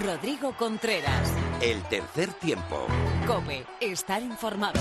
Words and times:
Rodrigo 0.00 0.56
Contreras. 0.56 1.30
El 1.60 1.82
tercer 1.82 2.32
tiempo. 2.32 2.86
Cope, 3.26 3.66
estar 3.80 4.22
informado. 4.22 4.80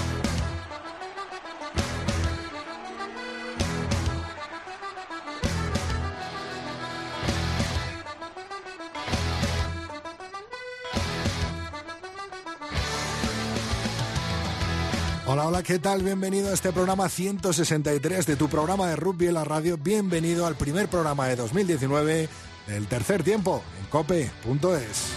Hola, 15.27 15.47
hola, 15.47 15.63
¿qué 15.63 15.77
tal? 15.79 16.03
Bienvenido 16.03 16.49
a 16.49 16.53
este 16.53 16.71
programa 16.71 17.09
163 17.09 18.25
de 18.25 18.35
tu 18.35 18.49
programa 18.49 18.87
de 18.87 18.95
rugby 18.95 19.27
en 19.27 19.35
la 19.35 19.43
radio. 19.43 19.77
Bienvenido 19.77 20.45
al 20.45 20.55
primer 20.55 20.87
programa 20.87 21.27
de 21.27 21.35
2019 21.35 22.29
del 22.67 22.87
tercer 22.87 23.23
tiempo 23.23 23.61
cope.es. 23.91 25.11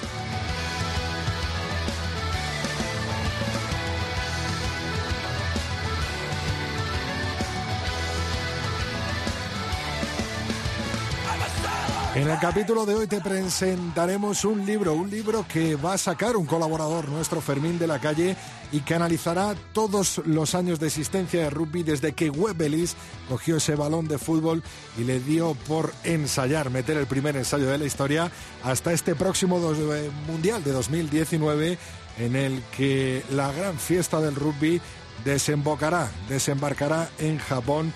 En 12.17 12.31
el 12.31 12.39
capítulo 12.39 12.87
de 12.87 12.95
hoy 12.95 13.07
te 13.09 13.21
presentaremos 13.21 14.45
un 14.45 14.65
libro, 14.65 14.95
un 14.95 15.11
libro 15.11 15.45
que 15.49 15.75
va 15.75 15.95
a 15.95 15.99
sacar 15.99 16.37
un 16.37 16.47
colaborador 16.47 17.09
nuestro, 17.09 17.41
Fermín 17.41 17.77
de 17.77 17.89
la 17.89 17.99
Calle, 17.99 18.37
y 18.75 18.81
que 18.81 18.97
analizará 18.97 19.55
todos 19.73 20.21
los 20.27 20.57
años 20.57 20.81
de 20.81 20.89
existencia 20.89 21.45
de 21.45 21.51
rugby 21.51 21.85
desde 21.85 22.13
que 22.13 22.29
Webelis 22.29 22.97
cogió 23.29 23.59
ese 23.59 23.77
balón 23.77 24.09
de 24.09 24.19
fútbol 24.19 24.65
y 24.99 25.05
le 25.05 25.21
dio 25.21 25.55
por 25.69 25.93
ensayar, 26.03 26.71
meter 26.71 26.97
el 26.97 27.07
primer 27.07 27.37
ensayo 27.37 27.71
de 27.71 27.79
la 27.79 27.85
historia, 27.85 28.33
hasta 28.65 28.93
este 28.93 29.15
próximo 29.15 29.61
eh, 29.73 30.11
Mundial 30.27 30.65
de 30.65 30.73
2019, 30.73 31.79
en 32.19 32.35
el 32.35 32.65
que 32.77 33.23
la 33.31 33.53
gran 33.53 33.79
fiesta 33.79 34.21
del 34.21 34.35
rugby 34.35 34.81
desembocará, 35.25 36.11
desembarcará 36.29 37.09
en 37.21 37.39
Japón 37.39 37.93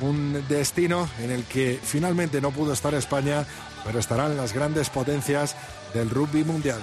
un 0.00 0.42
destino 0.48 1.10
en 1.20 1.30
el 1.30 1.44
que 1.44 1.78
finalmente 1.82 2.40
no 2.40 2.52
pudo 2.52 2.72
estar 2.72 2.94
España, 2.94 3.44
pero 3.84 3.98
estarán 3.98 4.38
las 4.38 4.54
grandes 4.54 4.88
potencias 4.88 5.56
del 5.92 6.08
rugby 6.08 6.42
mundial. 6.42 6.80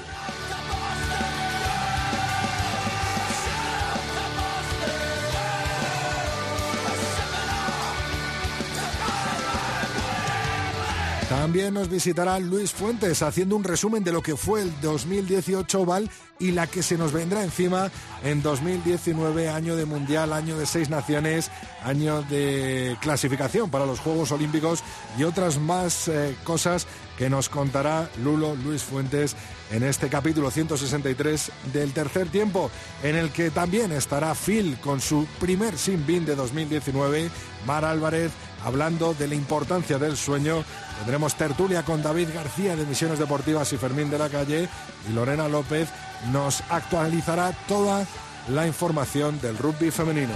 También 11.29 11.75
nos 11.75 11.89
visitará 11.89 12.39
Luis 12.39 12.71
Fuentes 12.71 13.21
haciendo 13.21 13.55
un 13.55 13.63
resumen 13.63 14.03
de 14.03 14.11
lo 14.11 14.23
que 14.23 14.35
fue 14.35 14.63
el 14.63 14.81
2018 14.81 15.81
Oval 15.81 16.09
y 16.39 16.53
la 16.53 16.65
que 16.65 16.81
se 16.81 16.97
nos 16.97 17.13
vendrá 17.13 17.43
encima 17.43 17.91
en 18.23 18.41
2019, 18.41 19.47
año 19.47 19.75
de 19.75 19.85
Mundial, 19.85 20.33
año 20.33 20.57
de 20.57 20.65
seis 20.65 20.89
naciones, 20.89 21.51
año 21.83 22.23
de 22.23 22.97
clasificación 22.99 23.69
para 23.69 23.85
los 23.85 23.99
Juegos 23.99 24.31
Olímpicos 24.31 24.83
y 25.19 25.23
otras 25.23 25.59
más 25.59 26.07
eh, 26.07 26.35
cosas 26.43 26.87
que 27.19 27.29
nos 27.29 27.47
contará 27.47 28.09
Lulo 28.23 28.55
Luis 28.55 28.81
Fuentes 28.81 29.35
en 29.71 29.83
este 29.83 30.07
capítulo 30.07 30.49
163 30.49 31.51
del 31.73 31.91
tercer 31.93 32.29
tiempo, 32.29 32.71
en 33.03 33.15
el 33.15 33.29
que 33.29 33.51
también 33.51 33.91
estará 33.91 34.33
Phil 34.33 34.77
con 34.81 34.99
su 34.99 35.27
primer 35.39 35.77
sin 35.77 36.07
bin 36.07 36.25
de 36.25 36.35
2019, 36.35 37.29
Mar 37.65 37.85
Álvarez 37.85 38.31
hablando 38.63 39.13
de 39.13 39.27
la 39.27 39.35
importancia 39.35 39.97
del 39.97 40.17
sueño. 40.17 40.63
Tendremos 40.99 41.35
tertulia 41.35 41.83
con 41.83 42.03
David 42.03 42.29
García 42.33 42.75
de 42.75 42.85
Misiones 42.85 43.19
Deportivas 43.19 43.71
y 43.73 43.77
Fermín 43.77 44.09
de 44.09 44.19
la 44.19 44.29
Calle 44.29 44.67
y 45.09 45.13
Lorena 45.13 45.47
López 45.47 45.89
nos 46.31 46.61
actualizará 46.69 47.51
toda 47.67 48.05
la 48.49 48.67
información 48.67 49.39
del 49.41 49.57
rugby 49.57 49.91
femenino. 49.91 50.33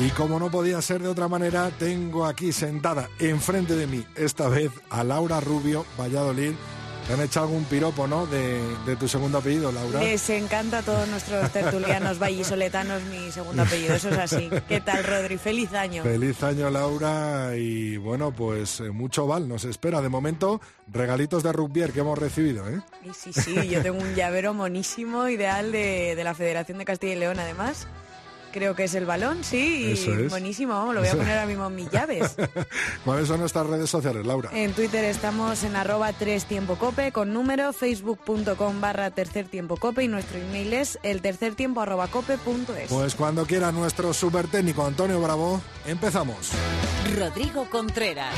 Y 0.00 0.10
como 0.10 0.38
no 0.38 0.48
podía 0.48 0.80
ser 0.80 1.02
de 1.02 1.08
otra 1.08 1.26
manera, 1.26 1.72
tengo 1.76 2.24
aquí 2.24 2.52
sentada 2.52 3.08
enfrente 3.18 3.74
de 3.74 3.88
mí, 3.88 4.06
esta 4.14 4.48
vez 4.48 4.70
a 4.90 5.02
Laura 5.02 5.40
Rubio, 5.40 5.84
Valladolid, 5.98 6.52
te 7.08 7.14
han 7.14 7.22
echado 7.22 7.46
algún 7.46 7.64
piropo, 7.64 8.06
¿no? 8.06 8.26
De, 8.26 8.96
tu 9.00 9.08
segundo 9.08 9.38
apellido, 9.38 9.72
Laura. 9.72 10.00
Les 10.00 10.28
encanta 10.28 10.78
a 10.78 10.82
todos 10.82 11.08
nuestros 11.08 11.50
tertulianos 11.50 12.18
vallisoletanos 12.22 13.02
mi 13.04 13.32
segundo 13.32 13.62
apellido, 13.62 13.94
eso 13.94 14.10
es 14.10 14.18
así. 14.18 14.50
¿Qué 14.68 14.82
tal, 14.82 15.02
Rodri? 15.04 15.38
Feliz 15.38 15.72
año. 15.72 16.02
Feliz 16.02 16.42
año, 16.42 16.68
Laura. 16.68 17.56
Y 17.56 17.96
bueno, 17.96 18.30
pues 18.30 18.80
eh, 18.80 18.90
mucho 18.90 19.26
val 19.26 19.48
nos 19.48 19.64
espera. 19.64 20.02
De 20.02 20.10
momento, 20.10 20.60
regalitos 20.86 21.42
de 21.42 21.52
rugby 21.52 21.90
que 21.92 22.00
hemos 22.00 22.18
recibido, 22.18 22.68
¿eh? 22.68 22.82
Sí, 23.14 23.32
sí, 23.32 23.40
sí. 23.40 23.68
Yo 23.68 23.80
tengo 23.80 23.98
un 24.02 24.14
llavero 24.14 24.52
monísimo, 24.52 25.28
ideal 25.28 25.72
de, 25.72 26.14
de 26.14 26.24
la 26.24 26.34
Federación 26.34 26.76
de 26.76 26.84
Castilla 26.84 27.14
y 27.14 27.18
León, 27.20 27.38
además 27.38 27.86
creo 28.52 28.74
que 28.74 28.84
es 28.84 28.94
el 28.94 29.06
balón, 29.06 29.44
sí, 29.44 29.94
buenísimo, 30.28 30.92
lo 30.92 31.00
voy 31.00 31.08
a 31.08 31.12
poner 31.12 31.30
ahora 31.30 31.46
mismo 31.46 31.66
en 31.66 31.74
mis 31.74 31.90
llaves. 31.90 32.36
¿Cuáles 33.04 33.28
son 33.28 33.40
nuestras 33.40 33.66
redes 33.66 33.90
sociales, 33.90 34.26
Laura? 34.26 34.50
En 34.52 34.72
Twitter 34.72 35.04
estamos 35.04 35.64
en 35.64 35.76
arroba 35.76 36.12
tres 36.12 36.44
tiempo 36.44 36.76
cope 36.76 37.12
con 37.12 37.32
número, 37.32 37.72
facebook.com 37.72 38.80
barra 38.80 39.10
tercer 39.10 39.46
tiempo 39.46 39.76
cope 39.76 40.04
y 40.04 40.08
nuestro 40.08 40.38
email 40.38 40.72
es 40.72 40.98
el 41.02 41.20
tercer 41.20 41.54
tiempo 41.54 41.80
arroba 41.80 42.08
cope 42.08 42.38
punto 42.38 42.74
es. 42.74 42.88
Pues 42.90 43.14
cuando 43.14 43.46
quiera 43.46 43.72
nuestro 43.72 44.12
super 44.12 44.46
técnico 44.48 44.84
Antonio 44.86 45.20
Bravo, 45.20 45.60
empezamos. 45.86 46.50
Rodrigo 47.16 47.68
Contreras. 47.70 48.34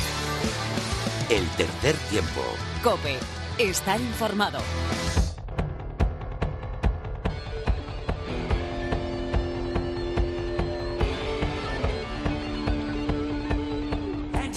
El 1.29 1.47
tercer 1.51 1.95
tiempo. 2.11 2.41
Cope, 2.83 3.17
estar 3.59 4.01
informado. 4.01 4.59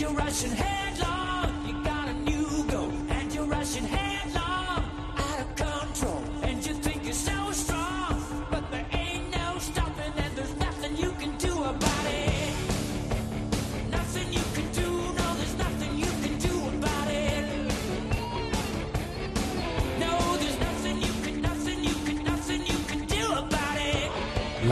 you're 0.03 0.11
rushing 0.11 0.51
headlong. 0.51 1.65
You 1.65 1.81
got 1.81 2.09
a 2.09 2.13
new 2.13 2.65
go, 2.65 2.91
and 3.07 3.33
you're 3.33 3.45
rushing 3.45 3.85
headlong. 3.85 4.02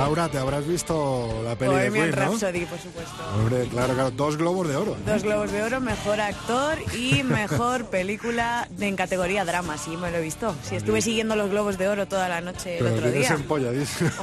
Laura, 0.02 0.30
te 0.30 0.40
habrás 0.40 0.68
visto 0.68 1.44
la 1.44 1.56
peli 1.56 1.76
de 1.76 1.92
Queen, 1.92 2.12
Rhapsody, 2.12 2.66
por 2.66 2.80
supuesto. 2.80 3.14
Hombre, 3.36 3.68
claro, 3.68 3.94
claro, 3.94 4.10
dos 4.10 4.36
globos 4.36 4.68
de 4.68 4.76
oro. 4.76 4.98
Dos 5.06 5.22
globos 5.22 5.52
de 5.52 5.62
oro, 5.62 5.80
mejor 5.80 6.20
actor 6.20 6.80
y 6.98 7.22
mejor 7.22 7.86
película 7.92 8.68
en 8.80 8.96
categoría 8.96 9.46
drama, 9.46 9.78
sí, 9.78 9.96
me 9.98 10.10
lo 10.10 10.18
he 10.18 10.22
visto. 10.22 10.56
Sí, 10.64 10.76
estuve 10.76 11.04
siguiendo 11.04 11.36
los 11.36 11.52
globos 11.52 11.78
de 11.78 11.88
oro 11.88 12.08
toda 12.08 12.28
la 12.30 12.42
noche 12.42 12.80
el 12.80 12.88
otro 12.88 13.12
día. 13.12 13.38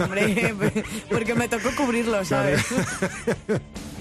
Hombre, 0.00 0.54
porque 1.10 1.34
me 1.36 1.48
tocó 1.48 1.70
cubrirlo, 1.76 2.24
¿sabes? 2.24 2.60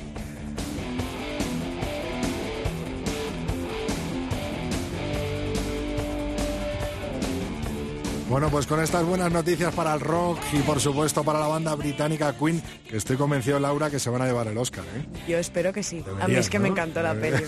Bueno, 8.37 8.51
pues 8.51 8.67
con 8.67 8.79
estas 8.79 9.03
buenas 9.03 9.31
noticias 9.31 9.73
para 9.73 9.95
el 9.95 9.99
rock 9.99 10.37
y 10.53 10.59
por 10.59 10.79
supuesto 10.79 11.23
para 11.23 11.39
la 11.39 11.47
banda 11.47 11.73
británica 11.73 12.37
Queen, 12.37 12.61
que 12.87 12.97
estoy 12.97 13.17
convencido, 13.17 13.59
Laura, 13.59 13.89
que 13.89 13.97
se 13.97 14.11
van 14.11 14.21
a 14.21 14.27
llevar 14.27 14.45
el 14.45 14.55
Oscar. 14.59 14.83
¿eh? 14.95 15.03
Yo 15.27 15.39
espero 15.39 15.73
que 15.73 15.81
sí. 15.81 16.05
a 16.21 16.27
mí 16.27 16.35
es 16.35 16.47
que 16.47 16.59
me 16.59 16.67
encantó 16.67 17.01
la 17.01 17.15
peli. 17.15 17.43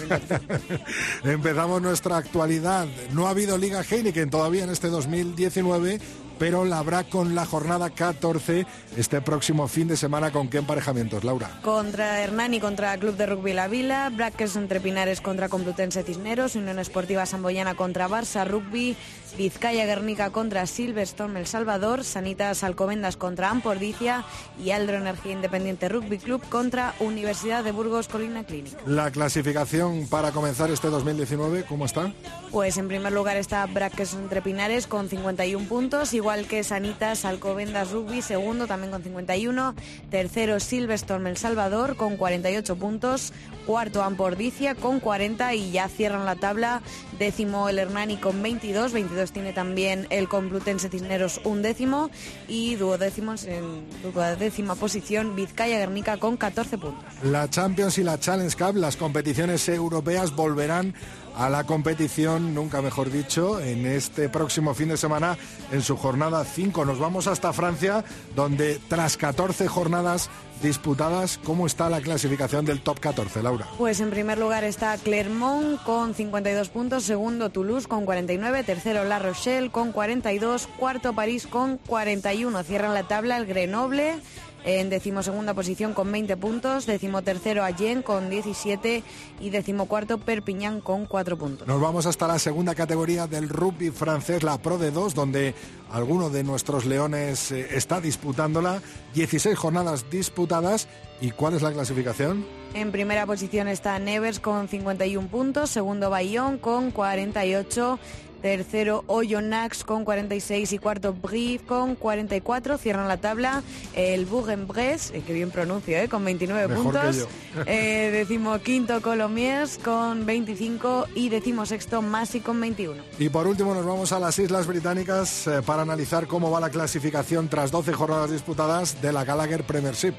Empezamos 1.24 1.80
nuestra 1.84 2.18
actualidad. 2.18 2.88
No 3.12 3.28
ha 3.28 3.30
habido 3.30 3.56
Liga 3.56 3.84
Heineken 3.84 4.32
todavía 4.32 4.64
en 4.64 4.72
este 4.72 4.88
2019 4.88 6.00
pero 6.40 6.64
la 6.64 6.80
habrá 6.80 7.04
con 7.04 7.36
la 7.36 7.46
jornada 7.46 7.90
14 7.90 8.66
este 8.98 9.22
próximo 9.22 9.68
fin 9.68 9.90
de 9.90 9.98
semana. 9.98 10.32
¿Con 10.32 10.48
qué 10.48 10.60
emparejamientos, 10.60 11.24
Laura? 11.24 11.60
Contra 11.62 12.22
Hernani, 12.22 12.60
contra 12.60 12.98
Club 12.98 13.18
de 13.18 13.26
Rugby 13.26 13.54
La 13.54 13.68
Vila, 13.68 14.10
Braques 14.10 14.56
entre 14.56 14.80
Pinares 14.80 15.22
contra 15.22 15.50
Complutense 15.50 16.02
Cisneros, 16.02 16.56
Unión 16.56 16.80
Esportiva 16.80 17.26
Samboyana 17.26 17.76
contra 17.76 18.08
Barça 18.08 18.48
Rugby, 18.48 18.96
Vizcaya 19.38 19.86
Guernica 19.86 20.30
contra 20.30 20.66
Silverstone 20.66 21.40
El 21.40 21.48
Salvador, 21.48 22.06
Sanitas 22.06 22.64
Alcobendas 22.64 23.18
contra 23.18 23.50
Ampordicia 23.50 24.24
y 24.64 24.72
Aldro 24.72 24.98
Energía 24.98 25.34
Independiente 25.34 25.90
Rugby 25.90 26.20
Club 26.20 26.42
contra 26.48 26.96
Universidad 27.00 27.66
de 27.66 27.74
Burgos 27.74 28.08
Colina 28.08 28.46
Clínica. 28.46 28.78
La 28.86 29.12
clasificación 29.12 30.08
para 30.08 30.32
comenzar 30.32 30.72
este 30.72 30.88
2019, 30.88 31.66
¿cómo 31.68 31.86
está? 31.86 32.14
Pues 32.52 32.78
en 32.78 32.88
primer 32.88 33.12
lugar 33.12 33.36
está 33.36 33.66
Braques 33.66 34.14
entre 34.14 34.42
Pinares 34.42 34.88
con 34.88 35.10
51 35.10 35.68
puntos, 35.68 36.14
igual 36.14 36.30
igual 36.30 36.46
que 36.46 36.64
Sanitas 36.64 37.26
Alcobendas 37.26 37.90
Rugby, 37.90 38.22
segundo 38.22 38.68
también 38.68 38.92
con 38.92 39.02
51, 39.02 39.74
tercero 40.12 40.60
Silverstone 40.60 41.28
El 41.28 41.38
Salvador 41.38 41.96
con 41.96 42.18
48 42.18 42.76
puntos, 42.76 43.34
cuarto 43.66 44.04
Ampordicia 44.04 44.76
con 44.76 45.00
40 45.00 45.56
y 45.56 45.72
ya 45.72 45.88
cierran 45.90 46.26
la 46.26 46.36
tabla, 46.36 46.84
décimo 47.18 47.68
el 47.68 47.80
Hernani 47.80 48.18
con 48.18 48.44
22, 48.44 48.94
22 48.94 49.19
tiene 49.28 49.54
también 49.54 50.08
el 50.10 50.28
Complutense 50.28 50.90
Cisneros 50.90 51.42
un 51.44 51.62
décimo 51.62 52.10
y 52.48 52.76
duodécimos 52.76 53.44
en 53.46 53.86
duodécima 54.02 54.76
posición 54.76 55.36
Vizcaya 55.36 55.78
Guernica 55.78 56.18
con 56.18 56.38
14 56.38 56.78
puntos. 56.78 57.04
La 57.24 57.50
Champions 57.50 57.98
y 57.98 58.04
la 58.04 58.20
Challenge 58.20 58.56
Cup, 58.56 58.76
las 58.76 58.96
competiciones 58.96 59.68
europeas 59.70 60.36
volverán 60.36 60.94
a 61.40 61.50
la 61.50 61.64
competición, 61.64 62.54
nunca 62.54 62.82
mejor 62.82 63.10
dicho, 63.10 63.62
en 63.62 63.86
este 63.86 64.28
próximo 64.28 64.74
fin 64.74 64.90
de 64.90 64.98
semana 64.98 65.38
en 65.72 65.82
su 65.82 65.96
jornada 65.96 66.44
5. 66.44 66.84
Nos 66.84 67.00
vamos 67.00 67.28
hasta 67.28 67.54
Francia, 67.54 68.04
donde 68.36 68.78
tras 68.90 69.16
14 69.16 69.70
jornadas 69.70 70.30
disputadas, 70.62 71.40
¿cómo 71.46 71.66
está 71.66 71.90
la 71.90 72.02
clasificación 72.02 72.66
del 72.66 72.82
top 72.82 73.00
14, 73.00 73.42
Laura? 73.42 73.66
Pues 73.78 74.02
en 74.02 74.10
primer 74.10 74.38
lugar 74.38 74.66
está 74.66 74.98
Clermont 74.98 75.82
con 75.84 76.14
52 76.14 76.68
puntos, 76.68 77.06
segundo 77.06 77.50
Toulouse 77.50 77.88
con 77.88 78.04
49, 78.04 78.64
tercero 78.64 79.06
La 79.06 79.20
Rochelle 79.20 79.72
con 79.72 79.94
42, 79.94 80.68
cuarto 80.78 81.14
París 81.14 81.48
con 81.48 81.78
41. 81.78 82.64
Cierran 82.64 82.94
la 82.94 83.04
tabla 83.04 83.38
el 83.38 83.46
Grenoble 83.46 84.20
en 84.64 84.90
decimosegunda 84.90 85.54
posición 85.54 85.94
con 85.94 86.12
20 86.12 86.38
puntos, 86.38 86.86
decimotercero 86.86 87.64
Allen 87.64 88.02
con 88.02 88.30
17 88.30 89.04
y 89.40 89.50
decimocuarto 89.50 90.18
Perpiñán 90.18 90.82
con 90.82 91.06
4 91.06 91.38
puntos. 91.38 91.68
Nos 91.68 91.82
vamos 91.82 92.06
hasta 92.06 92.28
la 92.28 92.40
segunda 92.40 92.76
categoría 92.76 93.28
del 93.28 93.50
rugby 93.50 93.92
francés, 93.92 94.44
la 94.44 94.58
Pro 94.58 94.78
de 94.78 94.92
2, 94.92 95.16
donde 95.16 95.56
alguno 95.92 96.30
de 96.30 96.44
nuestros 96.44 96.86
leones 96.86 97.52
eh, 97.52 97.68
está 97.72 98.02
disputándola. 98.02 98.82
16 99.14 99.58
jornadas 99.58 100.06
disputadas. 100.10 100.88
¿Y 101.22 101.32
cuál 101.32 101.54
es 101.54 101.62
la 101.62 101.74
clasificación? 101.74 102.46
En 102.74 102.92
primera 102.92 103.26
posición 103.26 103.68
está 103.68 104.00
Nevers 104.00 104.40
con 104.40 104.70
51 104.70 105.28
puntos, 105.28 105.70
segundo 105.70 106.10
Bayón 106.10 106.58
con 106.58 106.92
48 106.92 108.00
Tercero, 108.42 109.04
Oyonnax 109.08 109.84
con 109.84 110.06
46 110.06 110.74
y 110.74 110.78
cuarto, 110.78 111.14
Brief 111.14 111.64
con 111.64 111.96
44. 111.96 112.78
Cierran 112.78 113.08
la 113.08 113.18
tabla 113.18 113.64
el 113.94 114.26
Bourg-en-Bresse, 114.26 115.12
eh, 115.16 115.24
que 115.26 115.34
bien 115.34 115.52
pronuncio, 115.52 115.98
eh, 115.98 116.08
con 116.08 116.24
29 116.24 116.74
puntos. 116.74 117.28
eh, 117.66 118.10
decimo 118.12 118.60
quinto, 118.60 119.02
Colomiers 119.02 119.78
con 119.78 120.26
25 120.26 121.08
y 121.16 121.30
decimo 121.30 121.66
sexto, 121.66 122.02
Masi 122.02 122.40
con 122.40 122.60
21. 122.60 123.02
Y 123.18 123.30
por 123.30 123.48
último 123.48 123.74
nos 123.74 123.86
vamos 123.86 124.12
a 124.12 124.20
las 124.20 124.40
Islas 124.40 124.68
Británicas 124.68 125.48
eh, 125.48 125.62
para 125.66 125.82
analizar 125.82 126.28
cómo 126.28 126.52
va 126.52 126.60
la 126.60 126.70
clasificación 126.70 127.50
tras 127.50 127.72
12 127.72 127.94
jornadas 127.94 128.32
disputadas 128.32 129.02
de 129.02 129.12
la 129.12 129.24
Gallagher 129.26 129.64
Premiership. 129.64 130.14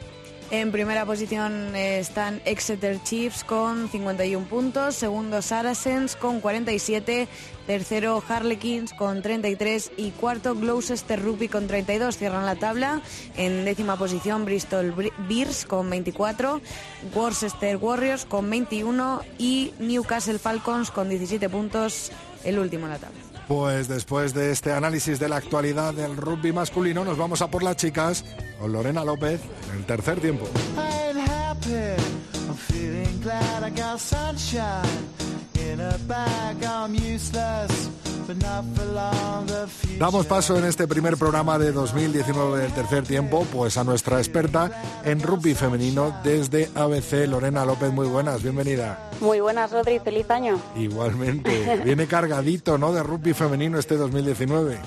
En 0.52 0.72
primera 0.72 1.06
posición 1.06 1.76
están 1.76 2.42
Exeter 2.44 3.00
Chiefs 3.04 3.44
con 3.44 3.88
51 3.88 4.46
puntos, 4.46 4.96
segundo 4.96 5.42
Saracens 5.42 6.16
con 6.16 6.40
47, 6.40 7.28
tercero 7.68 8.20
Harlequins 8.28 8.92
con 8.92 9.22
33 9.22 9.92
y 9.96 10.10
cuarto 10.10 10.56
Gloucester 10.56 11.22
Rugby 11.22 11.46
con 11.46 11.68
32. 11.68 12.18
Cierran 12.18 12.46
la 12.46 12.56
tabla. 12.56 13.00
En 13.36 13.64
décima 13.64 13.96
posición 13.96 14.44
Bristol 14.44 14.92
Bears 15.28 15.66
con 15.66 15.88
24, 15.88 16.60
Worcester 17.14 17.76
Warriors 17.76 18.24
con 18.24 18.50
21 18.50 19.22
y 19.38 19.72
Newcastle 19.78 20.40
Falcons 20.40 20.90
con 20.90 21.08
17 21.08 21.48
puntos, 21.48 22.10
el 22.42 22.58
último 22.58 22.86
en 22.86 22.90
la 22.90 22.98
tabla. 22.98 23.29
Pues 23.50 23.88
después 23.88 24.32
de 24.32 24.52
este 24.52 24.70
análisis 24.70 25.18
de 25.18 25.28
la 25.28 25.34
actualidad 25.34 25.92
del 25.92 26.16
rugby 26.16 26.52
masculino, 26.52 27.04
nos 27.04 27.18
vamos 27.18 27.42
a 27.42 27.50
por 27.50 27.64
las 27.64 27.74
chicas 27.74 28.24
con 28.60 28.70
Lorena 28.70 29.04
López 29.04 29.40
en 29.72 29.78
el 29.78 29.86
tercer 29.86 30.20
tiempo. 30.20 30.48
Damos 39.98 40.26
paso 40.26 40.56
en 40.56 40.64
este 40.64 40.88
primer 40.88 41.16
programa 41.16 41.58
de 41.58 41.72
2019 41.72 42.60
del 42.60 42.72
tercer 42.72 43.04
tiempo, 43.04 43.46
pues 43.52 43.76
a 43.76 43.84
nuestra 43.84 44.18
experta 44.18 44.70
en 45.04 45.20
rugby 45.22 45.54
femenino 45.54 46.14
desde 46.24 46.70
ABC, 46.74 47.26
Lorena 47.28 47.66
López. 47.66 47.92
Muy 47.92 48.06
buenas, 48.06 48.42
bienvenida. 48.42 49.10
Muy 49.20 49.40
buenas, 49.40 49.70
Rodri, 49.70 49.98
feliz 49.98 50.30
año. 50.30 50.58
Igualmente, 50.76 51.82
viene 51.84 52.06
cargadito, 52.06 52.78
¿no? 52.78 52.92
De 52.92 53.02
rugby 53.02 53.34
femenino 53.34 53.78
este 53.78 53.96
2019. 53.96 54.78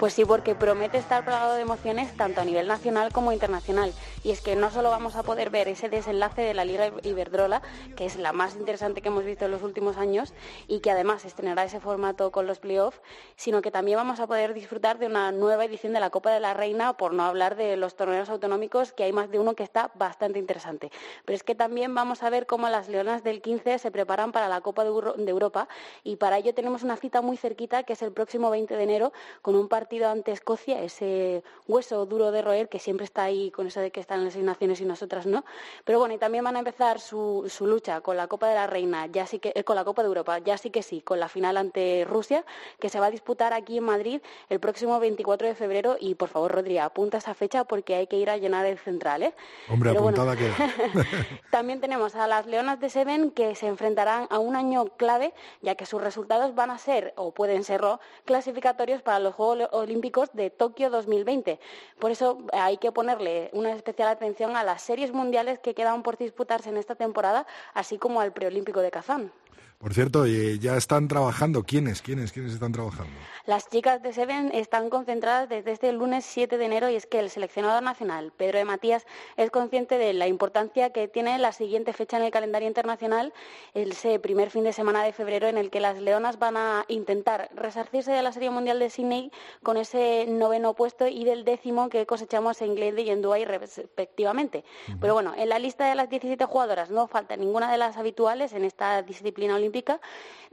Pues 0.00 0.14
sí, 0.14 0.24
porque 0.24 0.54
promete 0.54 0.96
estar 0.96 1.26
plagado 1.26 1.56
de 1.56 1.60
emociones 1.60 2.16
tanto 2.16 2.40
a 2.40 2.44
nivel 2.46 2.66
nacional 2.66 3.12
como 3.12 3.32
internacional. 3.32 3.92
Y 4.22 4.30
es 4.32 4.42
que 4.42 4.54
no 4.54 4.70
solo 4.70 4.90
vamos 4.90 5.16
a 5.16 5.22
poder 5.22 5.48
ver 5.50 5.68
ese 5.68 5.88
desenlace 5.88 6.42
de 6.42 6.52
la 6.52 6.64
Liga 6.64 6.92
Iberdrola, 7.02 7.62
que 7.96 8.04
es 8.04 8.16
la 8.16 8.32
más 8.32 8.54
interesante 8.56 9.00
que 9.00 9.08
hemos 9.08 9.24
visto 9.24 9.46
en 9.46 9.50
los 9.50 9.62
últimos 9.62 9.96
años 9.96 10.34
y 10.68 10.80
que 10.80 10.90
además 10.90 11.24
estrenará 11.24 11.64
ese 11.64 11.80
formato 11.80 12.30
con 12.30 12.46
los 12.46 12.58
playoffs, 12.58 13.00
sino 13.36 13.62
que 13.62 13.70
también 13.70 13.96
vamos 13.96 14.20
a 14.20 14.26
poder 14.26 14.52
disfrutar 14.52 14.98
de 14.98 15.06
una 15.06 15.32
nueva 15.32 15.64
edición 15.64 15.94
de 15.94 16.00
la 16.00 16.10
Copa 16.10 16.30
de 16.30 16.40
la 16.40 16.52
Reina, 16.52 16.96
por 16.96 17.14
no 17.14 17.24
hablar 17.24 17.56
de 17.56 17.76
los 17.76 17.96
torneos 17.96 18.28
autonómicos, 18.28 18.92
que 18.92 19.04
hay 19.04 19.12
más 19.12 19.30
de 19.30 19.38
uno 19.38 19.54
que 19.54 19.62
está 19.62 19.90
bastante 19.94 20.38
interesante. 20.38 20.90
Pero 21.24 21.36
es 21.36 21.42
que 21.42 21.54
también 21.54 21.94
vamos 21.94 22.22
a 22.22 22.28
ver 22.28 22.46
cómo 22.46 22.68
las 22.68 22.88
Leonas 22.88 23.24
del 23.24 23.40
15 23.40 23.78
se 23.78 23.90
preparan 23.90 24.32
para 24.32 24.48
la 24.48 24.60
Copa 24.60 24.84
de 24.84 25.30
Europa 25.30 25.68
y 26.04 26.16
para 26.16 26.36
ello 26.36 26.52
tenemos 26.52 26.82
una 26.82 26.96
cita 26.96 27.22
muy 27.22 27.36
cerquita, 27.38 27.84
que 27.84 27.94
es 27.94 28.02
el 28.02 28.12
próximo 28.12 28.50
20 28.50 28.76
de 28.76 28.82
enero, 28.82 29.12
con 29.40 29.56
un 29.56 29.68
partido 29.68 30.10
ante 30.10 30.32
Escocia, 30.32 30.82
ese 30.82 31.42
hueso 31.66 32.04
duro 32.04 32.32
de 32.32 32.42
roer 32.42 32.68
que 32.68 32.78
siempre 32.78 33.04
está 33.04 33.24
ahí 33.24 33.50
con 33.50 33.66
eso 33.66 33.80
de 33.80 33.90
que 33.90 34.00
están 34.10 34.24
las 34.24 34.32
seis 34.32 34.44
naciones 34.44 34.80
y 34.80 34.84
nosotras 34.84 35.24
no. 35.24 35.44
Pero 35.84 36.00
bueno, 36.00 36.14
y 36.14 36.18
también 36.18 36.42
van 36.42 36.56
a 36.56 36.58
empezar 36.58 36.98
su, 36.98 37.46
su 37.48 37.64
lucha 37.66 38.00
con 38.00 38.16
la 38.16 38.26
Copa 38.26 38.48
de 38.48 38.56
la 38.56 38.66
Reina, 38.66 39.06
ya 39.06 39.24
sí 39.24 39.38
que, 39.38 39.52
eh, 39.54 39.62
con 39.62 39.76
la 39.76 39.84
Copa 39.84 40.02
de 40.02 40.08
Europa, 40.08 40.38
ya 40.40 40.58
sí 40.58 40.70
que 40.70 40.82
sí, 40.82 41.00
con 41.00 41.20
la 41.20 41.28
final 41.28 41.56
ante 41.56 42.04
Rusia, 42.08 42.44
que 42.80 42.88
se 42.88 42.98
va 42.98 43.06
a 43.06 43.10
disputar 43.12 43.52
aquí 43.52 43.78
en 43.78 43.84
Madrid 43.84 44.20
el 44.48 44.58
próximo 44.58 44.98
24 44.98 45.46
de 45.46 45.54
febrero. 45.54 45.96
Y 46.00 46.16
por 46.16 46.28
favor, 46.28 46.50
Rodri, 46.50 46.78
apunta 46.78 47.18
esa 47.18 47.34
fecha 47.34 47.62
porque 47.62 47.94
hay 47.94 48.08
que 48.08 48.16
ir 48.16 48.30
a 48.30 48.36
llenar 48.36 48.66
el 48.66 48.78
central. 48.78 49.22
¿eh? 49.22 49.34
Hombre, 49.68 49.90
apuntada 49.90 50.34
que. 50.34 50.50
también 51.52 51.80
tenemos 51.80 52.16
a 52.16 52.26
las 52.26 52.46
Leonas 52.46 52.80
de 52.80 52.90
Seven 52.90 53.30
que 53.30 53.54
se 53.54 53.68
enfrentarán 53.68 54.26
a 54.30 54.40
un 54.40 54.56
año 54.56 54.86
clave, 54.96 55.32
ya 55.62 55.76
que 55.76 55.86
sus 55.86 56.02
resultados 56.02 56.56
van 56.56 56.72
a 56.72 56.78
ser, 56.78 57.14
o 57.16 57.30
pueden 57.30 57.62
ser, 57.62 57.80
clasificatorios 58.24 59.02
para 59.02 59.20
los 59.20 59.34
Juegos 59.36 59.68
Olímpicos 59.70 60.30
de 60.32 60.50
Tokio 60.50 60.90
2020. 60.90 61.60
Por 62.00 62.10
eso 62.10 62.38
hay 62.52 62.76
que 62.78 62.90
ponerle 62.90 63.50
una 63.52 63.72
especial 63.72 63.99
atención 64.08 64.56
a 64.56 64.64
las 64.64 64.82
series 64.82 65.12
mundiales 65.12 65.58
que 65.58 65.74
quedan 65.74 66.02
por 66.02 66.16
disputarse 66.16 66.70
en 66.70 66.76
esta 66.76 66.94
temporada, 66.94 67.46
así 67.74 67.98
como 67.98 68.20
al 68.20 68.32
preolímpico 68.32 68.80
de 68.80 68.90
Kazán. 68.90 69.32
Por 69.80 69.94
cierto, 69.94 70.26
ya 70.26 70.76
están 70.76 71.08
trabajando. 71.08 71.62
¿Quiénes? 71.62 72.02
¿Quiénes? 72.02 72.32
¿Quiénes 72.32 72.52
están 72.52 72.70
trabajando? 72.70 73.10
Las 73.46 73.70
chicas 73.70 74.02
de 74.02 74.12
Seven 74.12 74.50
están 74.52 74.90
concentradas 74.90 75.48
desde 75.48 75.72
este 75.72 75.90
lunes 75.92 76.26
7 76.26 76.58
de 76.58 76.64
enero 76.66 76.90
y 76.90 76.96
es 76.96 77.06
que 77.06 77.18
el 77.18 77.30
seleccionador 77.30 77.82
nacional, 77.82 78.30
Pedro 78.36 78.58
de 78.58 78.66
Matías, 78.66 79.06
es 79.38 79.50
consciente 79.50 79.96
de 79.96 80.12
la 80.12 80.26
importancia 80.26 80.90
que 80.90 81.08
tiene 81.08 81.38
la 81.38 81.52
siguiente 81.52 81.94
fecha 81.94 82.18
en 82.18 82.24
el 82.24 82.30
calendario 82.30 82.68
internacional, 82.68 83.32
ese 83.72 84.18
primer 84.18 84.50
fin 84.50 84.64
de 84.64 84.74
semana 84.74 85.02
de 85.02 85.14
febrero 85.14 85.48
en 85.48 85.56
el 85.56 85.70
que 85.70 85.80
las 85.80 85.98
leonas 85.98 86.38
van 86.38 86.58
a 86.58 86.84
intentar 86.88 87.48
resarcirse 87.54 88.12
de 88.12 88.20
la 88.20 88.32
Serie 88.32 88.50
Mundial 88.50 88.78
de 88.80 88.90
Sydney 88.90 89.32
con 89.62 89.78
ese 89.78 90.26
noveno 90.28 90.74
puesto 90.74 91.06
y 91.06 91.24
del 91.24 91.42
décimo 91.46 91.88
que 91.88 92.04
cosechamos 92.04 92.60
en 92.60 92.74
Glade 92.74 93.00
y 93.00 93.08
en 93.08 93.22
Dubai 93.22 93.46
respectivamente. 93.46 94.62
Pero 95.00 95.14
bueno, 95.14 95.32
en 95.34 95.48
la 95.48 95.58
lista 95.58 95.88
de 95.88 95.94
las 95.94 96.10
17 96.10 96.44
jugadoras 96.44 96.90
no 96.90 97.08
falta 97.08 97.34
ninguna 97.34 97.72
de 97.72 97.78
las 97.78 97.96
habituales 97.96 98.52
en 98.52 98.64
esta 98.64 99.00
disciplina 99.00 99.39
olímpica 99.48 100.00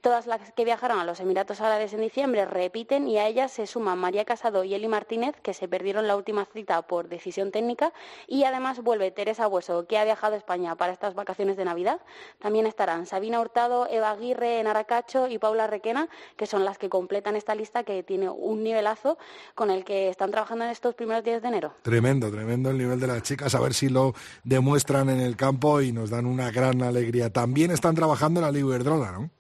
Todas 0.02 0.28
las 0.28 0.52
que 0.52 0.64
viajaron 0.64 1.00
a 1.00 1.06
los 1.06 1.20
Emiratos 1.20 1.60
Árabes 1.60 1.92
en 1.92 2.02
diciembre 2.02 2.46
repiten 2.46 3.08
y 3.08 3.18
a 3.18 3.28
ellas 3.28 3.52
se 3.52 3.66
suman 3.66 3.98
María 3.98 4.26
Casado 4.26 4.64
y 4.64 4.76
Eli 4.76 4.88
Martínez, 4.88 5.36
que 5.42 5.56
se 5.56 5.68
perdieron 5.68 6.06
la 6.06 6.16
última 6.16 6.46
cita 6.46 6.84
por 6.84 7.10
decisión 7.10 7.52
técnica, 7.52 7.92
y 8.28 8.44
además 8.44 8.84
vuelve 8.84 9.10
Teresa 9.10 9.48
Hueso, 9.48 9.88
que 9.88 9.98
ha 9.98 10.06
viajado 10.06 10.36
a 10.36 10.38
España 10.38 10.76
para 10.76 10.94
estas 10.94 11.16
vacaciones 11.16 11.58
de 11.58 11.66
Navidad. 11.66 12.00
También 12.38 12.68
estarán 12.68 13.08
Sabina 13.08 13.42
Hurtado, 13.42 13.88
Eva 13.90 14.12
Aguirre 14.12 14.60
en 14.60 14.68
Aracacho 14.68 15.28
y 15.28 15.40
Paula 15.40 15.66
Requena, 15.66 16.10
que 16.36 16.46
son 16.46 16.64
las 16.64 16.78
que 16.78 16.90
completan 16.90 17.36
esta 17.36 17.56
lista 17.56 17.84
que 17.84 18.04
tiene 18.04 18.30
un 18.30 18.64
nivelazo 18.64 19.18
con 19.56 19.72
el 19.72 19.84
que 19.84 20.10
están 20.10 20.30
trabajando 20.30 20.66
en 20.66 20.70
estos 20.70 20.94
primeros 20.94 21.24
días 21.24 21.42
de 21.42 21.48
enero. 21.48 21.74
Tremendo, 21.82 22.30
tremendo 22.30 22.70
el 22.70 22.78
nivel 22.78 23.00
de 23.00 23.08
las 23.08 23.24
chicas, 23.24 23.56
a 23.56 23.60
ver 23.60 23.74
si 23.74 23.90
lo 23.90 24.14
demuestran 24.44 25.10
en 25.10 25.22
el 25.22 25.36
campo 25.36 25.82
y 25.82 25.92
nos 25.92 26.12
dan 26.12 26.28
una 26.28 26.52
gran 26.52 26.84
alegría. 26.84 27.32
También 27.32 27.72
están 27.72 27.96
trabajando 27.96 28.42
en 28.42 28.46
la 28.46 28.52
Liberdrola, 28.78 29.12
¿no? 29.12 29.32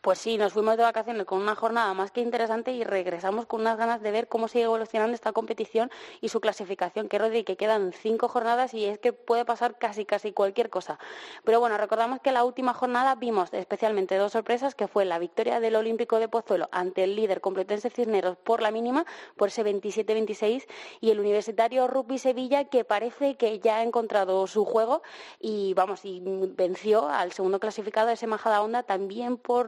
Pues 0.00 0.18
sí, 0.18 0.38
nos 0.38 0.52
fuimos 0.52 0.76
de 0.76 0.82
vacaciones 0.82 1.26
con 1.26 1.40
una 1.40 1.54
jornada 1.54 1.92
más 1.94 2.10
que 2.10 2.20
interesante 2.20 2.72
y 2.72 2.84
regresamos 2.84 3.46
con 3.46 3.60
unas 3.60 3.76
ganas 3.76 4.02
de 4.02 4.10
ver 4.10 4.28
cómo 4.28 4.48
sigue 4.48 4.64
evolucionando 4.64 5.14
esta 5.14 5.32
competición 5.32 5.90
y 6.20 6.28
su 6.28 6.40
clasificación. 6.40 7.08
Que 7.08 7.18
Rodri, 7.18 7.44
que 7.44 7.56
quedan 7.56 7.92
cinco 7.92 8.28
jornadas 8.28 8.74
y 8.74 8.84
es 8.84 8.98
que 8.98 9.12
puede 9.12 9.44
pasar 9.44 9.78
casi 9.78 10.04
casi 10.04 10.32
cualquier 10.32 10.70
cosa. 10.70 10.98
Pero 11.44 11.60
bueno, 11.60 11.76
recordamos 11.78 12.20
que 12.20 12.32
la 12.32 12.44
última 12.44 12.74
jornada 12.74 13.14
vimos 13.14 13.52
especialmente 13.52 14.16
dos 14.16 14.32
sorpresas, 14.32 14.74
que 14.74 14.88
fue 14.88 15.04
la 15.04 15.18
victoria 15.18 15.60
del 15.60 15.76
Olímpico 15.76 16.18
de 16.18 16.28
Pozuelo 16.28 16.68
ante 16.72 17.04
el 17.04 17.16
líder 17.16 17.40
complutense 17.40 17.90
Cisneros 17.90 18.36
por 18.36 18.62
la 18.62 18.70
mínima, 18.70 19.06
por 19.36 19.48
ese 19.48 19.64
27-26, 19.64 20.66
y 21.00 21.10
el 21.10 21.20
Universitario 21.20 21.86
Rugby 21.86 22.18
Sevilla, 22.18 22.64
que 22.64 22.84
parece 22.84 23.36
que 23.36 23.58
ya 23.58 23.76
ha 23.76 23.82
encontrado 23.82 24.46
su 24.46 24.64
juego 24.64 25.02
y 25.40 25.74
vamos, 25.74 26.04
y 26.04 26.22
venció 26.22 27.08
al 27.08 27.32
segundo 27.32 27.60
clasificado, 27.60 28.10
ese 28.10 28.26
Majada 28.26 28.62
Onda, 28.62 28.82
también 28.82 29.36
por 29.36 29.61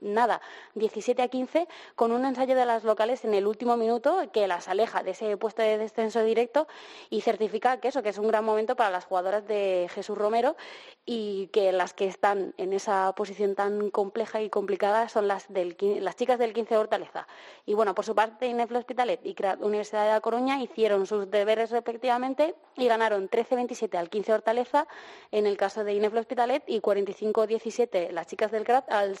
nada, 0.00 0.40
17 0.74 1.22
a 1.22 1.28
15, 1.28 1.68
con 1.94 2.12
un 2.12 2.24
ensayo 2.24 2.54
de 2.54 2.66
las 2.66 2.84
locales 2.84 3.24
en 3.24 3.34
el 3.34 3.46
último 3.46 3.76
minuto 3.76 4.30
que 4.32 4.46
las 4.46 4.68
aleja 4.68 5.02
de 5.02 5.12
ese 5.12 5.36
puesto 5.36 5.62
de 5.62 5.78
descenso 5.78 6.22
directo 6.22 6.66
y 7.08 7.20
certifica 7.20 7.80
que 7.80 7.88
eso, 7.88 8.02
que 8.02 8.10
es 8.10 8.18
un 8.18 8.28
gran 8.28 8.44
momento 8.44 8.76
para 8.76 8.90
las 8.90 9.04
jugadoras 9.04 9.46
de 9.46 9.88
Jesús 9.92 10.16
Romero 10.16 10.56
y 11.04 11.48
que 11.48 11.72
las 11.72 11.94
que 11.94 12.06
están 12.06 12.54
en 12.56 12.72
esa 12.72 13.12
posición 13.14 13.54
tan 13.54 13.90
compleja 13.90 14.40
y 14.42 14.50
complicada 14.50 15.08
son 15.08 15.28
las, 15.28 15.52
del, 15.52 15.76
las 16.00 16.16
chicas 16.16 16.38
del 16.38 16.52
15 16.52 16.74
de 16.74 16.78
Hortaleza. 16.78 17.26
Y 17.66 17.74
bueno, 17.74 17.94
por 17.94 18.04
su 18.04 18.14
parte, 18.14 18.46
Ineflo 18.46 18.78
Hospitalet 18.78 19.20
y 19.24 19.34
Universidad 19.60 20.04
de 20.04 20.10
La 20.10 20.20
Coruña 20.20 20.60
hicieron 20.62 21.06
sus 21.06 21.30
deberes 21.30 21.70
respectivamente 21.70 22.54
y 22.76 22.86
ganaron 22.86 23.28
13-27 23.28 23.96
al 23.96 24.10
15 24.10 24.32
de 24.32 24.34
Hortaleza 24.34 24.86
en 25.30 25.46
el 25.46 25.56
caso 25.56 25.84
de 25.84 25.94
Ineflo 25.94 26.20
Hospitalet 26.20 26.62
y 26.66 26.80
45-17 26.80 28.10
las 28.10 28.26
chicas 28.26 28.50
del 28.50 28.64
CRAT 28.64 28.90
al 28.90 29.16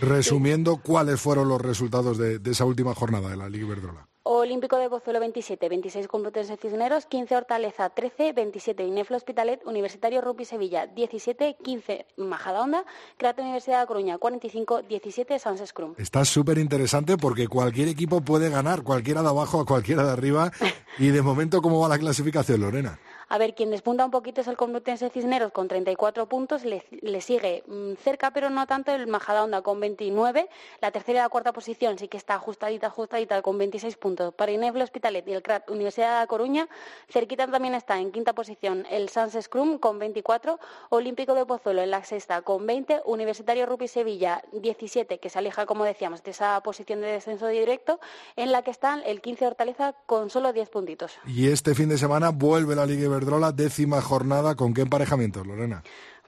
Resumiendo, 0.00 0.80
¿cuáles 0.82 1.20
fueron 1.20 1.48
los 1.48 1.60
resultados 1.60 2.18
de, 2.18 2.40
esa 2.50 2.64
última 2.64 2.94
jornada 2.94 3.30
de 3.30 3.36
la 3.36 3.48
Liga 3.48 3.66
Iberdrola? 3.66 4.06
Olímpico 4.28 4.76
de 4.76 4.90
Pozuelo 4.90 5.20
27, 5.20 5.68
26 5.68 6.08
Complutense 6.08 6.56
Cisneros, 6.56 7.06
15 7.06 7.36
Hortaleza, 7.36 7.90
13, 7.90 8.32
27 8.32 8.84
Ineflo 8.84 9.16
Hospitalet, 9.16 9.64
Universitario 9.64 10.20
Rugby 10.20 10.44
Sevilla, 10.44 10.88
17, 10.88 11.56
15 11.62 12.06
Majadahonda, 12.16 12.84
Crato 13.18 13.42
Universidad 13.42 13.80
de 13.80 13.86
Coruña, 13.86 14.18
45, 14.18 14.82
17 14.82 15.38
Sans 15.38 15.64
Scrum. 15.64 15.94
Está 15.96 16.24
súper 16.24 16.58
interesante 16.58 17.16
porque 17.16 17.46
cualquier 17.46 17.86
equipo 17.86 18.20
puede 18.20 18.50
ganar, 18.50 18.82
cualquiera 18.82 19.22
de 19.22 19.28
abajo 19.28 19.60
a 19.60 19.64
cualquiera 19.64 20.04
de 20.04 20.10
arriba. 20.10 20.50
y 20.98 21.08
de 21.08 21.22
momento, 21.22 21.62
¿cómo 21.62 21.78
va 21.78 21.88
la 21.88 21.98
clasificación, 21.98 22.60
Lorena? 22.60 22.98
A 23.28 23.38
ver, 23.38 23.54
quien 23.56 23.70
despunta 23.70 24.04
un 24.04 24.12
poquito 24.12 24.40
es 24.40 24.46
el 24.46 24.56
Complutense 24.56 25.10
Cisneros 25.10 25.50
con 25.50 25.66
34 25.66 26.28
puntos, 26.28 26.64
le, 26.64 26.84
sigue 27.20 27.64
mm, 27.66 27.94
cerca 27.94 28.30
pero 28.30 28.50
no 28.50 28.66
tanto 28.68 28.92
el 28.92 29.08
Majadahonda 29.08 29.62
con 29.62 29.80
29, 29.80 30.48
la 30.80 30.90
tercera 30.92 31.18
y 31.18 31.22
la 31.22 31.28
cuarta 31.28 31.52
posición 31.52 31.98
sí 31.98 32.06
que 32.06 32.18
está 32.18 32.34
ajustadita, 32.34 32.86
ajustadita 32.86 33.42
con 33.42 33.58
26 33.58 33.96
puntos 33.96 34.32
para 34.32 34.52
Inefle 34.52 34.84
Hospitalet 34.84 35.26
y 35.26 35.32
el 35.32 35.42
CRAT 35.42 35.68
Universidad 35.70 36.12
de 36.14 36.20
La 36.20 36.26
Coruña, 36.28 36.68
cerquita 37.08 37.48
también 37.48 37.74
está 37.74 37.98
en 37.98 38.12
quinta 38.12 38.32
posición 38.32 38.86
el 38.90 39.08
Sans 39.08 39.36
Scrum 39.40 39.78
con 39.78 39.98
24, 39.98 40.60
Olímpico 40.90 41.34
de 41.34 41.46
Pozuelo 41.46 41.82
en 41.82 41.90
la 41.90 42.04
sexta 42.04 42.42
con 42.42 42.64
20, 42.64 43.02
Universitario 43.06 43.66
Rupi 43.66 43.88
Sevilla 43.88 44.42
17, 44.52 45.18
que 45.18 45.30
se 45.30 45.38
aleja 45.40 45.66
como 45.66 45.84
decíamos 45.84 46.22
de 46.22 46.30
esa 46.30 46.60
posición 46.62 47.00
de 47.00 47.08
descenso 47.08 47.48
directo, 47.48 47.98
en 48.36 48.52
la 48.52 48.62
que 48.62 48.70
están 48.70 49.02
el 49.04 49.20
15 49.20 49.48
Hortaleza 49.48 49.94
con 50.06 50.30
solo 50.30 50.52
10 50.52 50.68
puntitos. 50.70 51.18
Y 51.26 51.48
este 51.48 51.74
fin 51.74 51.88
de 51.88 51.98
semana 51.98 52.30
vuelve 52.30 52.76
la 52.76 52.86
Liga 52.86 53.15
Iberdrola, 53.16 53.52
décima 53.52 54.02
jornada. 54.02 54.54
¿Con 54.56 54.74
qué 54.74 54.82
emparejamientos, 54.82 55.46
Lorena? 55.46 55.82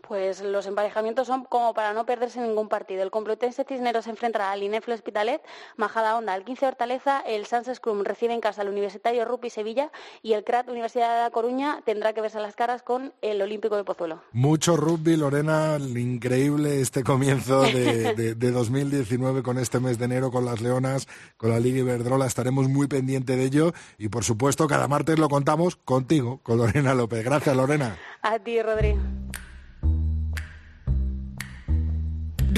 Pues 0.08 0.42
los 0.42 0.66
emparejamientos 0.66 1.26
son 1.26 1.44
como 1.44 1.74
para 1.74 1.92
no 1.92 2.06
perderse 2.06 2.40
ningún 2.40 2.68
partido. 2.68 3.02
El 3.02 3.10
Complutense 3.10 3.64
Cisneros 3.64 4.04
se 4.04 4.10
enfrentará 4.10 4.50
al 4.50 4.62
Ineflo 4.62 4.94
Hospitalet, 4.94 5.42
Majada 5.76 6.16
Onda 6.16 6.32
al 6.32 6.44
15 6.44 6.66
Hortaleza, 6.66 7.20
el 7.20 7.44
Sans 7.44 7.68
Scrum 7.72 8.02
recibe 8.04 8.32
en 8.32 8.40
casa 8.40 8.62
al 8.62 8.68
Universitario 8.68 9.26
Rupi 9.26 9.50
Sevilla 9.50 9.92
y 10.22 10.32
el 10.32 10.44
CRAT 10.44 10.68
Universidad 10.68 11.14
de 11.14 11.22
La 11.24 11.30
Coruña 11.30 11.82
tendrá 11.84 12.14
que 12.14 12.22
verse 12.22 12.40
las 12.40 12.56
caras 12.56 12.82
con 12.82 13.12
el 13.20 13.42
Olímpico 13.42 13.76
de 13.76 13.84
Pozuelo. 13.84 14.22
Mucho 14.32 14.76
rugby, 14.76 15.16
Lorena, 15.16 15.76
increíble 15.78 16.80
este 16.80 17.04
comienzo 17.04 17.62
de, 17.62 18.14
de 18.14 18.50
2019 18.50 19.42
con 19.42 19.58
este 19.58 19.78
mes 19.78 19.98
de 19.98 20.06
enero 20.06 20.30
con 20.30 20.44
las 20.44 20.60
Leonas, 20.60 21.06
con 21.36 21.50
la 21.50 21.60
Liga 21.60 21.78
Iberdrola, 21.80 22.26
estaremos 22.26 22.68
muy 22.68 22.86
pendientes 22.86 23.36
de 23.36 23.44
ello 23.44 23.72
y 23.98 24.08
por 24.08 24.24
supuesto 24.24 24.66
cada 24.66 24.88
martes 24.88 25.18
lo 25.18 25.28
contamos 25.28 25.76
contigo, 25.76 26.40
con 26.42 26.58
Lorena 26.58 26.94
López. 26.94 27.24
Gracias, 27.24 27.54
Lorena. 27.54 27.96
A 28.22 28.38
ti, 28.38 28.62
Rodri. 28.62 28.96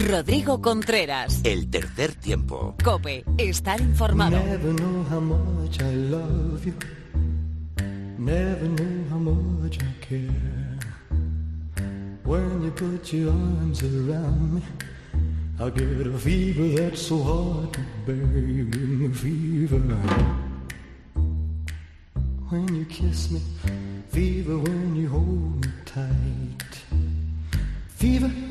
Rodrigo 0.00 0.62
Contreras. 0.62 1.40
El 1.44 1.68
tercer 1.68 2.14
tiempo. 2.14 2.74
Cope, 2.82 3.24
estar 3.36 3.80
informado. 3.80 4.38
Never 4.38 4.72
know 4.72 5.04
how 5.10 5.20
much 5.20 5.78
I 5.80 5.94
love 5.94 6.64
you. 6.64 6.74
Never 8.18 8.66
know 8.68 9.04
how 9.10 9.18
much 9.18 9.78
I 9.78 9.94
care. 10.00 10.78
When 12.24 12.62
you 12.62 12.70
put 12.70 13.12
your 13.12 13.30
arms 13.30 13.82
around 13.82 14.54
me, 14.54 14.62
I 15.58 15.68
get 15.70 16.06
a 16.06 16.18
fever 16.18 16.80
that's 16.80 17.02
so 17.02 17.22
hard 17.22 17.72
to 17.74 17.80
bear. 18.06 19.12
Fever. 19.12 19.80
When 22.48 22.74
you 22.74 22.84
kiss 22.86 23.30
me, 23.30 23.40
fever 24.08 24.58
when 24.58 24.96
you 24.96 25.08
hold 25.08 25.64
me 25.64 25.72
tight. 25.84 26.82
Fever. 27.96 28.49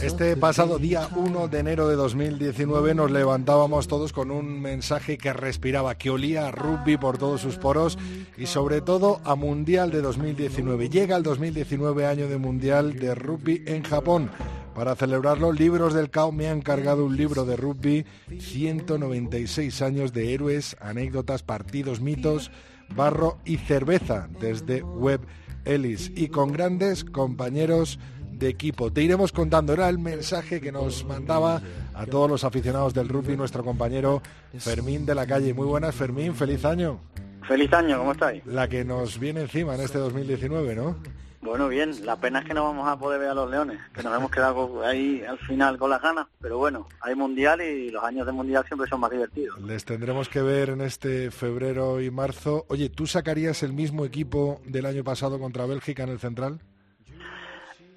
Este 0.00 0.36
pasado 0.36 0.78
día 0.78 1.08
1 1.14 1.48
de 1.48 1.58
enero 1.58 1.88
de 1.88 1.96
2019 1.96 2.94
nos 2.94 3.10
levantábamos 3.10 3.88
todos 3.88 4.12
con 4.12 4.30
un 4.30 4.60
mensaje 4.60 5.18
que 5.18 5.32
respiraba, 5.32 5.96
que 5.96 6.10
olía 6.10 6.46
a 6.46 6.50
rugby 6.50 6.96
por 6.96 7.18
todos 7.18 7.40
sus 7.40 7.56
poros 7.56 7.98
y 8.38 8.46
sobre 8.46 8.80
todo 8.80 9.20
a 9.24 9.34
Mundial 9.34 9.90
de 9.90 10.02
2019. 10.02 10.88
Llega 10.88 11.16
el 11.16 11.22
2019 11.22 12.06
año 12.06 12.28
de 12.28 12.38
Mundial 12.38 12.94
de 12.94 13.14
Rugby 13.14 13.64
en 13.66 13.82
Japón. 13.82 14.30
Para 14.74 14.94
celebrarlo, 14.94 15.52
Libros 15.52 15.92
del 15.92 16.08
Cao 16.08 16.32
me 16.32 16.48
han 16.48 16.62
cargado 16.62 17.04
un 17.04 17.16
libro 17.16 17.44
de 17.44 17.56
rugby, 17.56 18.06
196 18.38 19.82
años 19.82 20.14
de 20.14 20.32
héroes, 20.32 20.76
anécdotas, 20.80 21.42
partidos, 21.42 22.00
mitos 22.00 22.50
barro 22.94 23.38
y 23.44 23.56
cerveza 23.56 24.28
desde 24.40 24.82
Web 24.82 25.20
Ellis 25.64 26.10
y 26.14 26.28
con 26.28 26.52
grandes 26.52 27.04
compañeros 27.04 27.98
de 28.32 28.48
equipo. 28.48 28.92
Te 28.92 29.02
iremos 29.02 29.32
contando, 29.32 29.72
era 29.72 29.88
el 29.88 29.98
mensaje 29.98 30.60
que 30.60 30.72
nos 30.72 31.04
mandaba 31.04 31.62
a 31.94 32.06
todos 32.06 32.28
los 32.28 32.44
aficionados 32.44 32.92
del 32.94 33.08
rugby 33.08 33.36
nuestro 33.36 33.64
compañero 33.64 34.22
Fermín 34.58 35.06
de 35.06 35.14
la 35.14 35.26
calle. 35.26 35.54
Muy 35.54 35.66
buenas, 35.66 35.94
Fermín, 35.94 36.34
feliz 36.34 36.64
año. 36.64 37.00
Feliz 37.46 37.72
año, 37.72 37.98
¿cómo 37.98 38.12
estáis? 38.12 38.44
La 38.46 38.68
que 38.68 38.84
nos 38.84 39.18
viene 39.18 39.42
encima 39.42 39.74
en 39.74 39.80
este 39.80 39.98
2019, 39.98 40.74
¿no? 40.74 40.96
Bueno, 41.42 41.68
bien, 41.68 42.06
la 42.06 42.14
pena 42.14 42.38
es 42.38 42.44
que 42.44 42.54
no 42.54 42.62
vamos 42.62 42.88
a 42.88 42.96
poder 42.96 43.18
ver 43.18 43.30
a 43.30 43.34
los 43.34 43.50
Leones, 43.50 43.80
que 43.92 44.04
nos 44.04 44.16
hemos 44.16 44.30
quedado 44.30 44.80
ahí 44.84 45.24
al 45.28 45.38
final 45.38 45.76
con 45.76 45.90
las 45.90 46.00
ganas, 46.00 46.28
pero 46.40 46.56
bueno, 46.56 46.88
hay 47.00 47.16
Mundial 47.16 47.60
y 47.60 47.90
los 47.90 48.04
años 48.04 48.24
de 48.26 48.32
Mundial 48.32 48.64
siempre 48.64 48.88
son 48.88 49.00
más 49.00 49.10
divertidos. 49.10 49.60
Les 49.60 49.84
tendremos 49.84 50.28
que 50.28 50.40
ver 50.40 50.70
en 50.70 50.82
este 50.82 51.32
febrero 51.32 52.00
y 52.00 52.12
marzo. 52.12 52.64
Oye, 52.68 52.88
¿tú 52.90 53.08
sacarías 53.08 53.64
el 53.64 53.72
mismo 53.72 54.04
equipo 54.04 54.60
del 54.66 54.86
año 54.86 55.02
pasado 55.02 55.40
contra 55.40 55.66
Bélgica 55.66 56.04
en 56.04 56.10
el 56.10 56.20
Central? 56.20 56.60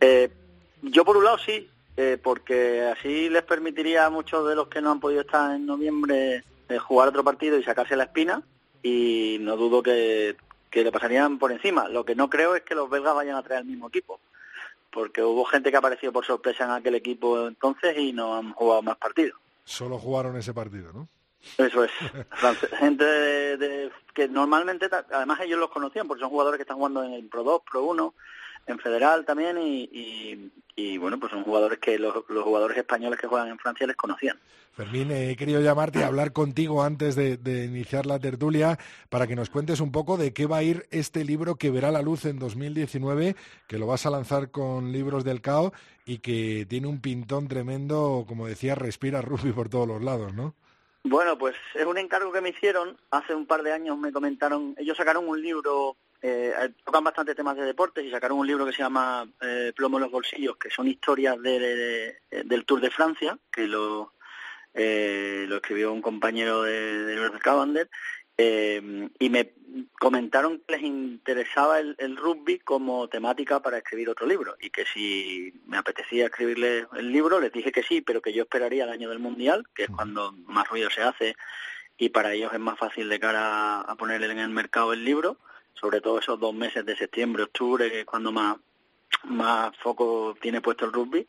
Eh, 0.02 0.32
yo 0.82 1.06
por 1.06 1.16
un 1.16 1.26
lado 1.26 1.38
sí, 1.38 1.70
eh, 1.98 2.18
porque 2.22 2.82
así 2.82 3.30
les 3.30 3.44
permitiría 3.44 4.08
a 4.08 4.10
muchos 4.10 4.48
de 4.50 4.56
los 4.56 4.70
que 4.70 4.82
no 4.82 4.90
han 4.90 5.00
podido 5.00 5.22
estar 5.22 5.56
en 5.56 5.68
noviembre 5.68 6.44
eh, 6.68 6.78
jugar 6.80 7.10
otro 7.10 7.24
partido 7.24 7.60
y 7.60 7.64
sacarse 7.64 7.96
la 7.96 8.06
espina 8.06 8.42
y 8.82 9.38
no 9.40 9.56
dudo 9.56 9.84
que 9.84 10.36
que 10.76 10.84
le 10.84 10.92
pasarían 10.92 11.40
por 11.40 11.54
encima. 11.54 11.88
Lo 11.88 12.04
que 12.04 12.16
no 12.16 12.30
creo 12.30 12.54
es 12.54 12.64
que 12.64 12.76
los 12.76 12.90
belgas 12.90 13.16
vayan 13.16 13.38
a 13.38 13.44
traer 13.44 13.62
el 13.62 13.68
mismo 13.68 13.88
equipo, 13.88 14.20
porque 14.92 15.24
hubo 15.24 15.46
gente 15.46 15.72
que 15.72 15.78
apareció 15.78 16.12
por 16.12 16.26
sorpresa 16.26 16.66
en 16.66 16.72
aquel 16.72 16.96
equipo 16.96 17.48
entonces 17.48 17.98
y 17.98 18.12
no 18.12 18.36
han 18.36 18.52
jugado 18.52 18.82
más 18.82 18.98
partidos. 18.98 19.40
Solo 19.64 19.98
jugaron 19.98 20.36
ese 20.36 20.54
partido, 20.54 20.92
¿no? 20.92 21.08
Eso 21.58 21.86
es. 21.86 21.92
gente 22.78 23.06
de, 23.06 23.90
que 24.14 24.28
normalmente, 24.28 24.90
además 25.14 25.40
ellos 25.40 25.60
los 25.60 25.70
conocían, 25.70 26.10
porque 26.10 26.20
son 26.20 26.30
jugadores 26.30 26.58
que 26.58 26.64
están 26.64 26.76
jugando 26.76 27.06
en 27.06 27.14
el 27.14 27.30
Pro 27.30 27.44
2, 27.46 27.62
Pro 27.72 27.84
1, 27.84 28.14
en 28.68 28.80
Federal 28.80 29.26
también, 29.26 29.58
y, 29.60 30.52
y 30.78 30.98
bueno, 30.98 31.18
pues 31.20 31.32
son 31.32 31.44
jugadores 31.44 31.80
que 31.80 31.98
los, 31.98 32.14
jugadores 32.28 32.78
españoles 32.78 33.20
que 33.20 33.28
juegan 33.28 33.48
en 33.48 33.58
Francia 33.58 33.88
les 33.88 33.96
conocían. 33.96 34.38
Fermín, 34.74 35.10
he 35.12 35.38
querido 35.38 35.62
llamarte 35.62 36.00
y 36.00 36.04
hablar 36.04 36.34
contigo 36.34 36.84
antes 36.84 37.16
de, 37.16 37.66
iniciar 37.66 38.06
la 38.06 38.20
tertulia 38.20 38.78
para 39.10 39.26
que 39.26 39.38
nos 39.38 39.50
cuentes 39.50 39.80
un 39.80 39.94
poco 39.94 40.18
de 40.18 40.34
qué 40.34 40.48
va 40.48 40.58
a 40.58 40.64
ir 40.64 40.86
este 40.92 41.24
libro 41.24 41.56
que 41.56 41.72
verá 41.72 41.92
la 41.92 42.02
luz 42.02 42.26
en 42.26 42.40
2019, 42.40 43.38
que 43.68 43.80
lo 43.80 43.88
vas 43.88 44.06
a 44.06 44.10
lanzar 44.10 44.52
con 44.52 44.92
Libros 44.92 45.24
del 45.24 45.42
Cao 45.42 45.72
y 46.06 46.18
que 46.18 46.66
tiene 46.68 46.88
un 46.88 47.00
pintón 47.00 47.48
tremendo, 47.48 48.26
como 48.28 48.48
decía, 48.48 48.76
respira 48.76 49.22
rugby 49.22 49.54
por 49.54 49.70
todos 49.70 49.88
los 49.88 50.04
lados, 50.04 50.34
¿no? 50.34 50.56
Bueno, 51.06 51.38
pues 51.38 51.56
es 51.76 51.86
un 51.86 51.98
encargo 51.98 52.32
que 52.34 52.42
me 52.42 52.50
hicieron. 52.50 52.98
Hace 53.12 53.34
un 53.34 53.46
par 53.46 53.64
de 53.64 53.72
años 53.72 53.98
me 53.98 54.12
comentaron, 54.12 54.76
ellos 54.78 54.98
sacaron 54.98 55.30
un 55.30 55.42
libro, 55.42 55.96
eh, 56.28 56.72
tocan 56.84 57.04
bastante 57.04 57.36
temas 57.36 57.56
de 57.56 57.64
deportes 57.66 58.04
y 58.06 58.10
sacaron 58.12 58.40
un 58.40 58.48
libro 58.48 58.66
que 58.66 58.72
se 58.72 58.82
llama 58.84 59.28
eh, 59.42 59.74
Plomo 59.76 59.98
en 59.98 60.04
los 60.04 60.12
bolsillos, 60.12 60.58
que 60.58 60.70
son 60.70 60.88
historias 60.88 61.40
de, 61.42 61.60
de- 61.60 61.76
de- 62.32 62.44
del 62.44 62.66
Tour 62.66 62.82
de 62.82 62.90
Francia, 62.90 63.38
que 63.52 63.68
lo, 63.68 64.14
eh, 64.74 65.46
lo 65.48 65.58
escribió 65.58 65.92
un 65.94 66.02
compañero 66.02 66.64
de, 66.64 67.16
Norbert 67.16 67.42
Cavander, 67.44 67.90
eh, 68.38 69.10
y 69.20 69.30
me 69.30 69.54
comentaron 70.00 70.60
que 70.68 70.74
les 70.76 70.84
interesaba 70.84 71.80
el, 71.80 71.96
el 72.00 72.18
rugby 72.18 72.60
como 72.60 73.08
temática 73.08 73.62
para 73.62 73.78
escribir 73.78 74.10
otro 74.10 74.26
libro 74.26 74.56
y 74.60 74.70
que 74.70 74.86
si 74.86 75.54
me 75.68 75.78
apetecía 75.78 76.26
escribirle 76.26 76.88
el 76.98 77.12
libro 77.12 77.40
les 77.40 77.52
dije 77.54 77.72
que 77.72 77.84
sí, 77.84 78.02
pero 78.02 78.22
que 78.22 78.34
yo 78.34 78.44
esperaría 78.44 78.84
el 78.86 78.90
año 78.90 79.10
del 79.10 79.20
mundial, 79.20 79.66
que 79.74 79.84
es 79.84 79.90
cuando 79.90 80.32
más 80.48 80.68
ruido 80.70 80.90
se 80.90 81.02
hace 81.02 81.36
y 81.98 82.10
para 82.10 82.34
ellos 82.34 82.52
es 82.54 82.60
más 82.60 82.78
fácil 82.78 83.08
de 83.08 83.20
cara 83.20 83.82
a 83.82 83.96
ponerle 83.96 84.30
en 84.32 84.40
el 84.40 84.50
mercado 84.50 84.92
el 84.92 85.06
libro, 85.06 85.38
sobre 85.76 86.02
todo 86.02 86.20
esos 86.20 86.40
dos 86.40 86.54
meses 86.54 86.86
de 86.86 86.96
septiembre, 86.96 87.44
octubre, 87.44 87.90
que 87.92 88.00
es 88.02 88.06
cuando 88.06 88.32
más 88.32 88.58
más 89.26 89.76
foco 89.78 90.36
tiene 90.40 90.62
puesto 90.62 90.86
el 90.86 90.94
rugby 90.94 91.28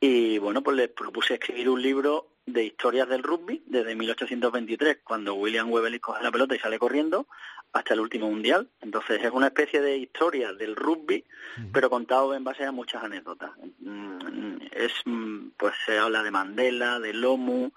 y 0.00 0.38
bueno, 0.38 0.62
pues 0.62 0.76
les 0.76 0.88
propuse 0.90 1.34
escribir 1.34 1.68
un 1.68 1.80
libro 1.80 2.28
de 2.46 2.64
historias 2.64 3.08
del 3.08 3.22
rugby 3.22 3.62
desde 3.66 3.94
1823, 3.94 4.98
cuando 5.02 5.34
William 5.34 5.70
Webley 5.70 5.98
coge 5.98 6.22
la 6.22 6.30
pelota 6.30 6.54
y 6.54 6.58
sale 6.58 6.78
corriendo, 6.78 7.26
hasta 7.72 7.94
el 7.94 8.00
último 8.00 8.28
mundial. 8.28 8.68
Entonces 8.82 9.24
es 9.24 9.30
una 9.30 9.46
especie 9.46 9.80
de 9.80 9.96
historia 9.96 10.52
del 10.52 10.76
rugby, 10.76 11.24
pero 11.72 11.88
contado 11.88 12.34
en 12.34 12.44
base 12.44 12.64
a 12.64 12.72
muchas 12.72 13.02
anécdotas. 13.02 13.52
Mm, 13.80 14.58
Es, 14.72 14.92
mm, 15.04 15.50
pues 15.56 15.72
se 15.86 15.98
habla 15.98 16.22
de 16.22 16.30
Mandela, 16.32 16.98
de 16.98 17.14
Lomu, 17.14 17.70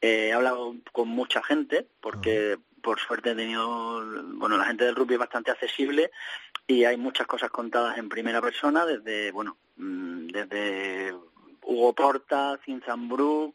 eh, 0.00 0.28
he 0.28 0.32
hablado 0.32 0.74
con 0.90 1.08
mucha 1.08 1.42
gente, 1.42 1.86
porque 2.00 2.58
por 2.82 2.98
suerte 3.00 3.30
he 3.30 3.34
tenido, 3.34 4.02
bueno, 4.34 4.56
la 4.56 4.64
gente 4.64 4.84
del 4.84 4.94
rugby 4.96 5.14
es 5.14 5.20
bastante 5.20 5.50
accesible 5.50 6.10
y 6.66 6.84
hay 6.84 6.96
muchas 6.96 7.26
cosas 7.26 7.50
contadas 7.50 7.96
en 7.98 8.08
primera 8.08 8.40
persona, 8.42 8.84
desde, 8.84 9.30
bueno, 9.32 9.56
mm, 9.76 10.26
desde 10.28 11.14
Hugo 11.62 11.92
Porta, 11.94 12.58
Zinzambrook, 12.64 13.54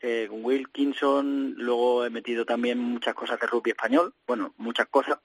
eh, 0.00 0.28
Wilkinson, 0.30 1.54
luego 1.56 2.04
he 2.04 2.10
metido 2.10 2.44
también 2.44 2.78
muchas 2.78 3.14
cosas 3.14 3.40
de 3.40 3.46
rugby 3.48 3.70
español, 3.70 4.14
bueno, 4.26 4.54
muchas 4.58 4.86
cosas, 4.88 5.18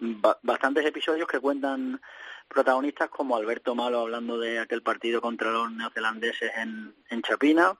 ba- 0.00 0.38
bastantes 0.42 0.84
episodios 0.84 1.28
que 1.28 1.38
cuentan 1.38 2.00
protagonistas 2.48 3.08
como 3.08 3.36
Alberto 3.36 3.74
Malo 3.74 4.00
hablando 4.00 4.38
de 4.38 4.58
aquel 4.58 4.82
partido 4.82 5.20
contra 5.20 5.50
los 5.50 5.70
neozelandeses 5.70 6.50
en, 6.56 6.94
en 7.10 7.22
Chapina, 7.22 7.76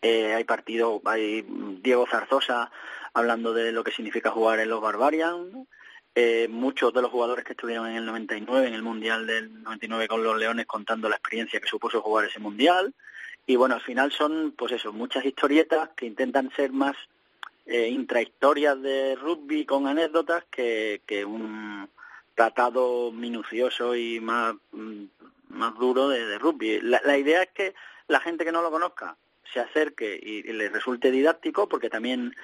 eh, 0.00 0.34
hay 0.34 0.44
partido, 0.44 1.02
hay 1.04 1.44
Diego 1.82 2.06
Zarzosa 2.10 2.70
hablando 3.14 3.54
de 3.54 3.72
lo 3.72 3.82
que 3.84 3.92
significa 3.92 4.30
jugar 4.30 4.58
en 4.58 4.68
los 4.68 4.80
Barbarians, 4.82 5.66
eh, 6.16 6.46
muchos 6.48 6.92
de 6.92 7.02
los 7.02 7.10
jugadores 7.10 7.44
que 7.44 7.52
estuvieron 7.52 7.88
en 7.88 7.96
el 7.96 8.06
99, 8.06 8.68
en 8.68 8.74
el 8.74 8.82
Mundial 8.82 9.26
del 9.26 9.62
99 9.62 10.06
con 10.08 10.22
los 10.22 10.36
Leones, 10.38 10.66
contando 10.66 11.08
la 11.08 11.16
experiencia 11.16 11.60
que 11.60 11.66
supuso 11.66 12.02
jugar 12.02 12.26
ese 12.26 12.38
Mundial. 12.38 12.94
Y 13.46 13.56
bueno, 13.56 13.74
al 13.74 13.80
final 13.80 14.12
son, 14.12 14.54
pues 14.56 14.72
eso, 14.72 14.92
muchas 14.92 15.24
historietas 15.24 15.90
que 15.96 16.06
intentan 16.06 16.50
ser 16.54 16.72
más 16.72 16.96
eh, 17.66 17.88
intrahistorias 17.88 18.80
de 18.80 19.16
rugby 19.16 19.64
con 19.64 19.86
anécdotas 19.86 20.44
que, 20.50 21.02
que 21.06 21.24
un 21.24 21.88
tratado 22.34 23.10
minucioso 23.10 23.94
y 23.96 24.20
más, 24.20 24.54
mm, 24.72 25.04
más 25.48 25.74
duro 25.74 26.08
de, 26.08 26.38
rugby. 26.38 26.80
La, 26.80 27.18
idea 27.18 27.42
es 27.42 27.50
que 27.50 27.74
la 28.08 28.20
gente 28.20 28.44
que 28.44 28.52
no 28.52 28.62
lo 28.62 28.70
conozca 28.70 29.16
se 29.52 29.60
acerque 29.60 30.18
y 30.20 30.42
le 30.52 30.68
resulte 30.68 31.10
didáctico, 31.10 31.68
porque 31.68 31.88
también 31.88 32.34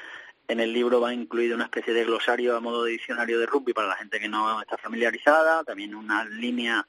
en 0.50 0.60
el 0.60 0.72
libro 0.72 1.00
va 1.00 1.14
incluido 1.14 1.54
una 1.54 1.64
especie 1.64 1.92
de 1.94 2.04
glosario 2.04 2.56
a 2.56 2.60
modo 2.60 2.84
de 2.84 2.92
diccionario 2.92 3.38
de 3.38 3.46
rugby 3.46 3.72
para 3.72 3.88
la 3.88 3.96
gente 3.96 4.18
que 4.20 4.28
no 4.28 4.60
está 4.60 4.76
familiarizada, 4.78 5.64
también 5.64 5.94
una 5.94 6.24
línea 6.24 6.86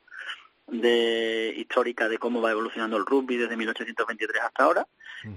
de 0.67 1.53
histórica 1.57 2.07
de 2.07 2.17
cómo 2.17 2.41
va 2.41 2.51
evolucionando 2.51 2.97
el 2.97 3.05
rugby 3.05 3.37
desde 3.37 3.57
1823 3.57 4.41
hasta 4.43 4.63
ahora. 4.63 4.87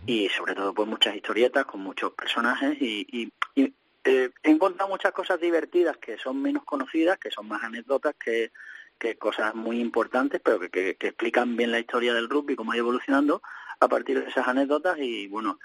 Y 0.07 0.29
sobre 0.31 0.55
todo 0.55 0.73
pues 0.73 0.89
muchas 0.89 1.15
historietas 1.17 1.67
con 1.67 1.81
muchos 1.81 2.13
personajes 2.13 2.81
y, 2.81 3.07
y- 3.11 3.33
y, 3.55 3.75
eh, 4.05 4.31
he 4.43 4.51
encontrado 4.51 4.89
muchas 4.91 5.13
cosas 5.13 5.41
divertidas 5.41 5.97
que 5.99 6.17
son 6.19 6.41
menos 6.41 6.65
conocidas, 6.65 7.19
que 7.19 7.31
son 7.31 7.49
más 7.49 7.63
anécdotas 7.63 8.15
que, 8.23 8.53
que 8.99 9.17
cosas 9.17 9.55
muy 9.55 9.81
importantes, 9.81 10.41
pero 10.45 10.59
que, 10.61 10.71
que- 10.71 10.95
que 10.97 11.09
explican 11.09 11.57
bien 11.57 11.71
la 11.73 11.81
historia 11.81 12.15
del 12.15 12.29
rugby, 12.29 12.55
cómo 12.57 12.73
ha 12.73 12.77
ido 12.77 12.85
evolucionando 12.85 13.43
a 13.81 13.89
partir 13.89 14.23
de 14.23 14.29
esas 14.31 14.47
anécdotas. 14.47 14.99
Y 14.99 15.27
bueno, 15.29 15.59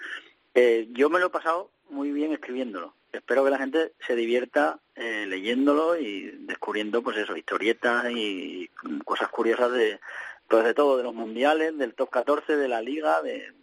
eh, 0.54 0.88
yo 0.92 1.10
me 1.10 1.20
lo 1.20 1.28
he 1.28 1.30
pasado 1.30 1.72
muy 1.89 2.12
bien 2.12 2.31
escribiéndolo. 2.31 2.93
Espero 3.12 3.43
que 3.43 3.50
la 3.50 3.58
gente 3.58 3.93
se 4.06 4.15
divierta 4.15 4.80
eh, 4.95 5.25
leyéndolo 5.28 5.97
y 5.97 6.30
descubriendo, 6.41 7.02
pues 7.02 7.17
eso, 7.17 7.36
historietas 7.36 8.06
y 8.12 8.69
cosas 9.04 9.30
curiosas 9.30 9.71
de, 9.71 9.99
pues 10.47 10.63
de 10.63 10.73
todo, 10.73 10.97
de 10.97 11.04
los 11.04 11.15
mundiales, 11.15 11.78
del 11.78 11.95
top 11.95 12.10
14, 12.10 12.56
de 12.56 12.67
la 12.67 12.82
liga, 12.82 13.21
de 13.21 13.54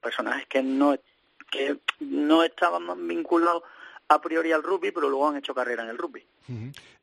personajes 0.00 0.46
que 0.46 0.62
no 0.62 0.96
que 1.50 1.78
no 2.00 2.42
estaban 2.42 3.06
vinculados 3.06 3.62
a 4.08 4.20
priori 4.20 4.52
al 4.52 4.62
rugby, 4.62 4.92
pero 4.92 5.08
luego 5.08 5.28
han 5.28 5.36
hecho 5.36 5.54
carrera 5.54 5.82
en 5.82 5.90
el 5.90 5.98
rugby. 5.98 6.24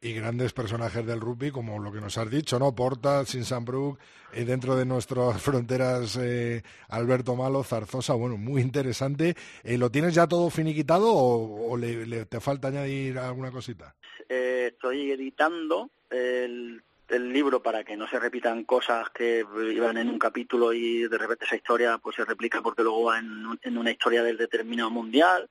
Y 0.01 0.13
grandes 0.13 0.53
personajes 0.53 1.05
del 1.05 1.19
rugby, 1.19 1.51
como 1.51 1.77
lo 1.79 1.91
que 1.91 1.99
nos 1.99 2.17
has 2.17 2.29
dicho, 2.29 2.57
¿no? 2.59 2.73
Porta, 2.73 3.25
Sinsanbrook, 3.25 3.99
eh, 4.31 4.45
dentro 4.45 4.75
de 4.77 4.85
nuestras 4.85 5.41
fronteras, 5.41 6.17
eh, 6.21 6.63
Alberto 6.89 7.35
Malo, 7.35 7.63
Zarzosa, 7.63 8.13
bueno, 8.13 8.37
muy 8.37 8.61
interesante. 8.61 9.35
Eh, 9.63 9.77
¿Lo 9.77 9.89
tienes 9.91 10.13
ya 10.15 10.27
todo 10.27 10.49
finiquitado 10.49 11.11
o, 11.13 11.71
o 11.71 11.77
le, 11.77 12.05
le- 12.05 12.25
te 12.25 12.39
falta 12.39 12.69
añadir 12.69 13.17
alguna 13.17 13.51
cosita? 13.51 13.95
Eh, 14.29 14.69
estoy 14.73 15.11
editando 15.11 15.89
el, 16.09 16.81
el 17.09 17.33
libro 17.33 17.61
para 17.61 17.83
que 17.83 17.97
no 17.97 18.07
se 18.07 18.17
repitan 18.19 18.63
cosas 18.63 19.09
que 19.09 19.45
iban 19.73 19.97
en 19.97 20.07
un 20.09 20.17
capítulo 20.17 20.71
y 20.71 21.07
de 21.09 21.17
repente 21.17 21.43
esa 21.45 21.57
historia 21.57 21.97
pues 21.97 22.15
se 22.15 22.23
replica 22.23 22.61
porque 22.61 22.81
luego 22.83 23.03
va 23.03 23.19
en, 23.19 23.45
un- 23.45 23.59
en 23.61 23.77
una 23.77 23.91
historia 23.91 24.23
del 24.23 24.37
determinado 24.37 24.89
mundial. 24.89 25.49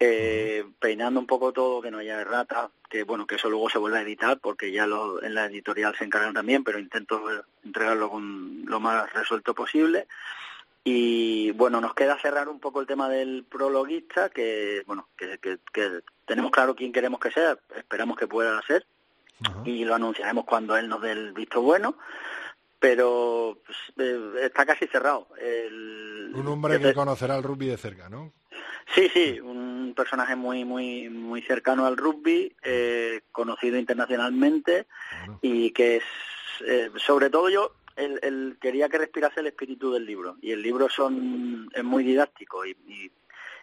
Eh, 0.00 0.64
peinando 0.80 1.20
un 1.20 1.26
poco 1.26 1.52
todo, 1.52 1.80
que 1.80 1.90
no 1.90 1.98
haya 1.98 2.20
erratas, 2.20 2.70
que 2.90 3.04
bueno, 3.04 3.26
que 3.26 3.36
eso 3.36 3.48
luego 3.48 3.70
se 3.70 3.78
vuelva 3.78 3.98
a 3.98 4.02
editar 4.02 4.38
porque 4.40 4.72
ya 4.72 4.86
lo, 4.86 5.22
en 5.22 5.34
la 5.34 5.46
editorial 5.46 5.94
se 5.96 6.04
encargan 6.04 6.34
también, 6.34 6.64
pero 6.64 6.78
intento 6.80 7.22
entregarlo 7.64 8.10
con 8.10 8.64
lo 8.66 8.80
más 8.80 9.10
resuelto 9.12 9.54
posible. 9.54 10.06
Y 10.82 11.52
bueno, 11.52 11.80
nos 11.80 11.94
queda 11.94 12.18
cerrar 12.18 12.48
un 12.48 12.60
poco 12.60 12.80
el 12.80 12.86
tema 12.86 13.08
del 13.08 13.44
prologuista, 13.48 14.28
que 14.30 14.82
bueno, 14.86 15.08
que, 15.16 15.38
que- 15.38 15.58
que 15.72 16.00
tenemos 16.26 16.50
claro 16.50 16.74
quién 16.74 16.92
queremos 16.92 17.20
que 17.20 17.30
sea, 17.30 17.56
esperamos 17.76 18.18
que 18.18 18.26
pueda 18.26 18.60
ser, 18.66 18.84
y 19.64 19.84
lo 19.84 19.94
anunciaremos 19.94 20.44
cuando 20.44 20.76
él 20.76 20.88
nos 20.88 21.00
dé 21.02 21.12
el 21.12 21.32
visto 21.32 21.62
bueno, 21.62 21.96
pero 22.78 23.58
pues, 23.64 23.78
eh, 23.98 24.34
está 24.42 24.66
casi 24.66 24.86
cerrado. 24.86 25.28
El- 25.40 26.32
Un 26.34 26.48
hombre 26.48 26.78
que 26.78 26.88
te- 26.88 26.94
conocerá 26.94 27.36
el 27.36 27.42
rugby 27.42 27.66
de 27.68 27.76
cerca, 27.78 28.08
¿no? 28.10 28.32
Sí, 28.94 29.08
sí, 29.12 29.40
un 29.40 29.92
personaje 29.96 30.36
muy 30.36 30.64
muy 30.64 31.08
muy 31.08 31.42
cercano 31.42 31.86
al 31.86 31.96
rugby, 31.96 32.54
eh, 32.62 33.22
conocido 33.32 33.78
internacionalmente 33.78 34.86
y 35.42 35.70
que 35.70 35.96
es, 35.96 36.04
eh, 36.66 36.90
sobre 36.96 37.30
todo 37.30 37.48
yo, 37.48 37.74
el, 37.96 38.18
el- 38.22 38.56
quería 38.60 38.88
que 38.88 38.98
respirase 38.98 39.40
el 39.40 39.46
espíritu 39.46 39.92
del 39.92 40.04
libro. 40.04 40.36
Y 40.42 40.50
el 40.52 40.62
libro 40.62 40.88
son 40.88 41.70
es 41.74 41.84
muy 41.84 42.04
didáctico 42.04 42.64
y, 42.66 42.76
y- 42.86 43.10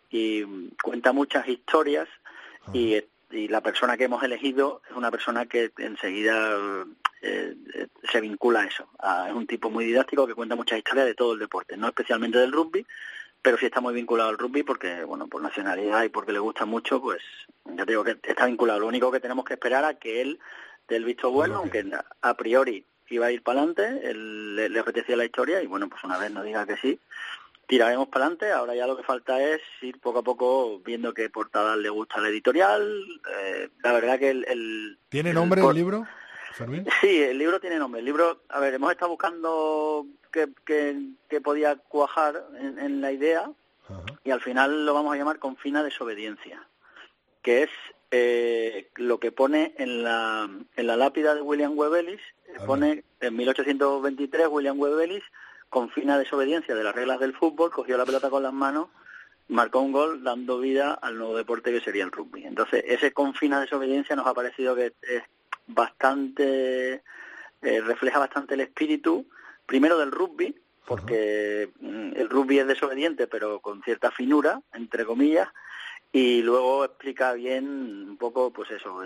y 0.09 0.43
cuenta 0.81 1.13
muchas 1.13 1.47
historias 1.47 2.07
y, 2.73 3.01
y 3.31 3.47
la 3.47 3.61
persona 3.61 3.95
que 3.97 4.05
hemos 4.05 4.23
elegido 4.23 4.81
es 4.89 4.95
una 4.95 5.09
persona 5.11 5.45
que 5.45 5.71
enseguida 5.77 6.57
eh, 7.21 7.55
eh, 7.75 7.87
se 8.11 8.19
vincula 8.21 8.61
a 8.61 8.65
eso. 8.65 8.89
A- 8.99 9.29
es 9.29 9.33
un 9.35 9.47
tipo 9.47 9.69
muy 9.69 9.85
didáctico 9.85 10.27
que 10.27 10.33
cuenta 10.35 10.55
muchas 10.55 10.79
historias 10.79 11.05
de 11.05 11.15
todo 11.15 11.33
el 11.33 11.39
deporte, 11.39 11.77
no 11.77 11.87
especialmente 11.87 12.37
del 12.39 12.51
rugby, 12.51 12.85
pero 13.41 13.57
sí 13.57 13.65
está 13.65 13.81
muy 13.81 13.93
vinculado 13.93 14.29
al 14.29 14.37
rugby 14.37 14.63
porque, 14.63 15.03
bueno, 15.03 15.27
por 15.27 15.41
nacionalidad 15.41 16.03
y 16.03 16.09
porque 16.09 16.31
le 16.31 16.39
gusta 16.39 16.65
mucho, 16.65 17.01
pues 17.01 17.21
ya 17.65 17.85
te 17.85 17.91
digo 17.91 18.03
que 18.03 18.17
está 18.23 18.45
vinculado. 18.45 18.79
Lo 18.79 18.87
único 18.87 19.11
que 19.11 19.19
tenemos 19.19 19.45
que 19.45 19.53
esperar 19.55 19.83
a 19.85 19.95
que 19.95 20.21
él 20.21 20.39
dé 20.87 20.95
el 20.97 21.05
visto 21.05 21.31
bueno, 21.31 21.57
aunque 21.57 21.85
a 22.21 22.33
priori 22.35 22.85
iba 23.09 23.25
a 23.25 23.31
ir 23.31 23.41
para 23.43 23.59
adelante, 23.61 24.09
él 24.09 24.55
le, 24.55 24.69
le 24.69 24.79
apetecía 24.79 25.15
la 25.17 25.25
historia 25.25 25.61
y, 25.61 25.67
bueno, 25.67 25.89
pues 25.89 26.03
una 26.03 26.17
vez 26.17 26.31
nos 26.31 26.45
diga 26.45 26.65
que 26.65 26.77
sí, 26.77 26.99
tiraremos 27.67 28.07
para 28.09 28.25
adelante. 28.25 28.51
Ahora 28.51 28.75
ya 28.75 28.87
lo 28.87 28.95
que 28.95 29.03
falta 29.03 29.41
es 29.41 29.61
ir 29.81 29.99
poco 29.99 30.19
a 30.19 30.23
poco 30.23 30.79
viendo 30.79 31.13
qué 31.13 31.29
portada 31.29 31.75
le 31.75 31.89
gusta 31.89 32.21
la 32.21 32.29
editorial. 32.29 33.03
Eh, 33.39 33.69
la 33.83 33.91
verdad 33.93 34.19
que 34.19 34.29
el... 34.29 34.45
el- 34.47 34.97
¿Tiene 35.09 35.29
el 35.31 35.35
nombre 35.35 35.61
por- 35.61 35.71
el 35.71 35.77
libro, 35.77 36.07
Fermín? 36.53 36.85
Sí, 37.01 37.21
el 37.21 37.37
libro 37.37 37.59
tiene 37.59 37.77
nombre. 37.79 37.99
El 37.99 38.05
libro, 38.05 38.43
a 38.49 38.59
ver, 38.59 38.73
hemos 38.75 38.91
estado 38.91 39.09
buscando 39.11 40.05
qué, 40.31 40.47
qué- 40.65 40.97
qué 41.29 41.41
podía 41.41 41.75
cuajar 41.75 42.43
en, 42.59 42.79
en 42.79 43.01
la 43.01 43.11
idea 43.11 43.49
y 44.23 44.31
al 44.31 44.41
final 44.41 44.85
lo 44.85 44.93
vamos 44.93 45.13
a 45.13 45.17
llamar 45.17 45.39
Confina 45.39 45.83
desobediencia, 45.83 46.65
que 47.41 47.63
es 47.63 47.69
eh, 48.11 48.89
lo 48.95 49.19
que 49.19 49.31
pone 49.31 49.73
en 49.77 50.03
la, 50.03 50.49
en 50.75 50.87
la 50.87 50.95
lápida 50.97 51.33
de 51.35 51.41
William 51.41 51.77
Webelis, 51.77 52.21
pone 52.65 53.03
en 53.21 53.35
1823 53.35 54.47
William 54.49 54.79
Webelis 54.79 55.23
confina 55.69 56.17
desobediencia 56.19 56.75
de 56.75 56.83
las 56.83 56.93
reglas 56.93 57.19
del 57.21 57.33
fútbol, 57.33 57.71
cogió 57.71 57.97
la 57.97 58.05
pelota 58.05 58.29
con 58.29 58.43
las 58.43 58.51
manos 58.53 58.87
marcó 59.47 59.79
un 59.81 59.91
gol 59.91 60.23
dando 60.23 60.59
vida 60.59 60.93
al 60.93 61.17
nuevo 61.17 61.35
deporte 61.35 61.71
que 61.73 61.81
sería 61.81 62.03
el 62.05 62.11
rugby. 62.11 62.45
Entonces, 62.45 62.83
ese 62.87 63.11
confina 63.11 63.59
desobediencia 63.59 64.15
nos 64.15 64.25
ha 64.27 64.33
parecido 64.33 64.75
que 64.75 64.93
es 65.01 65.23
bastante, 65.67 67.01
eh, 67.61 67.81
refleja 67.81 68.19
bastante 68.19 68.53
el 68.53 68.61
espíritu, 68.61 69.25
primero 69.71 69.97
del 69.97 70.11
rugby, 70.11 70.53
porque 70.85 71.71
mm, 71.79 72.17
el 72.17 72.29
rugby 72.29 72.59
es 72.59 72.67
desobediente, 72.67 73.25
pero 73.25 73.61
con 73.61 73.81
cierta 73.83 74.11
finura, 74.11 74.61
entre 74.73 75.05
comillas, 75.05 75.47
y 76.11 76.41
luego 76.41 76.83
explica 76.83 77.31
bien 77.31 77.65
un 78.09 78.17
poco, 78.17 78.51
pues 78.51 78.69
eso, 78.71 79.01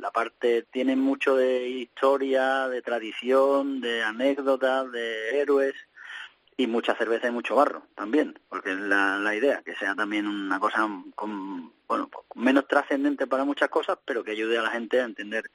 la 0.00 0.10
parte 0.12 0.62
tiene 0.72 0.96
mucho 0.96 1.36
de 1.36 1.68
historia, 1.68 2.68
de 2.68 2.80
tradición, 2.80 3.82
de 3.82 4.02
anécdotas, 4.02 4.90
de 4.92 5.42
héroes 5.42 5.74
y 6.56 6.66
mucha 6.66 6.94
cerveza 6.94 7.28
y 7.28 7.32
mucho 7.32 7.56
barro 7.56 7.82
también, 7.94 8.38
porque 8.48 8.70
es 8.70 8.80
la, 8.80 9.18
la 9.18 9.34
idea, 9.34 9.60
que 9.62 9.76
sea 9.76 9.94
también 9.94 10.26
una 10.26 10.58
cosa 10.58 10.88
con, 11.14 11.70
bueno, 11.86 12.08
menos 12.34 12.66
trascendente 12.66 13.26
para 13.26 13.44
muchas 13.44 13.68
cosas, 13.68 13.98
pero 14.06 14.24
que 14.24 14.30
ayude 14.30 14.56
a 14.56 14.62
la 14.62 14.70
gente 14.70 15.02
a 15.02 15.04
entender 15.04 15.50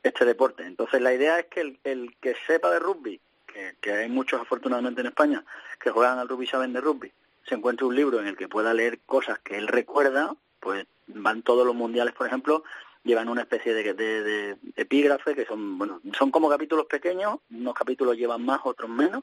este 0.00 0.24
deporte. 0.24 0.64
Entonces 0.64 1.00
la 1.00 1.12
idea 1.12 1.40
es 1.40 1.46
que 1.46 1.60
el, 1.62 1.80
el 1.82 2.14
que 2.20 2.36
sepa 2.46 2.70
de 2.70 2.78
rugby, 2.78 3.20
que, 3.54 3.76
que, 3.80 3.92
hay 3.92 4.08
muchos 4.08 4.40
afortunadamente 4.40 5.00
en 5.00 5.06
España 5.06 5.44
que 5.80 5.90
juegan 5.90 6.18
al 6.18 6.28
rugby 6.28 6.44
y 6.44 6.48
saben 6.48 6.72
de 6.72 6.80
rugby, 6.80 7.12
se 7.48 7.54
encuentre 7.54 7.86
un 7.86 7.94
libro 7.94 8.20
en 8.20 8.26
el 8.26 8.36
que 8.36 8.48
pueda 8.48 8.74
leer 8.74 8.98
cosas 9.06 9.38
que 9.38 9.56
él 9.56 9.68
recuerda, 9.68 10.34
pues 10.60 10.86
van 11.06 11.42
todos 11.42 11.64
los 11.64 11.74
mundiales, 11.74 12.14
por 12.14 12.26
ejemplo, 12.26 12.64
llevan 13.04 13.28
una 13.28 13.42
especie 13.42 13.72
de, 13.74 13.94
de, 13.94 14.22
de 14.22 14.56
epígrafe 14.76 15.34
que 15.34 15.44
son, 15.44 15.78
bueno, 15.78 16.00
son 16.18 16.30
como 16.30 16.48
capítulos 16.48 16.86
pequeños, 16.86 17.38
unos 17.50 17.74
capítulos 17.74 18.16
llevan 18.16 18.44
más, 18.44 18.60
otros 18.64 18.90
menos, 18.90 19.22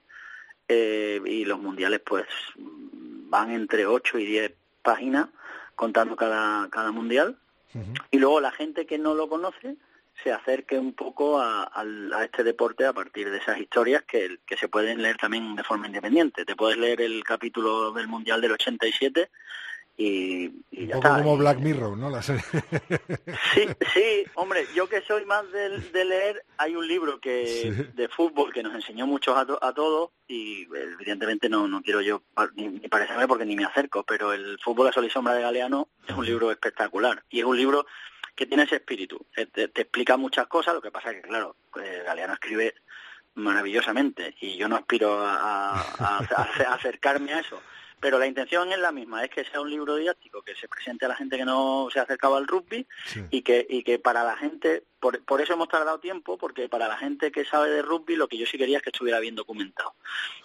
eh, 0.74 1.22
y 1.26 1.44
los 1.44 1.60
mundiales 1.60 2.00
pues 2.00 2.26
van 2.56 3.52
entre 3.52 3.86
8 3.86 4.20
y 4.20 4.26
10 4.26 4.54
páginas 4.82 5.28
contando 5.76 6.16
cada, 6.16 6.70
cada 6.70 6.92
mundial. 6.92 7.38
Y 8.12 8.20
luego 8.20 8.42
la 8.42 8.52
gente 8.52 8.86
que 8.86 8.98
no 8.98 9.14
lo 9.16 9.30
conoce 9.30 9.78
se 10.24 10.32
acerque 10.32 10.78
un 10.78 10.94
poco 10.94 11.40
a, 11.40 11.64
a, 11.74 12.24
este 12.24 12.44
deporte 12.44 12.86
a 12.86 12.94
partir 12.94 13.30
de 13.32 13.38
esas 13.38 13.58
historias 13.60 14.04
que, 14.04 14.40
que, 14.46 14.56
se 14.58 14.68
pueden 14.68 15.02
leer 15.02 15.18
también 15.18 15.56
de 15.56 15.64
forma 15.64 15.88
independiente. 15.88 16.46
Te 16.46 16.56
puedes 16.56 16.78
leer 16.78 17.02
el 17.02 17.24
capítulo 17.24 17.92
del 17.92 18.08
Mundial 18.08 18.40
del 18.42 18.52
87 18.52 19.30
y, 19.98 20.44
y 20.72 20.84
Un 20.84 20.88
ya 20.88 20.96
poco 20.96 21.08
está. 21.08 21.18
como 21.24 21.38
Black 21.38 21.60
Mirror, 21.60 21.98
¿no? 21.98 22.10
La 22.10 22.22
serie. 22.22 22.44
Sí, 23.54 23.66
sí, 23.94 24.24
hombre, 24.36 24.66
yo 24.76 24.88
que 24.88 25.02
soy 25.02 25.26
más 25.26 25.50
de, 25.52 25.70
de 25.80 26.06
leer, 26.06 26.46
hay 26.58 26.76
un 26.76 26.88
libro 26.88 27.20
que 27.20 27.46
Sí. 27.48 27.70
de 27.94 28.08
fútbol 28.08 28.54
que 28.54 28.64
nos 28.64 28.74
enseñó 28.76 29.06
mucho 29.08 29.36
a, 29.36 29.46
to- 29.46 29.60
a 29.64 29.74
todos 29.74 30.12
y 30.28 30.64
evidentemente 30.74 31.50
no, 31.50 31.68
no 31.68 31.82
quiero 31.82 32.02
yo 32.02 32.22
ni, 32.56 32.68
ni 32.70 32.88
parecerme 32.88 33.28
porque 33.28 33.46
ni 33.46 33.56
me 33.56 33.66
acerco, 33.66 34.04
pero 34.04 34.32
el 34.34 34.58
fútbol 34.60 34.88
a 34.88 34.92
sol 34.94 35.06
y 35.06 35.10
sombra 35.10 35.34
de 35.34 35.42
Galeano 35.42 35.90
es 36.08 36.16
un 36.16 36.26
libro 36.26 36.52
espectacular 36.52 37.24
y 37.30 37.40
es 37.40 37.46
un 37.46 37.58
libro 37.58 37.86
que 38.36 38.46
tiene 38.46 38.64
ese 38.64 38.76
espíritu, 38.76 39.26
Eh, 39.36 39.46
te, 39.46 39.68
te 39.68 39.82
explica 39.82 40.18
muchas 40.18 40.48
cosas, 40.48 40.74
lo 40.74 40.82
que 40.82 40.92
pasa 40.92 41.12
que 41.14 41.22
claro, 41.22 41.56
eh, 41.82 42.04
Galeano 42.06 42.34
escribe 42.34 42.74
maravillosamente 43.36 44.36
y 44.42 44.58
yo 44.58 44.68
no 44.68 44.76
aspiro 44.76 45.20
a, 45.20 45.36
a- 45.36 45.82
a- 46.00 46.18
a 46.20 46.44
acercarme 46.76 47.34
a 47.34 47.40
eso. 47.40 47.62
Pero 48.00 48.18
la 48.18 48.26
intención 48.26 48.72
es 48.72 48.80
la 48.80 48.92
misma, 48.92 49.24
es 49.24 49.30
que 49.30 49.46
sea 49.46 49.62
un 49.62 49.70
libro 49.70 49.96
didáctico, 49.96 50.42
que 50.42 50.56
se 50.56 50.68
presente 50.68 51.06
a 51.06 51.10
la 51.10 51.16
gente 51.16 51.38
que 51.38 51.46
no 51.46 51.88
se 51.94 52.00
acercaba 52.00 52.38
al 52.38 52.48
rugby 52.48 52.88
Sí. 53.06 53.24
y 53.30 53.44
que 53.44 53.66
y 53.70 53.84
que 53.84 54.00
para 54.00 54.24
la 54.24 54.36
gente 54.36 54.84
por, 55.00 55.24
por 55.24 55.40
eso 55.40 55.54
hemos 55.54 55.68
tardado 55.70 56.00
tiempo 56.00 56.36
porque 56.38 56.68
para 56.68 56.88
la 56.88 56.98
gente 56.98 57.32
que 57.32 57.46
sabe 57.46 57.70
de 57.70 57.84
rugby 57.84 58.16
lo 58.16 58.28
que 58.28 58.38
yo 58.40 58.48
sí 58.48 58.58
quería 58.58 58.78
es 58.78 58.84
que 58.84 58.90
estuviera 58.90 59.20
bien 59.20 59.36
documentado 59.36 59.94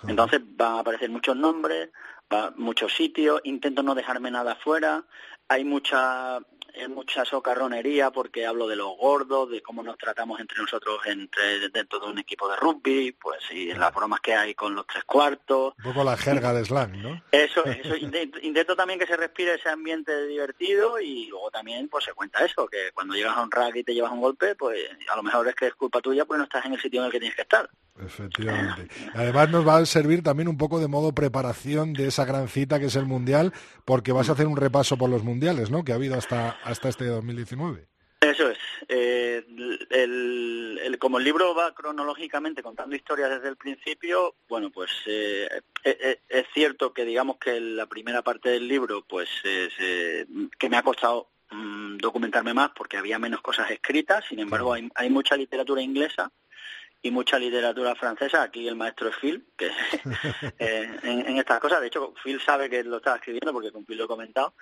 entonces 0.07 0.41
van 0.45 0.75
a 0.75 0.79
aparecer 0.81 1.09
muchos 1.09 1.35
nombres 1.37 1.89
va- 2.33 2.53
muchos 2.57 2.93
sitios 2.95 3.41
intento 3.45 3.83
no 3.83 3.95
dejarme 3.95 4.31
nada 4.31 4.55
fuera 4.57 5.05
hay 5.49 5.65
mucha 5.65 6.39
eh, 6.77 6.89
mucha 6.89 7.25
socarronería 7.25 8.11
porque 8.11 8.47
hablo 8.47 8.69
de 8.69 8.77
los 8.77 8.97
gordos 8.99 9.51
de 9.51 9.63
cómo 9.63 9.83
nos 9.83 9.97
tratamos 9.97 10.39
entre 10.41 10.59
nosotros 10.59 11.01
entre 11.07 11.71
dentro 11.71 11.99
de 11.99 12.07
un 12.07 12.19
equipo 12.19 12.49
de 12.49 12.57
rugby 12.57 13.13
pues 13.13 13.41
y 13.51 13.73
las 13.73 13.95
bromas 13.95 14.21
que 14.21 14.35
hay 14.35 14.55
con 14.55 14.75
los 14.75 14.87
tres 14.87 15.05
cuartos 15.05 15.75
Un 15.79 15.85
poco 15.85 16.05
la 16.05 16.17
jerga 16.17 16.53
de 16.53 16.65
slang, 16.65 17.03
¿no? 17.03 17.23
eso, 17.33 17.65
eso 17.65 17.97
intento, 17.97 18.39
intento 18.43 18.77
también 18.77 18.99
que 18.99 19.07
se 19.07 19.17
respire 19.17 19.55
ese 19.55 19.71
ambiente 19.71 20.27
divertido 20.27 21.01
y 21.01 21.27
luego 21.29 21.51
también 21.51 21.89
pues 21.89 22.05
se 22.05 22.13
cuenta 22.13 22.45
eso, 22.45 22.67
que 22.67 22.91
cuando 22.93 23.15
llegas 23.15 23.37
a 23.37 23.43
un 23.43 23.51
rack 23.51 23.77
y 23.77 23.85
te 23.85 23.95
llevas 23.95 24.13
un 24.13 24.21
golpe, 24.21 24.55
pues 24.55 24.79
a 25.11 25.17
lo 25.17 25.23
mejor 25.23 25.49
es 25.49 25.55
que 25.55 25.69
es 25.69 25.75
culpa 25.75 26.01
tuya 26.01 26.25
pues 26.25 26.39
no 26.39 26.45
estás 26.45 26.67
en 26.67 26.75
el 26.75 26.81
sitio 26.81 27.01
en 27.01 27.07
el 27.07 27.13
que 27.13 27.21
tienes 27.21 27.37
que 27.37 27.43
estar. 27.43 27.69
Efectivamente. 28.05 28.89
Además 29.15 29.51
nos 29.51 29.67
va 29.67 29.79
a 29.79 29.87
servir 29.87 30.23
también 30.23 30.49
un 30.49 30.59
poco 30.59 30.79
de 30.81 30.89
modo 30.89 31.13
preparación 31.13 31.93
de 31.93 32.09
esa 32.09 32.25
gran 32.25 32.49
cita 32.49 32.79
que 32.79 32.87
es 32.87 32.97
el 32.97 33.07
Mundial, 33.07 33.53
porque 33.85 34.13
vas 34.13 34.29
a 34.29 34.33
hacer 34.33 34.47
un 34.47 34.57
repaso 34.57 34.97
por 34.99 35.09
los 35.11 35.23
Mundiales, 35.25 35.71
¿no? 35.71 35.85
Que 35.85 35.93
ha 35.93 35.97
habido 35.97 36.17
hasta, 36.17 36.51
hasta 36.65 36.89
este 36.89 37.07
2019. 37.07 37.87
Eso 38.21 38.51
es. 38.51 38.59
Eh, 38.89 39.45
el, 39.91 40.81
el- 40.83 40.99
como 40.99 41.19
el 41.19 41.25
libro 41.25 41.55
va 41.55 41.75
cronológicamente 41.75 42.63
contando 42.63 42.97
historias 42.97 43.31
desde 43.31 43.49
el 43.49 43.57
principio, 43.57 44.35
bueno, 44.49 44.71
pues 44.71 44.91
eh, 45.07 45.49
eh, 45.85 45.99
eh, 46.01 46.21
es 46.29 46.47
cierto 46.55 46.93
que 46.93 47.05
digamos 47.05 47.37
que 47.39 47.61
la 47.61 47.87
primera 47.87 48.23
parte 48.23 48.49
del 48.51 48.67
libro, 48.67 49.05
pues 49.09 49.29
eh, 49.45 49.69
se- 49.77 50.27
que 50.59 50.69
me 50.71 50.77
ha 50.79 50.83
costado 50.83 51.31
mm, 51.51 51.99
documentarme 51.99 52.55
más 52.55 52.71
porque 52.75 52.97
había 52.97 53.19
menos 53.19 53.43
cosas 53.43 53.71
escritas, 53.71 54.25
sin 54.29 54.39
embargo 54.41 54.73
hay, 54.73 54.89
hay 54.95 55.11
mucha 55.11 55.37
literatura 55.37 55.83
inglesa 55.83 56.33
y 57.07 57.11
mucha 57.11 57.39
literatura 57.39 57.95
francesa. 57.95 58.43
Aquí 58.43 58.67
el 58.67 58.77
maestro 58.77 59.09
es 59.09 59.17
Phil, 59.17 59.47
que 59.57 59.67
eh, 60.59 60.99
en, 61.03 61.21
en 61.27 61.37
estas 61.39 61.61
cosas, 61.61 61.81
de 61.81 61.87
hecho 61.89 62.13
Phil 62.23 62.41
sabe 62.41 62.69
que 62.71 62.83
lo 62.85 62.99
estaba 62.99 63.17
escribiendo 63.17 63.53
porque 63.53 63.73
con 63.73 63.85
Phil 63.85 63.99
lo 63.99 64.05
he 64.05 64.09
comentado. 64.09 64.55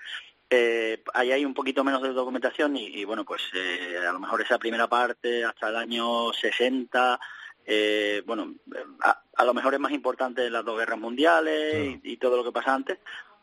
Eh, 0.51 1.03
ahí 1.15 1.33
hay 1.33 1.45
un 1.45 1.55
poquito 1.55 1.83
menos 1.83 2.03
de 2.03 2.11
documentación 2.13 2.77
y, 2.77 2.87
y, 2.87 3.05
bueno, 3.05 3.25
pues 3.25 3.43
eh, 3.55 3.97
a 4.09 4.13
lo 4.13 4.21
mejor 4.21 4.43
esa 4.43 4.59
primera 4.59 4.87
parte 4.89 5.43
hasta 5.45 5.69
el 5.71 5.77
año 5.77 6.33
60, 6.33 7.19
eh, 7.67 8.23
bueno, 8.27 8.55
a, 9.01 9.23
a, 9.37 9.45
lo 9.45 9.55
mejor 9.55 9.73
es 9.75 9.81
más 9.81 9.93
importante 9.93 10.49
las 10.51 10.65
dos 10.65 10.79
guerras 10.79 10.99
mundiales 10.99 11.71
Claro. 11.73 11.85
y, 11.85 12.01
y 12.13 12.17
todo 12.19 12.37
lo 12.37 12.45
que 12.45 12.53
pasa 12.53 12.75
antes, 12.75 12.99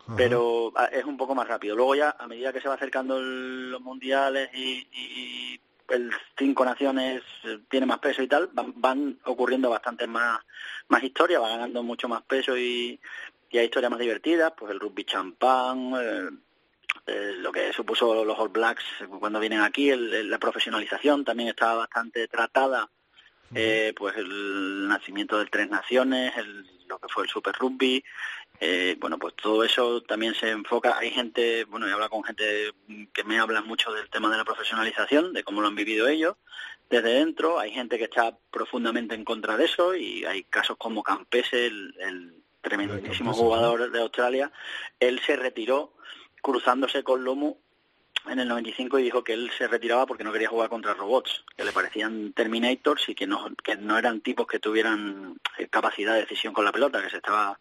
Ajá. 0.06 0.14
pero 0.16 0.72
es 0.92 1.04
un 1.06 1.18
poco 1.18 1.34
más 1.34 1.48
rápido. 1.48 1.76
Luego 1.76 1.96
ya, 1.96 2.16
a 2.20 2.28
medida 2.28 2.54
que 2.54 2.62
se 2.62 2.68
va 2.70 2.76
acercando 2.76 3.18
el- 3.18 3.72
los 3.72 3.82
mundiales 3.82 4.50
y, 4.54 4.88
y 4.94 5.62
el 5.92 6.12
cinco 6.38 6.64
naciones 6.66 7.22
tiene 7.70 7.86
más 7.86 8.00
peso 8.00 8.22
y 8.24 8.28
tal, 8.28 8.50
van, 8.54 8.74
van 8.76 9.20
ocurriendo 9.26 9.70
bastantes 9.70 10.08
más, 10.08 10.40
más 10.88 11.04
historias, 11.04 11.42
va 11.42 11.50
ganando 11.50 11.84
mucho 11.84 12.08
más 12.08 12.22
peso 12.24 12.58
y, 12.58 13.00
y 13.50 13.58
hay 13.58 13.66
historias 13.66 13.92
más 13.92 14.00
divertidas, 14.00 14.54
pues 14.58 14.72
el 14.72 14.80
rugby 14.80 15.04
champán, 15.04 15.94
eh, 16.00 16.30
eh, 17.08 17.34
lo 17.38 17.52
que 17.52 17.72
supuso 17.74 18.24
los 18.26 18.38
All 18.38 18.50
Blacks 18.50 18.84
cuando 19.20 19.40
vienen 19.40 19.62
aquí, 19.62 19.90
el- 19.90 20.30
la 20.30 20.38
profesionalización 20.40 21.24
también 21.24 21.50
estaba 21.50 21.76
bastante 21.76 22.28
tratada, 22.28 22.90
eh, 23.54 23.94
pues 23.98 24.16
el 24.18 24.88
nacimiento 24.88 25.38
del 25.38 25.50
Tres 25.50 25.70
Naciones, 25.70 26.36
el- 26.38 26.66
lo 26.88 27.00
que 27.00 27.08
fue 27.10 27.24
el 27.24 27.30
Super 27.30 27.54
Rugby, 27.58 28.04
eh, 28.64 28.96
bueno, 29.00 29.18
pues 29.18 29.36
todo 29.36 29.64
eso 29.64 30.02
también 30.04 30.36
se 30.36 30.52
enfoca, 30.52 30.96
hay 31.00 31.10
gente, 31.10 31.66
bueno, 31.66 31.88
he 31.88 31.92
hablado 31.92 32.12
con 32.12 32.24
gente 32.24 32.72
que 33.12 33.24
me 33.24 33.40
habla 33.40 33.62
mucho 33.62 33.92
del 33.92 34.08
tema 34.12 34.30
de 34.30 34.38
la 34.38 34.46
profesionalización, 34.46 35.34
de 35.34 35.44
cómo 35.44 35.62
lo 35.62 35.68
han 35.68 35.76
vivido 35.76 36.08
ellos 36.08 36.36
desde 36.88 37.10
dentro, 37.14 37.58
hay 37.58 37.72
gente 37.72 37.98
que 37.98 38.04
está 38.04 38.38
profundamente 38.52 39.16
en 39.16 39.26
contra 39.26 39.58
de 39.58 39.66
eso 39.66 39.96
y 39.96 40.26
hay 40.26 40.44
casos 40.44 40.78
como 40.78 41.02
Campese, 41.02 41.66
el, 41.66 41.96
el 42.00 42.36
tremendísimo 42.62 43.34
jugador 43.34 43.90
de 43.90 44.00
Australia, 44.00 44.52
él 45.00 45.20
se 45.26 45.38
retiró 45.38 45.96
cruzándose 46.44 47.04
con 47.04 47.24
Lomu 47.24 47.58
en 48.30 48.40
el 48.40 48.48
95 48.48 49.00
y 49.00 49.04
dijo 49.04 49.24
que 49.24 49.34
él 49.34 49.50
se 49.58 49.68
retiraba 49.68 50.06
porque 50.06 50.24
no 50.24 50.32
quería 50.32 50.50
jugar 50.50 50.70
contra 50.70 50.94
robots, 50.94 51.44
que 51.58 51.64
le 51.64 51.72
parecían 51.72 52.34
Terminators 52.34 53.10
y 53.10 53.16
que 53.16 53.26
no, 53.26 53.56
que 53.64 53.76
no 53.76 53.98
eran 53.98 54.22
tipos 54.22 54.46
que 54.46 54.60
tuvieran 54.60 55.40
capacidad 55.72 56.14
de 56.14 56.22
decisión 56.22 56.54
con 56.54 56.66
la 56.66 56.72
pelota, 56.72 57.02
que 57.02 57.10
se 57.10 57.18
estaba 57.18 57.60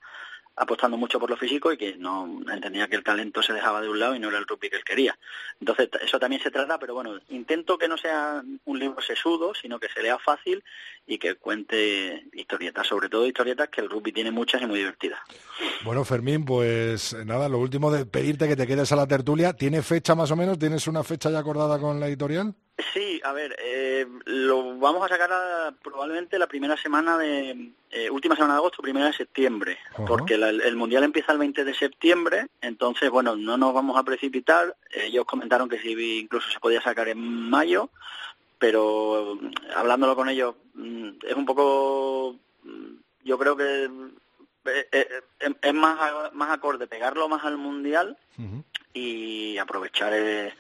apostando 0.61 0.99
mucho 0.99 1.18
por 1.18 1.31
lo 1.31 1.38
físico 1.38 1.73
y 1.73 1.79
que 1.79 1.96
no 1.96 2.42
entendía 2.53 2.87
que 2.87 2.96
el 2.96 3.03
talento 3.03 3.42
se 3.42 3.55
dejaba 3.55 3.81
de 3.81 3.88
un 3.88 3.99
lado 3.99 4.14
y 4.14 4.18
no 4.18 4.29
era 4.29 4.37
el 4.37 4.46
rugby 4.46 4.68
que 4.68 4.77
él 4.77 4.85
quería. 4.85 5.18
Entonces, 5.59 5.88
eso 6.03 6.18
también 6.18 6.42
se 6.42 6.51
trata, 6.51 6.79
pero 6.79 6.92
bueno, 6.92 7.18
intento 7.31 7.79
que 7.79 7.88
no 7.88 7.96
sea 7.96 8.44
un 8.66 8.79
libro 8.79 9.01
sesudo, 9.01 9.55
sino 9.55 9.81
que 9.81 9.88
se 9.88 10.03
lea 10.03 10.18
fácil 10.18 10.62
y 11.11 11.18
que 11.18 11.35
cuente 11.35 12.25
historietas, 12.33 12.87
sobre 12.87 13.09
todo 13.09 13.27
historietas 13.27 13.68
que 13.68 13.81
el 13.81 13.90
rugby 13.90 14.12
tiene 14.12 14.31
muchas 14.31 14.62
y 14.62 14.66
muy 14.66 14.79
divertidas. 14.79 15.18
Bueno, 15.85 16.05
Fermín, 16.05 16.44
pues 16.44 17.16
nada, 17.27 17.49
lo 17.49 17.59
último 17.59 17.90
de 17.90 18.07
pedirte 18.07 18.46
que 18.46 18.55
te 18.55 18.64
quedes 18.66 18.92
a 18.92 18.96
la 18.96 19.09
tertulia. 19.09 19.53
¿Tiene 19.53 19.83
fecha 19.83 20.14
más 20.14 20.31
o 20.31 20.37
menos? 20.37 20.57
¿Tienes 20.57 20.87
una 20.87 21.03
fecha 21.03 21.29
ya 21.29 21.40
acordada 21.40 21.81
con 21.81 21.99
la 21.99 22.07
editorial? 22.07 22.55
Sí, 22.94 23.20
a 23.25 23.33
ver, 23.33 23.57
eh, 23.62 24.07
lo 24.27 24.79
vamos 24.79 25.05
a 25.05 25.09
sacar 25.09 25.31
a- 25.33 25.75
probablemente 25.83 26.38
la 26.38 26.46
primera 26.46 26.77
semana 26.77 27.18
de, 27.18 27.73
eh, 27.90 28.09
última 28.09 28.37
semana 28.37 28.55
de 28.55 28.59
agosto, 28.59 28.81
primera 28.81 29.07
de 29.07 29.12
septiembre, 29.12 29.79
porque 30.07 30.38
la- 30.38 30.49
el 30.51 30.77
Mundial 30.77 31.03
empieza 31.03 31.33
el 31.33 31.38
20 31.38 31.64
de 31.64 31.75
septiembre, 31.75 32.46
entonces, 32.62 33.11
bueno, 33.11 33.35
no 33.35 33.57
nos 33.59 33.75
vamos 33.75 33.99
a 33.99 34.05
precipitar. 34.05 34.77
Ellos 34.92 35.25
comentaron 35.27 35.68
que 35.68 35.79
si 35.81 36.20
incluso 36.20 36.49
se 36.51 36.61
podía 36.61 36.81
sacar 36.81 37.09
en 37.09 37.18
mayo, 37.18 37.90
pero 38.61 39.37
mm, 39.40 39.51
hablándolo 39.75 40.14
con 40.14 40.29
ellos, 40.29 40.55
mm, 40.75 41.09
es 41.27 41.35
un 41.35 41.46
poco, 41.46 42.37
mm, 42.62 42.94
yo 43.25 43.37
creo 43.37 43.57
que 43.57 43.85
eh, 44.66 44.88
eh, 44.92 45.09
eh, 45.40 45.55
es 45.62 45.75
más, 45.75 46.33
más 46.35 46.51
acorde 46.51 46.87
pegarlo 46.87 47.29
más 47.29 47.44
al 47.44 47.57
mundial 47.57 48.16
y 48.92 49.59
aprovechar 49.59 50.12
eh, 50.14 50.53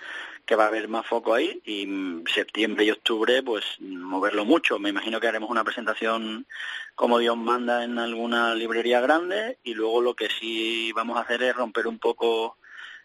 que 0.46 0.56
va 0.56 0.64
a 0.64 0.68
haber 0.68 0.88
más 0.88 1.06
foco 1.06 1.34
ahí 1.34 1.60
y 1.64 1.86
septiembre 2.32 2.84
y 2.84 2.90
octubre 2.90 3.42
pues 3.42 3.64
moverlo 3.80 4.44
mucho. 4.44 4.78
Me 4.78 4.88
imagino 4.88 5.20
que 5.20 5.28
haremos 5.28 5.50
una 5.50 5.64
presentación 5.64 6.46
como 6.94 7.18
Dios 7.18 7.36
manda 7.36 7.84
en 7.84 7.98
alguna 7.98 8.54
librería 8.54 9.00
grande 9.00 9.58
y 9.62 9.74
luego 9.74 10.00
lo 10.00 10.14
que 10.14 10.28
sí 10.28 10.92
vamos 10.92 11.18
a 11.18 11.22
hacer 11.22 11.42
es 11.42 11.54
romper 11.54 11.86
un 11.86 11.98
poco, 11.98 12.56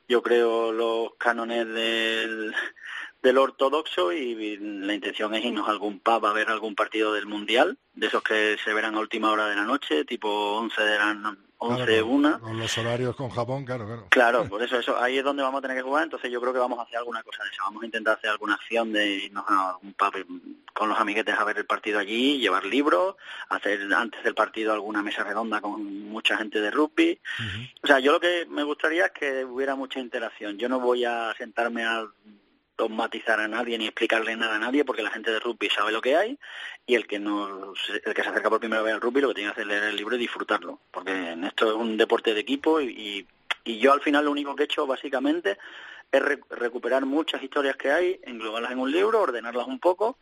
yo 0.07 0.21
creo, 0.23 0.71
los 0.71 1.15
cánones 1.17 1.67
del, 1.67 2.53
del 3.25 3.39
ortodoxo 3.39 4.13
y 4.13 4.57
la 4.59 4.93
intención 4.93 5.33
es 5.33 5.43
irnos 5.43 5.67
a 5.67 5.71
algún 5.71 5.99
pub 5.99 6.23
a 6.27 6.31
ver 6.33 6.49
algún 6.49 6.75
partido 6.75 7.11
del 7.11 7.25
mundial, 7.25 7.77
de 7.95 8.05
esos 8.07 8.21
que 8.21 8.55
se 8.63 8.71
verán 8.71 8.93
a 8.95 8.99
última 8.99 9.31
hora 9.31 9.47
de 9.47 9.55
la 9.55 9.63
noche, 9.63 10.05
tipo 10.05 10.29
11 10.57 10.81
de 10.81 10.97
la 10.97 11.13
no- 11.15 11.37
11, 11.57 11.85
Claro, 11.85 12.05
una. 12.07 12.37
Con 12.39 12.59
los 12.59 12.77
horarios 12.77 13.15
con 13.15 13.29
Japón, 13.29 13.63
claro, 13.65 13.85
claro. 13.85 14.07
Claro, 14.09 14.45
por 14.49 14.61
eso, 14.63 14.77
eso, 14.77 15.01
ahí 15.01 15.17
es 15.17 15.23
donde 15.23 15.41
vamos 15.41 15.59
a 15.59 15.61
tener 15.61 15.77
que 15.77 15.83
jugar, 15.83 16.03
entonces 16.03 16.29
yo 16.29 16.39
creo 16.41 16.51
que 16.53 16.59
vamos 16.59 16.77
a 16.77 16.83
hacer 16.83 16.97
alguna 16.97 17.23
cosa 17.23 17.43
de 17.43 17.49
eso, 17.49 17.63
vamos 17.63 17.81
a 17.81 17.85
intentar 17.85 18.17
hacer 18.17 18.29
alguna 18.29 18.55
acción 18.55 18.91
de 18.91 19.07
irnos 19.07 19.45
a 19.47 19.69
algún 19.71 19.93
pub 19.93 20.13
con 20.73 20.89
los 20.89 20.99
amiguetes 20.99 21.33
a 21.33 21.43
ver 21.45 21.57
el 21.57 21.65
partido 21.65 21.97
allí, 21.97 22.37
llevar 22.37 22.65
libros, 22.65 23.15
hacer 23.49 23.91
antes 23.93 24.21
del 24.23 24.35
partido 24.35 24.73
alguna 24.73 25.01
mesa 25.01 25.23
redonda 25.23 25.61
con 25.61 25.81
mucha 26.09 26.37
gente 26.37 26.59
de 26.61 26.69
rugby. 26.69 27.17
O 27.81 27.87
sea, 27.87 27.99
yo 27.99 28.11
lo 28.11 28.19
que 28.19 28.45
me 28.49 28.63
gustaría 28.63 29.05
es 29.07 29.11
que 29.13 29.45
hubiera 29.45 29.75
mucha 29.75 29.99
interacción. 29.99 30.57
Yo 30.59 30.67
no 30.69 30.79
voy 30.81 31.05
a 31.05 31.33
sentarme 31.37 31.85
a 31.85 32.05
dogmatizar 32.77 33.39
a 33.39 33.47
nadie 33.47 33.77
ni 33.77 33.85
explicarle 33.85 34.35
nada 34.35 34.55
a 34.55 34.59
nadie 34.59 34.83
porque 34.83 35.01
la 35.03 35.09
gente 35.09 35.31
de 35.31 35.39
rugby 35.39 35.69
sabe 35.69 35.91
lo 35.91 36.01
que 36.01 36.15
hay 36.15 36.37
y 36.85 36.95
el 36.95 37.07
que 37.07 37.19
no 37.19 37.73
el 38.03 38.13
que 38.13 38.23
se 38.23 38.29
acerca 38.29 38.49
por 38.49 38.59
primera 38.59 38.81
vez 38.81 38.93
al 38.93 39.01
rugby 39.01 39.21
lo 39.21 39.29
que 39.29 39.35
tiene 39.35 39.49
que 39.49 39.61
hacer 39.61 39.63
es 39.63 39.67
leer 39.67 39.83
el 39.85 39.95
libro 39.95 40.15
y 40.15 40.19
disfrutarlo 40.19 40.79
porque 40.91 41.11
en 41.11 41.43
esto 41.45 41.69
es 41.69 41.75
un 41.75 41.95
deporte 41.97 42.33
de 42.33 42.39
equipo 42.41 42.81
y, 42.81 43.25
y, 43.63 43.79
yo 43.79 43.93
al 43.93 44.01
final 44.01 44.25
lo 44.25 44.31
único 44.31 44.55
que 44.55 44.63
he 44.63 44.65
hecho 44.65 44.85
básicamente 44.85 45.57
es 46.11 46.21
re- 46.21 46.41
recuperar 46.49 47.05
muchas 47.05 47.41
historias 47.41 47.75
que 47.77 47.91
hay, 47.91 48.19
englobarlas 48.23 48.71
en 48.71 48.79
un 48.79 48.91
libro, 48.91 49.21
ordenarlas 49.21 49.67
un 49.67 49.79
poco 49.79 50.17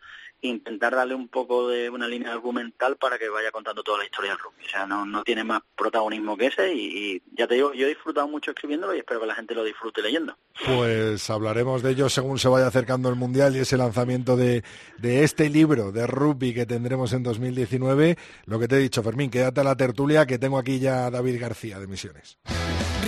intentar 0.48 0.96
darle 0.96 1.16
un 1.16 1.28
poco 1.28 1.68
de 1.68 1.90
una 1.90 2.08
línea 2.08 2.32
argumental 2.32 2.98
para 2.98 3.18
que 3.18 3.30
vaya 3.30 3.52
contando 3.52 3.84
toda 3.84 4.00
la 4.00 4.06
historia 4.06 4.32
del 4.32 4.40
rugby. 4.40 4.66
O 4.66 4.70
sea, 4.70 4.86
no, 4.86 5.06
no 5.06 5.24
tiene 5.24 5.44
más 5.44 5.62
protagonismo 5.76 6.38
que 6.38 6.48
ese 6.48 6.74
y, 6.74 7.16
y 7.16 7.22
ya 7.38 7.48
te 7.48 7.56
digo, 7.56 7.74
yo 7.74 7.86
he 7.86 7.90
disfrutado 7.90 8.28
mucho 8.28 8.52
escribiéndolo 8.52 8.96
y 8.96 9.00
espero 9.00 9.22
que 9.22 9.28
la 9.28 9.36
gente 9.36 9.56
lo 9.56 9.64
disfrute 9.64 10.02
leyendo. 10.02 10.38
Pues 10.66 11.30
hablaremos 11.30 11.82
de 11.82 11.92
ello 11.92 12.10
según 12.10 12.40
se 12.40 12.48
vaya 12.48 12.68
acercando 12.68 13.10
el 13.10 13.16
Mundial 13.16 13.56
y 13.56 13.60
ese 13.60 13.78
lanzamiento 13.78 14.36
de, 14.38 14.64
de 14.98 15.24
este 15.24 15.50
libro 15.50 15.92
de 15.92 16.08
rugby 16.08 16.54
que 16.54 16.66
tendremos 16.66 17.14
en 17.14 17.24
2019. 17.24 18.18
Lo 18.46 18.60
que 18.60 18.68
te 18.68 18.76
he 18.76 18.80
dicho, 18.80 19.04
Fermín, 19.04 19.30
quédate 19.30 19.62
a 19.62 19.64
la 19.64 19.76
tertulia 19.76 20.26
que 20.26 20.40
tengo 20.40 20.58
aquí 20.58 20.80
ya 20.80 21.08
a 21.08 21.12
David 21.12 21.40
García 21.40 21.80
de 21.80 21.88
Misiones. 21.88 22.38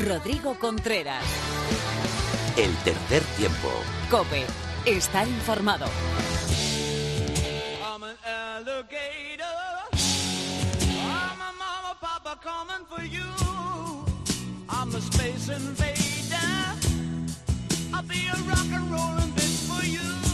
Rodrigo 0.08 0.56
Contreras. 0.60 1.24
El 2.58 2.74
tercer 2.84 3.22
tiempo. 3.38 3.70
Cope. 4.10 4.46
Estar 4.86 5.28
informado. 5.28 5.86
Alligator. 8.68 9.44
I'm 9.94 11.40
a 11.40 11.54
mama, 11.60 11.96
papa 12.02 12.40
coming 12.42 12.86
for 12.86 13.04
you. 13.04 13.22
I'm 14.68 14.90
a 14.96 15.02
space 15.02 15.50
invader. 15.50 16.36
I'll 17.94 18.02
be 18.04 18.28
a 18.28 18.36
rock 18.50 18.66
and 18.72 18.92
rollin' 18.92 19.30
bitch 19.34 19.68
for 19.70 19.86
you. 19.86 20.25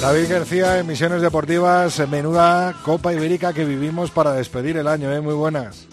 David 0.00 0.30
García 0.30 0.78
en 0.78 0.86
Misiones 0.86 1.22
Deportivas, 1.22 1.98
menuda 2.08 2.72
Copa 2.84 3.12
Ibérica 3.12 3.52
que 3.52 3.64
vivimos 3.64 4.12
para 4.12 4.32
despedir 4.32 4.76
el 4.76 4.86
año, 4.86 5.12
¿eh? 5.12 5.20
Muy 5.20 5.34
buenas. 5.34 5.88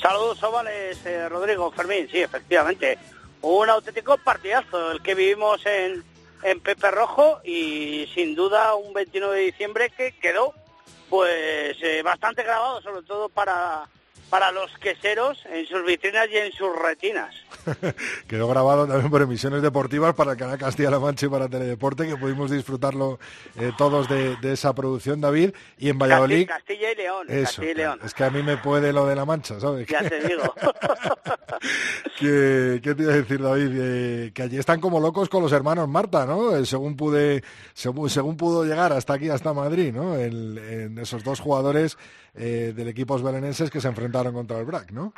Saludos, 0.00 0.42
Ovales, 0.42 0.98
eh, 1.06 1.26
Rodrigo, 1.30 1.72
Fermín, 1.72 2.06
sí, 2.10 2.18
efectivamente. 2.18 2.98
Un 3.40 3.70
auténtico 3.70 4.18
partidazo 4.18 4.92
el 4.92 5.00
que 5.00 5.14
vivimos 5.14 5.64
en, 5.64 6.04
en 6.42 6.60
Pepe 6.60 6.90
Rojo 6.90 7.40
y 7.44 8.06
sin 8.14 8.34
duda 8.34 8.74
un 8.74 8.92
29 8.92 9.34
de 9.34 9.44
diciembre 9.46 9.90
que 9.96 10.12
quedó 10.20 10.52
pues 11.08 11.76
eh, 11.82 12.02
bastante 12.02 12.42
grabado, 12.42 12.82
sobre 12.82 13.02
todo 13.02 13.30
para, 13.30 13.88
para 14.30 14.50
los 14.52 14.70
queseros 14.78 15.38
en 15.50 15.66
sus 15.66 15.84
vitrinas 15.84 16.26
y 16.32 16.36
en 16.38 16.52
sus 16.52 16.68
retinas. 16.76 17.34
Quedó 18.28 18.48
grabado 18.48 18.86
también 18.86 19.10
por 19.10 19.22
emisiones 19.22 19.62
deportivas 19.62 20.14
para 20.14 20.32
el 20.32 20.38
canal 20.38 20.58
Castilla-La 20.58 20.98
Mancha 20.98 21.26
y 21.26 21.28
para 21.28 21.48
Teledeporte, 21.48 22.06
que 22.06 22.16
pudimos 22.16 22.50
disfrutarlo 22.50 23.18
eh, 23.58 23.72
todos 23.78 24.08
de, 24.08 24.36
de 24.36 24.52
esa 24.52 24.74
producción, 24.74 25.20
David. 25.20 25.52
Y 25.78 25.88
en 25.88 25.98
Valladolid... 25.98 26.46
Casti- 26.48 26.56
Castilla 26.56 26.92
y 26.92 26.94
León, 26.96 27.26
Eso, 27.28 27.44
Castilla 27.44 27.70
y 27.70 27.74
León. 27.74 28.00
es 28.04 28.14
que 28.14 28.24
a 28.24 28.30
mí 28.30 28.42
me 28.42 28.56
puede 28.56 28.92
lo 28.92 29.06
de 29.06 29.14
la 29.16 29.24
mancha, 29.24 29.60
¿sabes? 29.60 29.86
Ya 29.88 30.00
te 30.08 30.20
digo. 30.28 30.42
que, 32.18 32.80
¿Qué 32.82 32.94
te 32.94 33.02
iba 33.02 33.12
a 33.12 33.16
decir, 33.16 33.40
David? 33.42 33.70
Eh, 33.74 34.30
que 34.34 34.42
allí 34.42 34.58
están 34.58 34.80
como 34.80 35.00
locos 35.00 35.28
con 35.28 35.42
los 35.42 35.52
hermanos 35.52 35.88
Marta, 35.88 36.26
¿no? 36.26 36.56
Eh, 36.56 36.66
según 36.66 36.96
pude, 36.96 37.42
según, 37.74 38.10
según 38.10 38.36
pudo 38.36 38.64
llegar 38.64 38.92
hasta 38.92 39.14
aquí, 39.14 39.28
hasta 39.28 39.52
Madrid, 39.52 39.92
¿no? 39.94 40.14
El- 40.16 40.58
en 40.58 40.98
esos 40.98 41.22
dos 41.24 41.40
jugadores 41.40 41.96
eh, 42.36 42.72
del 42.74 42.88
equipo 42.88 43.18
belenenses 43.22 43.70
que 43.70 43.80
se 43.80 43.88
enfrentaron 43.88 44.34
contra 44.34 44.58
el 44.58 44.64
BRAC, 44.64 44.90
¿no? 44.92 45.12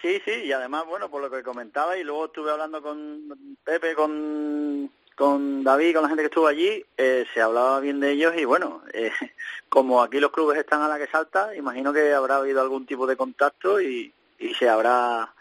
Sí, 0.00 0.20
sí, 0.24 0.32
y 0.44 0.52
además, 0.52 0.84
bueno, 0.86 1.10
por 1.10 1.20
lo 1.20 1.30
que 1.30 1.42
comentaba, 1.42 1.96
y 1.98 2.04
luego 2.04 2.26
estuve 2.26 2.50
hablando 2.50 2.80
con 2.82 3.56
Pepe, 3.62 3.94
con, 3.94 4.90
con 5.14 5.62
David, 5.62 5.94
con 5.94 6.02
la 6.02 6.08
gente 6.08 6.22
que 6.22 6.28
estuvo 6.28 6.46
allí, 6.46 6.84
eh, 6.96 7.26
se 7.34 7.42
hablaba 7.42 7.80
bien 7.80 8.00
de 8.00 8.12
ellos 8.12 8.34
y 8.36 8.44
bueno, 8.44 8.82
eh, 8.94 9.10
como 9.68 10.02
aquí 10.02 10.18
los 10.18 10.30
clubes 10.30 10.58
están 10.58 10.80
a 10.80 10.88
la 10.88 10.98
que 10.98 11.06
salta, 11.06 11.54
imagino 11.54 11.92
que 11.92 12.14
habrá 12.14 12.36
habido 12.36 12.62
algún 12.62 12.86
tipo 12.86 13.06
de 13.06 13.16
contacto 13.16 13.80
y, 13.80 14.12
y 14.38 14.54
se 14.54 14.68
habrá 14.68 15.34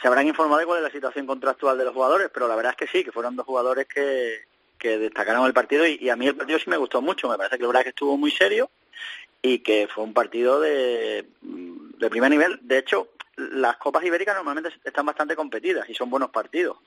se 0.00 0.06
habrán 0.06 0.26
informado 0.26 0.60
de 0.60 0.66
cuál 0.66 0.78
es 0.78 0.84
la 0.84 0.92
situación 0.92 1.26
contractual 1.26 1.76
de 1.76 1.84
los 1.84 1.92
jugadores, 1.92 2.30
pero 2.32 2.46
la 2.46 2.54
verdad 2.54 2.72
es 2.72 2.76
que 2.76 2.98
sí, 2.98 3.04
que 3.04 3.12
fueron 3.12 3.34
dos 3.34 3.44
jugadores 3.44 3.86
que, 3.86 4.44
que 4.78 4.96
destacaron 4.96 5.44
el 5.44 5.52
partido 5.52 5.86
y, 5.86 6.08
a 6.08 6.16
mí 6.16 6.28
el 6.28 6.36
partido 6.36 6.58
sí 6.58 6.70
me 6.70 6.76
gustó 6.76 7.02
mucho, 7.02 7.28
me 7.28 7.36
parece 7.36 7.58
que 7.58 7.64
el 7.64 7.82
que 7.82 7.88
estuvo 7.88 8.16
muy 8.16 8.30
serio 8.30 8.70
y 9.42 9.60
que 9.60 9.88
fue 9.92 10.04
un 10.04 10.14
partido 10.14 10.60
de, 10.60 11.26
de 11.42 12.10
primer 12.10 12.30
nivel. 12.30 12.58
De 12.62 12.78
hecho, 12.78 13.08
las 13.36 13.76
copas 13.76 14.04
ibéricas 14.04 14.34
normalmente 14.34 14.70
están 14.84 15.06
bastante 15.06 15.36
competidas 15.36 15.88
y 15.88 15.94
son 15.94 16.10
buenos 16.10 16.30
partidos. 16.30 16.78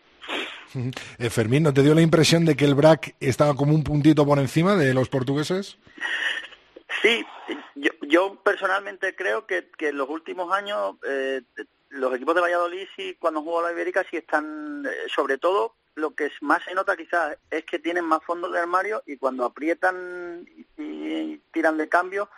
Eh, 1.20 1.30
Fermín, 1.30 1.64
¿no 1.64 1.74
te 1.74 1.84
dio 1.84 1.94
la 1.94 2.02
impresión 2.02 2.46
de 2.46 2.56
que 2.56 2.64
el 2.64 2.76
BRAC 2.76 3.16
estaba 3.20 3.56
como 3.56 3.76
un 3.76 3.84
puntito 3.84 4.26
por 4.26 4.40
encima 4.40 4.78
de 4.78 4.94
los 4.94 5.10
portugueses? 5.10 5.78
Sí, 7.02 7.26
yo, 7.76 7.92
yo 8.08 8.36
personalmente 8.42 9.14
creo 9.14 9.46
que, 9.46 9.70
que 9.78 9.90
en 9.90 9.98
los 9.98 10.08
últimos 10.08 10.54
años 10.54 10.96
eh, 11.06 11.42
los 11.90 12.16
equipos 12.16 12.36
de 12.36 12.42
Valladolid 12.42 12.88
sí, 12.96 13.18
cuando 13.20 13.42
juegan 13.42 13.66
la 13.66 13.72
ibérica 13.74 14.06
sí 14.10 14.18
están, 14.18 14.86
eh, 14.86 15.10
sobre 15.14 15.38
todo 15.38 15.76
lo 15.96 16.16
que 16.16 16.32
más 16.42 16.64
se 16.64 16.74
nota 16.74 16.96
quizás 16.96 17.38
es 17.50 17.66
que 17.66 17.80
tienen 17.80 18.06
más 18.06 18.24
fondos 18.24 18.52
de 18.52 18.60
armario 18.60 19.04
y 19.06 19.18
cuando 19.18 19.46
aprietan 19.46 20.48
y, 20.78 21.38
tiran 21.52 21.78
de 21.78 21.90
cambio 21.90 22.30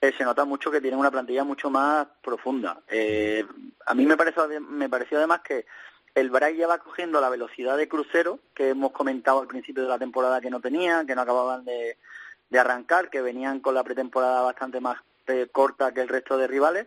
eh, 0.00 0.12
se 0.16 0.24
nota 0.24 0.44
mucho 0.44 0.70
que 0.70 0.80
tienen 0.80 1.00
una 1.00 1.10
plantilla 1.10 1.44
mucho 1.44 1.70
más 1.70 2.06
profunda. 2.22 2.80
Eh, 2.88 3.44
a 3.86 3.94
mí 3.94 4.06
me 4.06 4.16
pareció, 4.16 4.48
me 4.60 4.88
pareció 4.88 5.18
además 5.18 5.40
que 5.40 5.66
el 6.14 6.30
Braga 6.30 6.50
ya 6.56 6.66
va 6.66 6.78
cogiendo 6.78 7.20
la 7.20 7.28
velocidad 7.28 7.76
de 7.76 7.88
crucero 7.88 8.40
que 8.54 8.70
hemos 8.70 8.92
comentado 8.92 9.40
al 9.40 9.46
principio 9.46 9.82
de 9.82 9.88
la 9.88 9.98
temporada 9.98 10.40
que 10.40 10.50
no 10.50 10.60
tenían, 10.60 11.06
que 11.06 11.14
no 11.14 11.22
acababan 11.22 11.64
de, 11.64 11.96
de 12.50 12.58
arrancar, 12.58 13.10
que 13.10 13.20
venían 13.20 13.60
con 13.60 13.74
la 13.74 13.84
pretemporada 13.84 14.42
bastante 14.42 14.80
más 14.80 14.98
eh, 15.26 15.48
corta 15.50 15.92
que 15.94 16.00
el 16.00 16.08
resto 16.08 16.36
de 16.36 16.48
rivales 16.48 16.86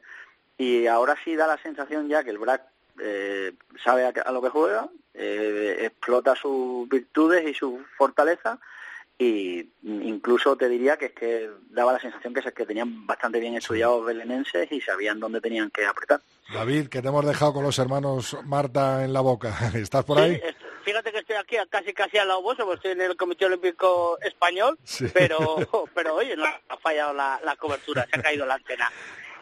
y 0.58 0.88
ahora 0.88 1.16
sí 1.24 1.36
da 1.36 1.48
la 1.48 1.58
sensación 1.58 2.10
ya 2.10 2.24
que 2.24 2.32
el 2.32 2.38
BRAC 2.38 2.64
eh, 3.00 3.54
sabe 3.84 4.06
a, 4.06 4.10
a, 4.10 4.32
lo 4.32 4.42
que 4.42 4.50
juega, 4.50 4.90
eh, 5.14 5.78
explota 5.82 6.36
sus 6.36 6.88
virtudes 6.90 7.48
y 7.48 7.54
sus 7.54 7.80
fortalezas 7.98 8.60
y 9.18 9.70
incluso 9.84 10.56
te 10.56 10.68
diría 10.68 10.98
que 10.98 11.06
es 11.06 11.14
que 11.14 11.50
daba 11.70 11.94
la 11.94 12.00
sensación 12.00 12.34
que, 12.34 12.40
es 12.40 12.54
que 12.54 12.66
tenían 12.66 13.06
bastante 13.06 13.40
bien 13.40 13.56
estudiados 13.56 14.06
belenenses 14.06 14.72
y 14.72 14.82
sabían 14.82 15.20
dónde 15.20 15.40
tenían 15.40 15.70
que 15.70 15.86
apretar. 15.86 16.20
David, 16.54 16.88
que 16.88 17.02
te 17.02 17.08
hemos 17.08 17.26
dejado 17.26 17.54
con 17.54 17.64
los 17.64 17.78
hermanos 17.80 18.36
Marta 18.44 19.04
en 19.04 19.14
la 19.14 19.22
boca. 19.22 19.56
¿Estás 19.76 20.04
por 20.04 20.20
ahí? 20.20 20.42
Fíjate 20.84 21.12
que 21.12 21.20
estoy 21.20 21.38
aquí 21.38 21.56
casi 21.70 21.94
casi 21.94 22.18
al 22.18 22.28
lado 22.28 22.42
vuestro, 22.42 22.66
porque 22.66 22.90
estoy 22.90 22.92
en 22.92 23.10
el 23.10 23.16
Comité 23.16 23.46
Olímpico 23.46 24.18
Español, 24.22 24.78
sí. 24.84 25.06
pero 25.14 25.58
pero 25.94 26.16
oye, 26.16 26.36
no 26.36 26.44
ha 26.46 26.78
fallado 26.78 27.14
la, 27.14 27.40
la, 27.44 27.56
cobertura, 27.56 28.06
se 28.12 28.20
ha 28.20 28.22
caído 28.22 28.46
la 28.46 28.56
antena. 28.56 28.92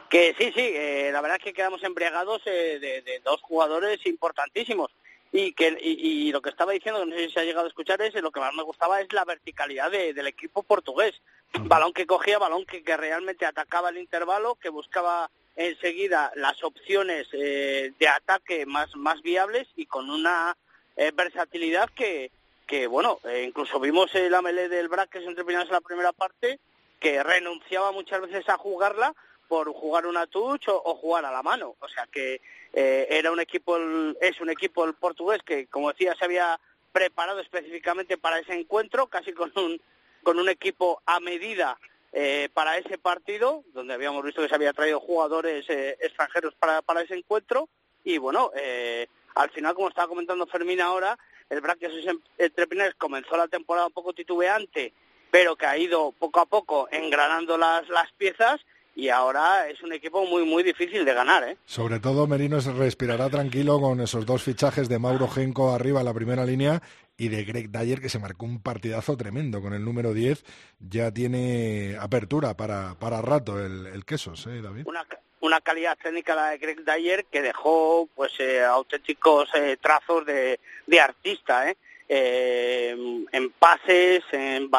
Que 0.08 0.36
sí, 0.38 0.52
sí, 0.54 0.72
eh, 0.76 1.10
la 1.12 1.22
verdad 1.22 1.38
es 1.38 1.44
que 1.44 1.54
quedamos 1.54 1.84
embriagados 1.84 2.42
eh, 2.46 2.78
de, 2.80 3.02
de, 3.02 3.22
dos 3.24 3.42
jugadores 3.42 4.06
importantísimos. 4.06 4.92
Y 5.32 5.54
que 5.54 5.78
y, 5.82 6.28
y 6.28 6.32
lo 6.32 6.42
que 6.42 6.50
estaba 6.50 6.74
diciendo, 6.74 7.06
no 7.06 7.16
sé 7.16 7.28
si 7.28 7.34
se 7.34 7.40
ha 7.40 7.44
llegado 7.44 7.66
a 7.66 7.70
escuchar, 7.70 8.02
es 8.02 8.14
lo 8.16 8.32
que 8.32 8.40
más 8.40 8.54
me 8.54 8.64
gustaba 8.64 9.00
es 9.02 9.12
la 9.14 9.24
verticalidad 9.26 9.90
de- 9.92 10.14
del 10.14 10.28
equipo 10.28 10.64
portugués. 10.64 11.22
Balón 11.54 11.94
que 11.94 12.06
cogía, 12.06 12.38
balón 12.40 12.66
que, 12.66 12.84
que 12.84 12.98
realmente 12.98 13.46
atacaba 13.46 13.90
el 13.90 13.98
intervalo, 13.98 14.56
que 14.56 14.70
buscaba 14.70 15.30
enseguida 15.56 16.32
las 16.36 16.64
opciones 16.64 17.28
eh, 17.34 17.92
de 18.00 18.08
ataque 18.08 18.66
más, 18.66 18.96
más 18.96 19.22
viables 19.22 19.68
y 19.76 19.86
con 19.86 20.10
una 20.10 20.56
eh, 20.98 21.12
versatilidad 21.14 21.90
que, 21.90 22.32
que 22.68 22.88
bueno, 22.88 23.20
eh, 23.26 23.44
incluso 23.48 23.80
vimos 23.80 24.14
el 24.16 24.34
amelé 24.34 24.70
del 24.70 24.88
Braques 24.90 25.24
entre 25.26 25.44
Pinares 25.46 25.68
en 25.70 25.74
la 25.76 25.82
primera 25.82 26.12
parte, 26.14 26.60
que 27.00 27.22
renunciaba 27.24 27.92
muchas 27.92 28.22
veces 28.22 28.48
a 28.50 28.58
jugarla 28.58 29.14
por 29.48 29.72
jugar 29.74 30.06
una 30.06 30.28
touch 30.28 30.68
o, 30.70 30.82
o 30.86 30.96
jugar 30.96 31.26
a 31.26 31.32
la 31.32 31.44
mano. 31.44 31.76
O 31.80 31.88
sea 31.90 32.08
que 32.08 32.42
eh, 32.74 33.08
era 33.10 33.32
un 33.32 33.40
equipo, 33.40 33.78
es 34.22 34.40
un 34.42 34.50
equipo 34.50 34.86
el 34.86 34.94
portugués 34.94 35.42
que, 35.44 35.68
como 35.68 35.92
decía, 35.92 36.16
se 36.16 36.26
había 36.26 36.60
preparado 36.92 37.40
específicamente 37.40 38.18
para 38.18 38.40
ese 38.40 38.54
encuentro, 38.54 39.08
casi 39.08 39.34
con 39.34 39.52
un, 39.56 39.82
con 40.24 40.40
un 40.40 40.50
equipo 40.50 41.02
a 41.06 41.20
medida 41.20 41.78
eh, 42.14 42.50
para 42.54 42.78
ese 42.78 42.98
partido, 42.98 43.64
donde 43.74 43.94
habíamos 43.94 44.24
visto 44.24 44.42
que 44.42 44.50
se 44.50 44.56
había 44.56 44.74
traído 44.74 45.00
jugadores 45.00 45.66
eh, 45.70 45.98
extranjeros 46.02 46.54
para, 46.56 46.82
para 46.82 47.02
ese 47.02 47.16
encuentro. 47.16 47.70
Y 48.04 48.18
bueno, 48.18 48.52
eh, 48.56 49.08
al 49.36 49.50
final, 49.52 49.74
como 49.76 49.90
estaba 49.90 50.10
comentando 50.10 50.46
Fermín 50.48 50.82
ahora, 50.82 51.18
el 51.50 51.62
Braques 51.62 51.92
entre 52.38 52.68
Pinares 52.68 52.96
comenzó 52.96 53.38
la 53.38 53.48
temporada 53.48 53.88
un 53.88 53.94
poco 53.94 54.14
titubeante, 54.14 54.94
pero 55.30 55.56
que 55.56 55.66
ha 55.66 55.78
ido 55.78 56.12
poco 56.12 56.42
a 56.42 56.46
poco 56.46 56.90
engranando 56.92 57.58
las, 57.58 57.88
las 57.88 58.12
piezas 58.14 58.60
y 59.02 59.10
ahora 59.10 59.68
es 59.68 59.82
un 59.82 59.94
equipo 59.94 60.24
muy, 60.28 60.46
muy 60.46 60.62
difícil 60.62 61.04
de 61.04 61.14
ganar. 61.16 61.44
¿eh? 61.44 61.58
Sobre 61.66 62.00
todo 62.00 62.28
Merino 62.28 62.62
se 62.62 62.72
respirará 62.72 63.32
tranquilo 63.32 63.82
con 63.82 64.00
esos 64.00 64.28
dos 64.28 64.44
fichajes 64.44 64.88
de 64.90 65.00
Mauro 65.00 65.28
Genco 65.28 65.74
arriba 65.74 66.02
en 66.02 66.06
la 66.06 66.14
primera 66.14 66.46
línea 66.46 66.84
y 67.18 67.30
de 67.30 67.44
Greg 67.44 67.72
Dyer 67.72 68.00
que 68.00 68.10
se 68.10 68.20
marcó 68.20 68.46
un 68.46 68.62
partidazo 68.62 69.18
tremendo 69.18 69.60
con 69.60 69.74
el 69.74 69.84
número 69.84 70.14
10. 70.14 70.46
Ya 70.80 71.12
tiene 71.12 71.98
apertura 72.00 72.56
para, 72.56 72.94
para 73.00 73.24
rato 73.24 73.60
el, 73.60 73.88
el 73.88 74.06
Quesos, 74.06 74.46
¿eh, 74.46 74.62
David? 74.62 74.84
Una, 74.86 75.04
una 75.40 75.62
calidad 75.62 75.98
técnica 75.98 76.36
la 76.36 76.50
de 76.50 76.60
Greg 76.60 76.86
Dyer 76.86 77.26
que 77.26 77.42
dejó 77.42 78.08
pues 78.14 78.34
eh, 78.40 78.64
auténticos 78.64 79.50
eh, 79.56 79.78
trazos 79.82 80.28
de, 80.28 80.60
de 80.86 81.00
artista, 81.00 81.68
¿eh? 81.68 81.76
Eh, 82.08 83.26
en 83.32 83.52
pases, 83.52 84.22
en 84.32 84.70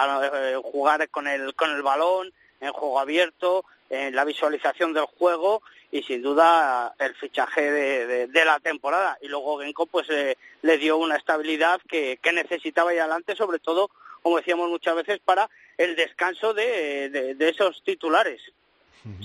jugar 0.63 1.09
con 1.09 1.27
el, 1.27 1.55
con 1.55 1.71
el 1.71 1.83
balón, 1.83 2.31
en 2.61 2.73
juego 2.73 3.01
abierto, 3.01 3.65
en 3.93 4.17
la 4.17 4.25
visualización 4.25 4.93
del 4.95 5.05
juego 5.05 5.63
y 5.91 6.03
sin 6.03 6.23
duda 6.23 6.95
el 6.99 7.15
fichaje 7.15 7.71
de, 7.71 8.07
de- 8.07 8.27
de 8.27 8.45
la 8.45 8.59
temporada. 8.59 9.19
Y 9.21 9.29
luego 9.29 9.61
Genko 9.61 9.85
pues 9.87 10.09
eh, 10.11 10.37
le 10.63 10.79
dio 10.79 10.97
una 10.97 11.17
estabilidad 11.17 11.81
que, 11.87 12.19
que 12.23 12.33
necesitaba 12.33 12.95
ir 12.95 13.01
adelante, 13.01 13.37
sobre 13.37 13.59
todo, 13.59 13.91
como 14.23 14.39
decíamos 14.39 14.71
muchas 14.71 14.97
veces, 14.97 15.21
para 15.23 15.51
el 15.77 15.95
descanso 15.95 16.55
de, 16.55 17.11
de- 17.11 17.35
de 17.35 17.49
esos 17.51 17.83
titulares. 17.85 18.41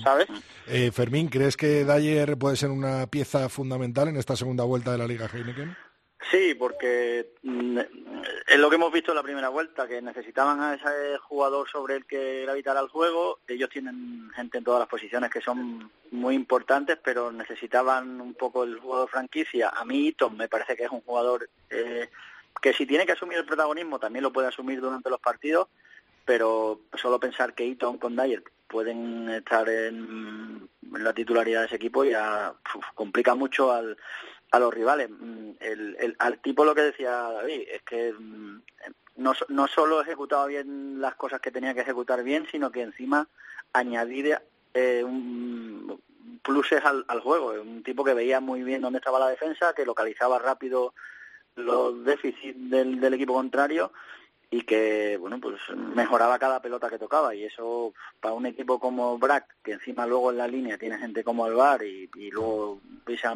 ¿Sabes? 0.02 0.26
Eh, 0.66 0.90
Fermín, 0.92 1.28
¿crees 1.28 1.56
que 1.56 1.84
Dyer 1.84 2.36
puede 2.36 2.56
ser 2.56 2.70
una 2.70 3.06
pieza 3.06 3.48
fundamental 3.48 4.08
en 4.08 4.16
esta 4.16 4.34
segunda 4.34 4.64
vuelta 4.64 4.90
de 4.92 4.98
la 4.98 5.06
Liga 5.06 5.30
Heineken? 5.32 5.76
Sí, 6.30 6.54
porque 6.54 7.34
mm, 7.42 7.78
es 8.48 8.58
lo 8.58 8.68
que 8.68 8.76
hemos 8.76 8.92
visto 8.92 9.12
en 9.12 9.16
la 9.16 9.22
primera 9.22 9.48
vuelta, 9.50 9.86
que 9.86 10.02
necesitaban 10.02 10.60
a 10.60 10.74
ese 10.74 11.16
jugador 11.18 11.68
sobre 11.68 11.94
el 11.94 12.06
que 12.06 12.42
gravitara 12.42 12.80
el 12.80 12.88
juego. 12.88 13.38
Ellos 13.46 13.70
tienen 13.70 14.30
gente 14.34 14.58
en 14.58 14.64
todas 14.64 14.80
las 14.80 14.88
posiciones 14.88 15.30
que 15.30 15.40
son 15.40 15.90
muy 16.10 16.34
importantes, 16.34 16.98
pero 17.02 17.30
necesitaban 17.30 18.20
un 18.20 18.34
poco 18.34 18.64
el 18.64 18.78
jugador 18.80 19.08
franquicia. 19.08 19.70
A 19.70 19.84
mí, 19.84 20.12
Tom, 20.12 20.36
me 20.36 20.48
parece 20.48 20.76
que 20.76 20.84
es 20.84 20.90
un 20.90 21.02
jugador 21.02 21.48
eh, 21.70 22.10
que 22.60 22.72
si 22.72 22.84
tiene 22.84 23.06
que 23.06 23.12
asumir 23.12 23.38
el 23.38 23.46
protagonismo 23.46 23.98
también 23.98 24.24
lo 24.24 24.32
puede 24.32 24.48
asumir 24.48 24.80
durante 24.80 25.10
los 25.10 25.20
partidos, 25.20 25.68
pero 26.24 26.80
solo 26.94 27.20
pensar 27.20 27.54
que 27.54 27.64
Eaton 27.64 27.98
con 27.98 28.16
Dyer 28.16 28.42
pueden 28.66 29.30
estar 29.30 29.68
en, 29.68 30.68
la 30.92 31.12
titularidad 31.12 31.60
de 31.60 31.66
ese 31.66 31.76
equipo 31.76 32.04
ya 32.04 32.52
complica 32.94 33.34
mucho 33.34 33.72
al, 33.72 33.96
a 34.50 34.58
los 34.58 34.72
rivales. 34.72 35.10
Mm, 35.10 35.50
El, 35.60 35.96
el- 36.00 36.16
al 36.18 36.38
tipo 36.40 36.64
lo 36.64 36.74
que 36.74 36.82
decía 36.82 37.10
David 37.12 37.62
es 37.70 37.82
que 37.82 38.12
mm, 38.12 38.62
no, 39.16 39.32
no 39.48 39.66
solo 39.68 40.00
ejecutaba 40.00 40.46
bien 40.46 41.00
las 41.00 41.14
cosas 41.16 41.40
que 41.40 41.50
tenía 41.50 41.74
que 41.74 41.80
ejecutar 41.80 42.22
bien, 42.22 42.46
sino 42.50 42.70
que 42.70 42.82
encima 42.82 43.28
añadir 43.72 44.38
eh, 44.74 45.02
un 45.04 46.00
pluses 46.42 46.84
al, 46.84 47.04
al 47.08 47.20
juego. 47.20 47.50
Un 47.60 47.82
tipo 47.82 48.04
que 48.04 48.14
veía 48.14 48.40
muy 48.40 48.62
bien 48.62 48.80
dónde 48.82 48.98
estaba 48.98 49.18
la 49.18 49.28
defensa, 49.28 49.74
que 49.74 49.84
localizaba 49.84 50.38
rápido 50.38 50.94
los 51.56 52.04
déficits 52.04 52.70
del, 52.70 53.00
del 53.00 53.14
equipo 53.14 53.34
contrario 53.34 53.92
y 54.50 54.62
que 54.62 55.16
bueno 55.20 55.38
pues 55.40 55.56
mejoraba 55.94 56.38
cada 56.38 56.62
pelota 56.62 56.88
que 56.88 56.98
tocaba 56.98 57.34
y 57.34 57.44
eso 57.44 57.92
para 58.20 58.34
un 58.34 58.46
equipo 58.46 58.78
como 58.80 59.18
Brack 59.18 59.56
que 59.62 59.72
encima 59.72 60.06
luego 60.06 60.30
en 60.30 60.38
la 60.38 60.48
línea 60.48 60.78
tiene 60.78 60.98
gente 60.98 61.22
como 61.22 61.44
Alvar 61.44 61.82
y, 61.82 62.08
y 62.16 62.30
luego 62.30 62.80
ves 63.06 63.20
a, 63.24 63.34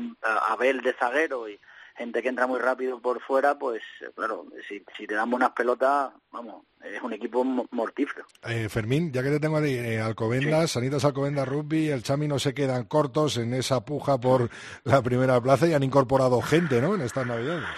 Abel 0.52 0.80
de 0.80 0.94
zaguero 0.94 1.48
y 1.50 1.58
gente 1.96 2.22
que 2.22 2.30
entra 2.30 2.46
muy 2.46 2.58
rápido 2.58 2.98
por 3.00 3.20
fuera 3.20 3.58
pues 3.58 3.82
claro 4.14 4.46
si, 4.66 4.82
si 4.96 5.06
te 5.06 5.14
dan 5.14 5.30
buenas 5.30 5.50
pelotas 5.50 6.12
vamos 6.30 6.64
es 6.82 7.02
un 7.02 7.12
equipo 7.12 7.44
mo- 7.44 7.66
mortífero 7.72 8.24
Eh, 8.48 8.70
Fermín, 8.70 9.12
ya 9.12 9.22
que 9.22 9.28
te 9.28 9.38
tengo 9.38 9.58
ahí, 9.58 9.74
eh, 9.74 10.00
Alcobendas, 10.00 10.70
Sanitas 10.70 11.04
Alcobendas 11.04 11.46
Rugby, 11.46 11.90
el 11.90 12.02
Chami 12.02 12.26
no 12.26 12.38
se 12.38 12.54
quedan 12.54 12.86
cortos 12.86 13.36
en 13.36 13.52
esa 13.52 13.84
puja 13.84 14.18
por 14.18 14.48
la 14.84 15.02
primera 15.02 15.38
plaza 15.42 15.68
y 15.68 15.74
han 15.74 15.82
incorporado 15.82 16.40
gente, 16.40 16.80
¿no?, 16.80 16.94
en 16.94 17.02
estas 17.02 17.26
navidades. 17.26 17.68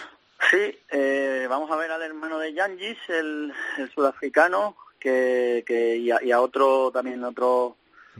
Sí, 0.50 0.78
eh, 0.90 1.13
vamos 1.54 1.70
a 1.70 1.76
ver 1.76 1.92
al 1.92 2.02
hermano 2.02 2.40
de 2.40 2.52
Yangis, 2.52 2.98
el, 3.08 3.52
el 3.78 3.90
sudafricano, 3.92 4.76
que, 4.98 5.62
que 5.64 5.96
y, 5.96 6.10
a, 6.10 6.20
y 6.20 6.32
a 6.32 6.40
otro 6.40 6.90
también 6.90 7.22
otro 7.22 7.76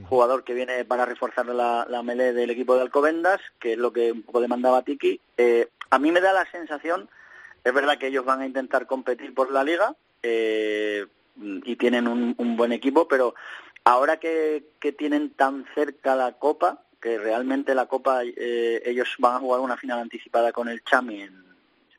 jugador 0.08 0.44
que 0.44 0.54
viene 0.54 0.84
para 0.84 1.04
reforzar 1.04 1.46
la, 1.46 1.84
la 1.90 2.02
melee 2.04 2.32
del 2.32 2.50
equipo 2.50 2.76
de 2.76 2.82
Alcobendas, 2.82 3.40
que 3.58 3.72
es 3.72 3.78
lo 3.78 3.92
que 3.92 4.12
un 4.12 4.22
poco 4.22 4.40
demandaba 4.40 4.82
Tiki. 4.82 5.20
Eh, 5.36 5.68
a 5.90 5.98
mí 5.98 6.12
me 6.12 6.20
da 6.20 6.32
la 6.32 6.48
sensación, 6.50 7.08
es 7.64 7.74
verdad 7.74 7.98
que 7.98 8.06
ellos 8.06 8.24
van 8.24 8.40
a 8.40 8.46
intentar 8.46 8.86
competir 8.86 9.34
por 9.34 9.50
la 9.50 9.64
liga 9.64 9.96
eh, 10.22 11.04
y 11.36 11.74
tienen 11.74 12.06
un, 12.06 12.36
un 12.38 12.56
buen 12.56 12.70
equipo, 12.70 13.08
pero 13.08 13.34
ahora 13.82 14.18
que, 14.18 14.62
que 14.78 14.92
tienen 14.92 15.30
tan 15.30 15.66
cerca 15.74 16.14
la 16.14 16.32
Copa, 16.32 16.82
que 17.00 17.18
realmente 17.18 17.74
la 17.74 17.86
Copa 17.86 18.22
eh, 18.24 18.80
ellos 18.84 19.08
van 19.18 19.34
a 19.34 19.40
jugar 19.40 19.60
una 19.60 19.76
final 19.76 19.98
anticipada 19.98 20.52
con 20.52 20.68
el 20.68 20.84
Chami 20.84 21.22
en 21.22 21.43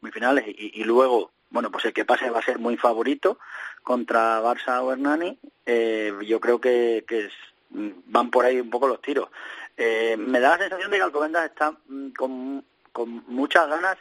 semifinales 0.05 0.45
y, 0.47 0.81
y 0.81 0.83
luego, 0.83 1.31
bueno, 1.49 1.71
pues 1.71 1.85
el 1.85 1.93
que 1.93 2.05
pase 2.05 2.29
va 2.29 2.39
a 2.39 2.43
ser 2.45 2.59
muy 2.59 2.77
favorito 2.77 3.39
contra 3.83 4.41
Barça 4.41 4.81
o 4.81 4.91
Hernani. 4.91 5.37
Eh, 5.65 6.13
yo 6.27 6.39
creo 6.39 6.59
que, 6.61 7.03
que 7.07 7.25
es- 7.25 7.33
van 7.69 8.29
por 8.29 8.45
ahí 8.45 8.59
un 8.59 8.69
poco 8.69 8.87
los 8.87 9.01
tiros. 9.01 9.29
Eh, 9.77 10.15
me 10.17 10.39
da 10.39 10.51
la 10.51 10.57
sensación 10.59 10.91
de 10.91 10.97
que 10.97 11.03
Alcobendas 11.03 11.45
está 11.45 11.71
mm, 11.87 12.09
con, 12.11 12.63
con 12.91 13.23
muchas 13.27 13.67
ganas, 13.67 13.97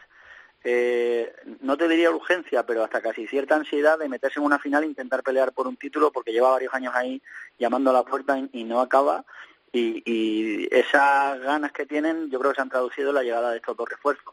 eh, 0.63 1.33
no 1.61 1.77
te 1.77 1.89
diría 1.89 2.11
urgencia, 2.11 2.65
pero 2.65 2.85
hasta 2.85 3.01
casi 3.03 3.27
cierta 3.27 3.57
ansiedad 3.57 3.99
de 3.99 4.09
meterse 4.09 4.39
en 4.39 4.47
una 4.47 4.59
final 4.59 4.83
e 4.85 4.87
intentar 4.87 5.23
pelear 5.23 5.53
por 5.53 5.67
un 5.67 5.77
título 5.77 6.11
porque 6.13 6.33
lleva 6.33 6.51
varios 6.51 6.73
años 6.75 6.95
ahí 6.95 7.21
llamando 7.59 7.91
a 7.91 7.95
la 7.95 8.03
puerta 8.05 8.39
y, 8.39 8.49
y 8.53 8.65
no 8.65 8.81
acaba. 8.81 9.25
Y, 9.73 10.03
y 10.07 10.69
esas 10.71 11.41
ganas 11.41 11.73
que 11.73 11.85
tienen 11.85 12.31
yo 12.31 12.39
creo 12.39 12.53
que 12.53 12.57
se 12.57 12.63
han 12.63 12.69
traducido 12.71 13.09
en 13.11 13.17
la 13.17 13.23
llegada 13.25 13.51
de 13.51 13.57
estos 13.57 13.77
dos 13.77 13.89
refuerzos. 13.89 14.33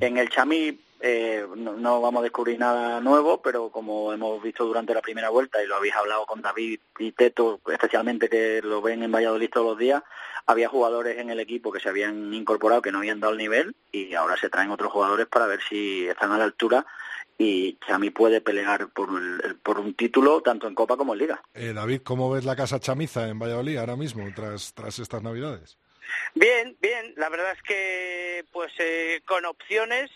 En 0.00 0.18
el 0.18 0.28
Chamí 0.30 0.78
eh, 1.00 1.46
no, 1.56 1.72
no 1.74 2.00
vamos 2.00 2.20
a 2.20 2.24
descubrir 2.24 2.58
nada 2.58 3.00
nuevo, 3.00 3.40
pero 3.42 3.70
como 3.70 4.12
hemos 4.12 4.42
visto 4.42 4.64
durante 4.64 4.94
la 4.94 5.00
primera 5.02 5.30
vuelta 5.30 5.62
y 5.62 5.66
lo 5.66 5.76
habéis 5.76 5.94
hablado 5.94 6.26
con 6.26 6.42
David 6.42 6.80
y 6.98 7.12
Teto, 7.12 7.60
especialmente 7.72 8.28
que 8.28 8.60
lo 8.62 8.82
ven 8.82 9.02
en 9.02 9.12
Valladolid 9.12 9.50
todos 9.50 9.66
los 9.68 9.78
días, 9.78 10.02
había 10.46 10.68
jugadores 10.68 11.18
en 11.18 11.30
el 11.30 11.40
equipo 11.40 11.70
que 11.72 11.80
se 11.80 11.88
habían 11.88 12.32
incorporado 12.34 12.82
que 12.82 12.92
no 12.92 12.98
habían 12.98 13.20
dado 13.20 13.32
el 13.32 13.38
nivel 13.38 13.74
y 13.92 14.14
ahora 14.14 14.36
se 14.36 14.48
traen 14.50 14.70
otros 14.70 14.92
jugadores 14.92 15.26
para 15.26 15.46
ver 15.46 15.60
si 15.68 16.06
están 16.06 16.32
a 16.32 16.38
la 16.38 16.44
altura 16.44 16.84
y 17.38 17.78
Chami 17.86 18.10
puede 18.10 18.40
pelear 18.42 18.88
por, 18.88 19.08
el- 19.18 19.56
por 19.62 19.78
un 19.80 19.94
título 19.94 20.42
tanto 20.42 20.68
en 20.68 20.74
Copa 20.74 20.96
como 20.98 21.14
en 21.14 21.20
Liga. 21.20 21.42
Eh, 21.54 21.72
David, 21.72 22.02
¿cómo 22.04 22.30
ves 22.30 22.44
la 22.44 22.56
casa 22.56 22.78
chamiza 22.80 23.28
en 23.28 23.38
Valladolid 23.38 23.78
ahora 23.78 23.96
mismo, 23.96 24.28
tras, 24.34 24.74
tras 24.74 24.98
estas 24.98 25.22
navidades? 25.22 25.78
Bien, 26.34 26.76
bien, 26.82 27.14
la 27.16 27.28
verdad 27.28 27.52
es 27.52 27.62
que 27.62 28.44
pues 28.52 28.72
eh, 28.78 29.22
con 29.26 29.44
opciones 29.46 30.10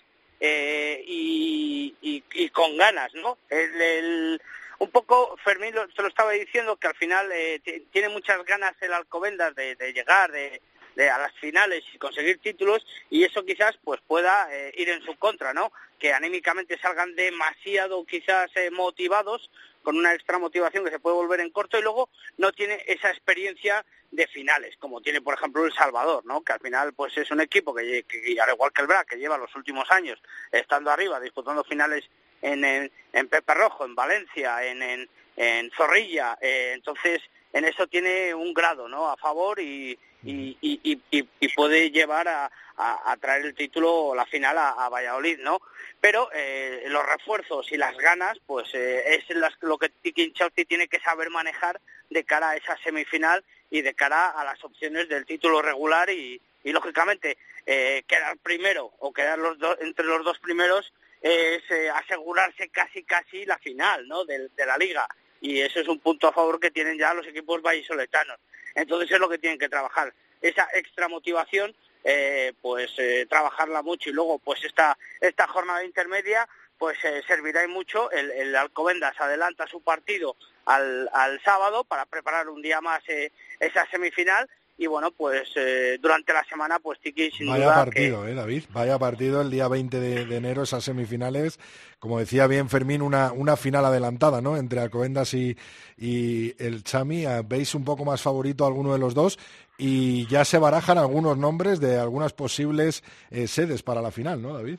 eh, 0.47 1.03
y, 1.07 1.95
y- 2.03 2.49
con 2.51 2.77
ganas, 2.77 3.13
¿no? 3.15 3.39
El, 3.49 3.81
el- 3.81 4.43
un 4.79 4.91
poco, 4.91 5.37
Fermín 5.43 5.75
lo, 5.75 5.91
se 5.91 6.03
lo 6.03 6.09
estaba 6.09 6.33
diciendo, 6.33 6.77
que 6.77 6.89
al 6.89 6.97
final 6.97 7.31
eh, 7.33 7.61
ti- 7.65 7.87
tiene 7.91 8.11
muchas 8.11 8.45
ganas 8.45 8.75
el 8.83 8.93
Alcobendas 8.93 9.55
de, 9.55 9.75
de 9.77 9.93
llegar 9.95 10.31
de, 10.33 10.61
de 10.97 11.09
a 11.09 11.17
las 11.19 11.33
finales 11.41 11.83
y 11.95 11.99
conseguir 11.99 12.39
títulos 12.39 12.85
y 13.09 13.25
eso 13.25 13.45
quizás 13.45 13.75
pues 13.83 14.01
pueda 14.07 14.49
eh, 14.53 14.73
ir 14.77 14.91
en 14.91 15.03
su 15.03 15.17
contra, 15.17 15.55
¿no? 15.55 15.73
Que 15.99 16.13
anímicamente 16.13 16.79
salgan 16.79 17.15
demasiado 17.17 18.05
quizás 18.05 18.51
eh, 18.57 18.71
motivados 18.71 19.51
con 19.85 19.97
una 19.97 20.15
extra 20.15 20.39
motivación 20.39 20.85
que 20.85 20.91
se 20.91 20.99
puede 20.99 21.15
volver 21.15 21.41
en 21.41 21.51
corto 21.51 21.79
y 21.79 21.83
luego 21.83 22.09
no 22.39 22.51
tiene 22.51 22.83
esa 22.89 23.11
experiencia 23.11 23.85
de 24.11 24.27
finales, 24.27 24.77
como 24.79 25.01
tiene 25.01 25.21
por 25.21 25.35
ejemplo 25.35 25.65
El 25.65 25.73
Salvador, 25.73 26.25
¿no? 26.25 26.43
que 26.43 26.53
al 26.53 26.61
final 26.61 26.95
pues 26.95 27.17
es 27.19 27.31
un 27.31 27.41
equipo 27.41 27.75
que, 27.75 28.05
al 28.43 28.55
igual 28.55 28.73
que 28.73 28.83
el 28.83 28.89
BRAC, 28.89 29.09
que 29.11 29.19
lleva 29.19 29.39
los 29.39 29.55
últimos 29.55 29.89
años 29.91 30.21
estando 30.51 30.91
arriba, 30.91 31.21
disputando 31.21 31.63
finales 31.63 32.05
en, 32.41 32.65
en, 32.65 32.91
en 33.13 33.29
Pepe 33.29 33.55
Rojo, 33.55 33.85
en 33.85 33.95
Valencia, 33.95 34.65
en, 34.65 34.83
en, 34.83 35.09
en 35.37 35.71
Zorrilla, 35.73 36.39
eh, 36.41 36.73
entonces 36.75 37.21
en 37.55 37.65
eso 37.65 37.87
tiene 37.87 38.35
un 38.35 38.53
grado 38.53 38.89
¿no? 38.89 39.09
a 39.09 39.17
favor 39.17 39.61
y, 39.61 39.97
y, 40.25 40.59
y, 40.61 41.01
y, 41.11 41.49
puede 41.55 41.91
llevar 41.93 42.27
a, 42.27 42.51
a, 42.77 43.13
a, 43.13 43.17
traer 43.17 43.47
el 43.47 43.55
título 43.55 43.95
o 43.95 44.15
la 44.15 44.27
final 44.27 44.59
a, 44.59 44.71
a 44.71 44.89
Valladolid, 44.89 45.39
¿no? 45.39 45.63
Pero 46.01 46.29
eh, 46.35 46.83
los 46.89 47.07
refuerzos 47.07 47.71
y 47.71 47.77
las 47.77 47.97
ganas, 47.97 48.39
pues 48.45 48.69
eh, 48.75 49.15
es 49.15 49.37
las, 49.37 49.55
lo 49.61 49.79
que 49.79 49.89
Tiki 49.89 50.35
tiene 50.67 50.89
que 50.89 50.99
saber 50.99 51.31
manejar 51.31 51.81
de 52.11 52.25
cara 52.25 52.51
a 52.51 52.57
esa 52.57 52.77
semifinal 52.79 53.45
y 53.71 53.83
de 53.83 53.95
cara 53.95 54.31
a 54.31 54.45
las 54.45 54.63
opciones 54.65 55.09
del 55.09 55.25
título 55.25 55.63
regular 55.63 56.11
y, 56.11 56.41
y 56.65 56.73
lógicamente 56.73 57.39
eh, 57.67 58.03
quedar 58.09 58.37
primero 58.39 58.93
o 58.99 59.13
quedar 59.13 59.39
los 59.39 59.59
do, 59.61 59.79
entre 59.81 60.05
los 60.07 60.25
dos 60.25 60.41
primeros 60.41 60.93
es 61.23 61.63
eh, 61.71 61.89
asegurarse 61.89 62.69
casi 62.69 63.05
casi 63.05 63.47
la 63.47 63.59
final, 63.59 64.09
¿no? 64.09 64.25
De, 64.25 64.49
de 64.49 64.67
la 64.67 64.77
liga 64.77 65.07
y 65.41 65.61
eso 65.61 65.81
es 65.81 65.89
un 65.89 66.01
punto 66.01 66.29
a 66.29 66.33
favor 66.33 66.59
que 66.61 66.71
tienen 66.71 66.99
ya 66.99 67.15
los 67.15 67.27
equipos 67.27 67.63
vallisoletanos. 67.63 68.39
Entonces 68.75 69.11
es 69.11 69.21
lo 69.21 69.29
que 69.29 69.39
tienen 69.39 69.59
que 69.59 69.69
trabajar, 69.69 70.13
esa 70.41 70.69
extra 70.75 71.09
motivación, 71.09 71.75
eh, 72.03 72.53
pues 72.61 72.91
eh, 72.99 73.27
trabajarla 73.29 73.83
mucho 73.83 74.11
y 74.11 74.13
luego 74.13 74.39
pues 74.39 74.63
esta, 74.65 74.99
esta 75.21 75.47
jornada 75.47 75.85
intermedia 75.85 76.47
pues 76.79 76.99
eh, 77.05 77.23
servirá 77.27 77.65
y 77.65 77.69
mucho, 77.69 78.11
el, 78.11 78.31
el 78.33 78.55
Alcobendas 78.57 79.19
adelanta 79.19 79.67
su 79.67 79.81
partido 79.81 80.37
al, 80.67 81.09
al 81.13 81.41
sábado 81.43 81.85
para 81.85 82.05
preparar 82.05 82.49
un 82.49 82.63
día 82.63 82.81
más 82.81 83.03
eh, 83.09 83.33
esa 83.61 83.89
semifinal 83.91 84.49
y 84.77 84.87
bueno, 84.87 85.13
pues 85.13 85.49
eh, 85.57 85.99
durante 86.01 86.33
la 86.33 86.43
semana, 86.45 86.79
pues 86.81 86.99
Tiki 87.01 87.31
sin 87.31 87.47
Vaya 87.47 87.65
duda 87.67 87.75
partido, 87.77 88.25
que... 88.25 88.33
eh, 88.33 88.35
David. 88.35 88.65
Vaya 88.73 88.99
partido 88.99 89.41
el 89.41 89.51
día 89.51 89.69
20 89.69 90.01
de, 90.01 90.27
de, 90.27 90.37
enero, 90.37 90.65
esas 90.65 90.83
semifinales. 90.85 91.61
Como 92.01 92.19
decía 92.19 92.47
bien 92.47 92.69
Fermín, 92.69 93.01
una, 93.01 93.33
una 93.33 93.57
final 93.57 93.85
adelantada, 93.85 94.41
¿no? 94.41 94.57
Entre 94.57 94.81
Alcobendas 94.81 95.33
y, 95.35 95.57
y 95.97 96.55
el 96.63 96.83
Chami. 96.83 97.25
¿Veis 97.47 97.75
un 97.75 97.85
poco 97.85 98.05
más 98.05 98.21
favorito 98.21 98.65
a 98.65 98.67
alguno 98.69 98.93
de 98.93 98.99
los 98.99 99.15
dos? 99.15 99.39
Y 99.79 100.27
ya 100.27 100.45
se 100.45 100.59
barajan 100.59 100.99
algunos 100.99 101.37
nombres 101.39 101.81
de 101.81 101.99
algunas 101.99 102.33
posibles 102.33 103.03
eh, 103.31 103.47
sedes 103.47 103.83
para 103.83 104.03
la 104.03 104.11
final, 104.11 104.43
¿no, 104.43 104.55
David? 104.55 104.79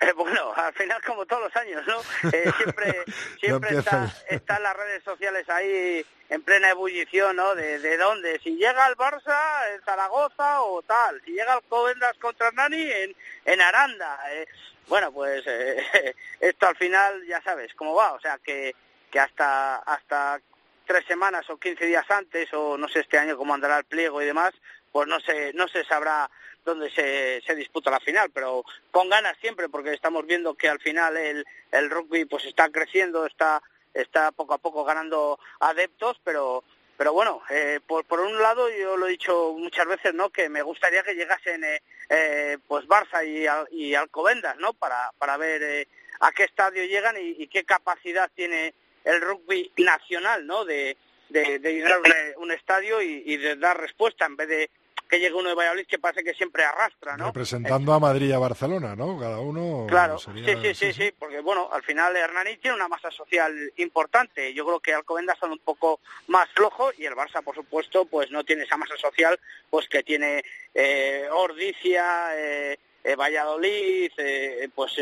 Eh, 0.00 0.12
bueno, 0.16 0.52
al 0.54 0.72
final 0.74 1.00
como 1.04 1.26
todos 1.26 1.42
los 1.44 1.56
años, 1.56 1.86
¿no? 1.86 2.00
Eh, 2.32 2.50
siempre 2.56 3.04
siempre 3.38 3.78
está, 3.78 4.12
están 4.28 4.62
las 4.62 4.76
redes 4.76 5.02
sociales 5.04 5.48
ahí 5.48 6.04
en 6.28 6.42
plena 6.42 6.70
ebullición, 6.70 7.36
¿no? 7.36 7.54
De, 7.54 7.78
de 7.78 7.96
dónde, 7.96 8.38
si 8.40 8.56
llega 8.56 8.86
el 8.86 8.96
Barça 8.96 9.74
en 9.74 9.82
Zaragoza 9.82 10.62
o 10.62 10.82
tal, 10.82 11.20
si 11.24 11.32
llega 11.32 11.54
el 11.54 11.62
Covendas 11.68 12.16
contra 12.18 12.50
Nani 12.52 12.82
en, 12.82 13.16
en 13.44 13.60
Aranda. 13.60 14.18
Eh, 14.32 14.46
bueno, 14.88 15.12
pues 15.12 15.42
eh, 15.46 16.14
esto 16.40 16.66
al 16.66 16.76
final 16.76 17.24
ya 17.26 17.40
sabes 17.42 17.72
cómo 17.74 17.94
va, 17.94 18.12
o 18.12 18.20
sea 18.20 18.38
que, 18.38 18.74
que 19.10 19.20
hasta, 19.20 19.76
hasta 19.76 20.40
tres 20.86 21.04
semanas 21.06 21.48
o 21.50 21.58
quince 21.58 21.86
días 21.86 22.08
antes, 22.10 22.52
o 22.52 22.76
no 22.76 22.88
sé 22.88 23.00
este 23.00 23.18
año 23.18 23.36
cómo 23.36 23.54
andará 23.54 23.78
el 23.78 23.84
pliego 23.84 24.22
y 24.22 24.26
demás, 24.26 24.52
pues 24.92 25.06
no 25.06 25.20
se, 25.20 25.52
no 25.52 25.68
se 25.68 25.84
sabrá 25.84 26.28
donde 26.64 26.90
se, 26.90 27.40
se 27.46 27.54
disputa 27.54 27.90
la 27.90 28.00
final, 28.00 28.30
pero 28.32 28.64
con 28.90 29.08
ganas 29.08 29.36
siempre, 29.40 29.68
porque 29.68 29.94
estamos 29.94 30.26
viendo 30.26 30.54
que 30.54 30.68
al 30.68 30.80
final 30.80 31.16
el, 31.16 31.44
el 31.72 31.90
rugby 31.90 32.24
pues 32.24 32.44
está 32.44 32.68
creciendo, 32.70 33.26
está, 33.26 33.62
está 33.94 34.32
poco 34.32 34.54
a 34.54 34.58
poco 34.58 34.84
ganando 34.84 35.38
adeptos, 35.60 36.20
pero 36.24 36.64
pero 36.96 37.14
bueno, 37.14 37.40
eh, 37.48 37.80
por, 37.86 38.04
por 38.04 38.20
un 38.20 38.42
lado 38.42 38.68
yo 38.68 38.94
lo 38.98 39.06
he 39.06 39.12
dicho 39.12 39.54
muchas 39.56 39.86
veces, 39.86 40.12
¿no? 40.12 40.28
Que 40.28 40.50
me 40.50 40.60
gustaría 40.60 41.02
que 41.02 41.14
llegasen 41.14 41.64
eh, 41.64 41.80
eh, 42.10 42.58
pues 42.68 42.86
Barça 42.86 43.24
y, 43.24 43.46
y 43.74 43.94
Alcobendas, 43.94 44.58
¿no? 44.58 44.74
Para, 44.74 45.10
para 45.16 45.38
ver 45.38 45.62
eh, 45.62 45.88
a 46.20 46.30
qué 46.32 46.44
estadio 46.44 46.84
llegan 46.84 47.16
y, 47.16 47.42
y, 47.42 47.46
qué 47.46 47.64
capacidad 47.64 48.30
tiene 48.34 48.74
el 49.04 49.22
rugby 49.22 49.72
nacional, 49.78 50.46
¿no? 50.46 50.66
De, 50.66 50.98
de, 51.30 51.58
de 51.58 51.72
llegar 51.72 51.92
a 51.92 52.38
un, 52.38 52.52
estadio 52.52 53.00
y 53.00 53.34
de 53.38 53.56
dar 53.56 53.80
respuesta 53.80 54.26
en 54.26 54.36
vez 54.36 54.48
de 54.48 54.70
que 55.10 55.18
llegue 55.18 55.34
uno 55.34 55.48
de 55.48 55.56
Valladolid 55.56 55.86
que 55.86 55.98
parece 55.98 56.22
que 56.22 56.34
siempre 56.34 56.62
arrastra, 56.62 57.16
¿no? 57.16 57.26
Representando 57.26 57.92
a 57.92 57.98
Madrid 57.98 58.28
y 58.28 58.32
a 58.32 58.38
Barcelona, 58.38 58.94
¿no? 58.94 59.18
Cada 59.18 59.40
uno... 59.40 59.86
Claro, 59.88 60.18
sería... 60.18 60.54
sí, 60.54 60.60
sí, 60.62 60.74
sí, 60.74 60.92
sí, 60.92 61.14
porque 61.18 61.40
bueno, 61.40 61.68
al 61.72 61.82
final 61.82 62.14
Hernani 62.16 62.56
tiene 62.58 62.76
una 62.76 62.86
masa 62.86 63.10
social 63.10 63.52
importante. 63.78 64.54
Yo 64.54 64.64
creo 64.64 64.78
que 64.78 64.94
Alcobendas 64.94 65.36
son 65.38 65.50
un 65.50 65.58
poco 65.58 65.98
más 66.28 66.48
flojo 66.50 66.92
y 66.96 67.06
el 67.06 67.14
Barça, 67.14 67.42
por 67.42 67.56
supuesto, 67.56 68.04
pues 68.04 68.30
no 68.30 68.44
tiene 68.44 68.62
esa 68.62 68.76
masa 68.76 68.96
social 68.96 69.38
pues 69.68 69.88
que 69.88 70.04
tiene 70.04 70.44
eh, 70.74 71.26
Ordicia, 71.32 72.30
eh, 72.36 72.78
eh, 73.02 73.16
Valladolid, 73.16 74.12
eh, 74.16 74.68
pues... 74.74 74.92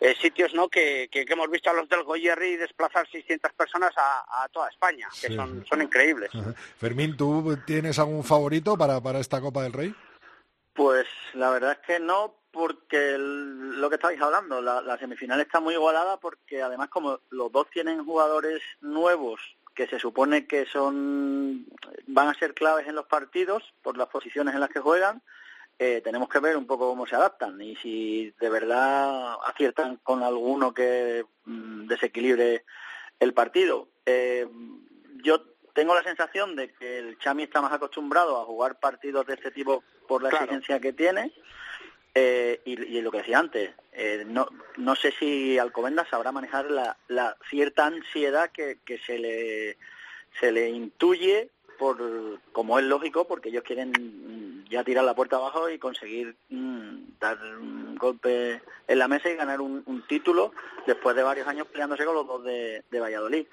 Eh, 0.00 0.14
sitios 0.18 0.54
no 0.54 0.68
que, 0.68 1.08
que, 1.12 1.26
que, 1.26 1.32
hemos 1.34 1.50
visto 1.50 1.68
a 1.68 1.74
los 1.74 1.86
del 1.88 2.04
Goyerri 2.04 2.56
desplazar 2.56 3.06
600 3.06 3.52
personas 3.52 3.92
a, 3.98 4.44
a 4.44 4.48
toda 4.48 4.70
España, 4.70 5.06
que 5.20 5.28
sí. 5.28 5.36
son, 5.36 5.62
son 5.68 5.82
increíbles. 5.82 6.30
Ajá. 6.34 6.54
Fermín, 6.78 7.18
¿tú 7.18 7.58
tienes 7.66 7.98
algún 7.98 8.24
favorito 8.24 8.78
para, 8.78 8.98
para 9.02 9.18
esta 9.18 9.42
Copa 9.42 9.62
del 9.62 9.74
Rey? 9.74 9.94
Pues 10.72 11.06
la 11.34 11.50
verdad 11.50 11.72
es 11.72 11.86
que 11.86 12.00
no, 12.00 12.34
porque 12.50 13.14
el, 13.14 13.78
lo 13.78 13.90
que 13.90 13.96
estáis 13.96 14.20
hablando, 14.22 14.62
la, 14.62 14.80
la 14.80 14.96
semifinal 14.96 15.38
está 15.40 15.60
muy 15.60 15.74
igualada 15.74 16.18
porque 16.18 16.62
además 16.62 16.88
como 16.88 17.20
los 17.28 17.52
dos 17.52 17.68
tienen 17.70 18.02
jugadores 18.02 18.62
nuevos 18.80 19.40
que 19.74 19.86
se 19.86 19.98
supone 19.98 20.46
que 20.46 20.66
son 20.66 21.66
van 22.06 22.28
a 22.28 22.34
ser 22.34 22.54
claves 22.54 22.86
en 22.88 22.94
los 22.94 23.06
partidos 23.06 23.62
por 23.82 23.96
las 23.96 24.08
posiciones 24.08 24.54
en 24.54 24.60
las 24.60 24.70
que 24.70 24.80
juegan, 24.80 25.22
eh, 25.82 26.02
tenemos 26.04 26.28
que 26.28 26.40
ver 26.40 26.58
un 26.58 26.66
poco 26.66 26.90
cómo 26.90 27.06
se 27.06 27.16
adaptan 27.16 27.58
y 27.62 27.74
si 27.76 28.34
de 28.38 28.50
verdad 28.50 29.36
aciertan 29.46 29.96
con 29.96 30.22
alguno 30.22 30.74
que 30.74 31.24
mm, 31.46 31.86
desequilibre 31.86 32.66
el 33.18 33.32
partido. 33.32 33.88
Eh, 34.04 34.46
yo 35.24 35.40
tengo 35.72 35.94
la 35.94 36.02
sensación 36.02 36.54
de 36.54 36.74
que 36.74 36.98
el 36.98 37.18
Chami 37.18 37.44
está 37.44 37.62
más 37.62 37.72
acostumbrado 37.72 38.38
a 38.38 38.44
jugar 38.44 38.78
partidos 38.78 39.26
de 39.26 39.32
este 39.32 39.52
tipo 39.52 39.82
por 40.06 40.22
la 40.22 40.28
claro. 40.28 40.44
exigencia 40.44 40.80
que 40.80 40.92
tiene. 40.92 41.32
Eh, 42.14 42.60
y, 42.66 42.98
y, 42.98 43.00
lo 43.00 43.10
que 43.10 43.18
decía 43.18 43.38
antes, 43.38 43.70
eh, 43.92 44.24
no, 44.26 44.48
no 44.76 44.96
sé 44.96 45.12
si 45.12 45.58
Alcobendas 45.58 46.08
sabrá 46.08 46.30
manejar 46.30 46.70
la, 46.70 46.98
la 47.08 47.38
cierta 47.48 47.86
ansiedad 47.86 48.50
que, 48.50 48.80
que 48.84 48.98
se 48.98 49.18
le 49.18 49.78
se 50.38 50.52
le 50.52 50.68
intuye 50.68 51.50
por 51.80 51.96
como 52.52 52.78
es 52.78 52.84
lógico 52.84 53.26
porque 53.26 53.48
ellos 53.48 53.64
quieren 53.64 54.66
ya 54.68 54.84
tirar 54.84 55.02
la 55.02 55.14
puerta 55.14 55.36
abajo 55.36 55.70
y 55.70 55.78
conseguir 55.78 56.36
mmm, 56.50 57.18
dar 57.18 57.38
un 57.58 57.96
golpe 57.96 58.60
en 58.86 58.98
la 58.98 59.08
mesa 59.08 59.30
y 59.30 59.34
ganar 59.34 59.62
un, 59.62 59.82
un, 59.86 60.06
título 60.06 60.52
después 60.86 61.16
de 61.16 61.22
varios 61.22 61.48
años 61.48 61.66
peleándose 61.68 62.04
con 62.04 62.14
los 62.14 62.26
dos 62.26 62.44
de, 62.44 62.84
de 62.90 63.00
Valladolid. 63.00 63.46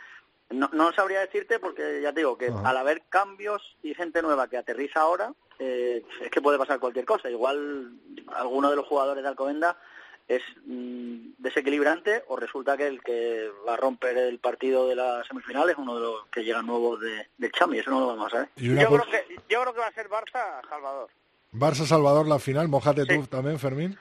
No, 0.50 0.70
no, 0.74 0.92
sabría 0.92 1.22
decirte 1.22 1.60
porque 1.60 2.02
ya 2.02 2.12
te 2.12 2.20
digo 2.20 2.38
que 2.38 2.48
Ajá. 2.48 2.70
al 2.70 2.78
haber 2.78 3.04
cambios 3.08 3.78
y 3.82 3.94
gente 3.94 4.22
nueva 4.22 4.50
que 4.50 4.58
aterriza 4.58 5.00
ahora, 5.02 5.34
eh, 5.60 6.04
es 6.22 6.30
que 6.30 6.42
puede 6.42 6.58
pasar 6.58 6.80
cualquier 6.80 7.06
cosa. 7.06 7.30
Igual 7.30 7.94
alguno 8.34 8.70
de 8.70 8.76
los 8.76 8.86
jugadores 8.86 9.24
de 9.24 9.30
Alcobendas 9.30 9.78
es 10.28 10.42
mmm, 10.66 11.36
desequilibrante 11.38 12.24
o 12.28 12.36
resulta 12.36 12.76
que 12.76 12.88
el 12.88 13.02
que 13.02 13.50
va 13.68 13.76
a 13.76 13.78
romper 13.78 14.18
el 14.18 14.40
partido 14.40 14.88
de 14.88 14.96
la 14.96 15.24
semifinal 15.26 15.70
es 15.70 15.78
uno 15.78 15.96
de 15.96 16.02
los 16.02 16.28
que 16.28 16.44
llegan 16.44 16.66
nuevos 16.66 17.00
de, 17.00 17.30
de 17.38 17.52
Chami, 17.52 17.80
eso 17.80 17.92
no 17.92 18.02
lo 18.02 18.08
vamos 18.08 18.34
a 18.34 18.40
ver. 18.40 18.50
Yo, 18.58 18.76
creo 18.76 19.06
que, 19.06 19.24
yo 19.50 19.62
creo 19.62 19.74
que 19.74 19.80
va 19.80 19.88
a 19.88 19.94
ser 19.94 20.10
Barça-Salvador. 20.10 21.08
Barça-Salvador 21.54 22.28
la 22.28 22.40
final, 22.40 22.68
mojate 22.68 23.04
sí. 23.04 23.16
tú 23.16 23.26
también, 23.28 23.58
Fermín. 23.58 23.98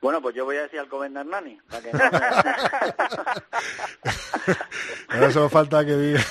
Bueno, 0.00 0.20
pues 0.20 0.34
yo 0.34 0.44
voy 0.44 0.56
a 0.56 0.62
decir 0.62 0.80
Alcobendas 0.80 1.24
Nani. 1.24 1.60
Para 1.70 1.82
que 1.82 1.92
no 1.92 2.00
Ahora 5.10 5.30
solo 5.30 5.48
falta 5.48 5.84
que 5.84 5.94
diga. 5.94 6.20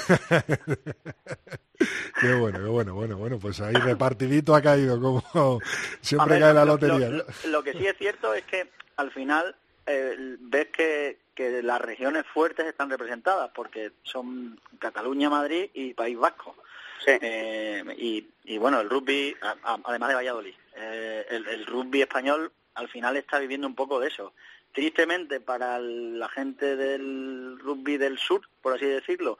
qué 2.19 2.33
bueno, 2.33 2.59
qué 2.59 2.65
bueno, 2.65 2.93
bueno, 2.93 3.15
bueno, 3.15 3.39
pues 3.39 3.61
ahí 3.61 3.73
repartidito 3.73 4.53
ha 4.53 4.61
caído, 4.61 4.99
como 4.99 5.61
siempre 6.01 6.33
ver, 6.33 6.41
cae 6.41 6.53
la 6.53 6.65
lotería. 6.65 7.09
Lo, 7.09 7.19
lo, 7.19 7.25
lo, 7.45 7.63
que 7.63 7.71
sí 7.71 7.87
es 7.87 7.97
cierto 7.97 8.33
es 8.33 8.43
que 8.43 8.69
al 9.01 9.11
final 9.11 9.55
eh, 9.85 10.15
ves 10.39 10.67
que, 10.67 11.19
que 11.35 11.61
las 11.61 11.81
regiones 11.81 12.25
fuertes 12.27 12.65
están 12.65 12.89
representadas, 12.89 13.51
porque 13.53 13.91
son 14.03 14.59
Cataluña, 14.79 15.29
Madrid 15.29 15.69
y 15.73 15.93
País 15.93 16.17
Vasco. 16.17 16.55
Sí. 17.03 17.11
Eh, 17.19 17.83
y, 17.97 18.27
y, 18.45 18.57
bueno, 18.57 18.79
el 18.79 18.89
rugby, 18.89 19.35
a, 19.41 19.55
a, 19.63 19.79
además 19.85 20.09
de 20.09 20.15
Valladolid, 20.15 20.53
eh, 20.75 21.25
el, 21.29 21.47
el, 21.47 21.65
rugby 21.65 22.01
español 22.01 22.51
al 22.75 22.87
final 22.89 23.17
está 23.17 23.39
viviendo 23.39 23.67
un 23.67 23.75
poco 23.75 23.99
de 23.99 24.07
eso. 24.07 24.33
Tristemente 24.71 25.39
para 25.39 25.79
la 25.79 26.29
gente 26.29 26.75
del 26.75 27.57
rugby 27.59 27.97
del 27.97 28.17
sur, 28.19 28.41
por 28.61 28.75
así 28.75 28.85
decirlo, 28.85 29.39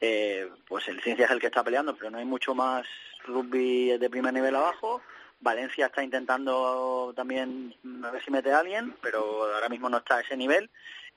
eh, 0.00 0.48
pues 0.66 0.88
el 0.88 1.00
Ciencia 1.02 1.26
es 1.26 1.30
el 1.30 1.38
que 1.38 1.46
está 1.46 1.62
peleando, 1.62 1.94
pero 1.94 2.10
no 2.10 2.18
hay 2.18 2.24
mucho 2.24 2.54
más 2.54 2.86
rugby 3.24 3.96
de 3.98 4.10
primer 4.10 4.32
nivel 4.32 4.56
abajo. 4.56 5.02
Valencia 5.42 5.86
está 5.86 6.02
intentando 6.02 7.12
también 7.14 7.74
a 8.04 8.10
ver 8.10 8.22
si 8.22 8.30
mete 8.30 8.52
a 8.52 8.60
alguien, 8.60 8.94
pero 9.02 9.52
ahora 9.54 9.68
mismo 9.68 9.90
no 9.90 9.98
está 9.98 10.16
a 10.16 10.20
ese 10.20 10.36
nivel. 10.36 10.70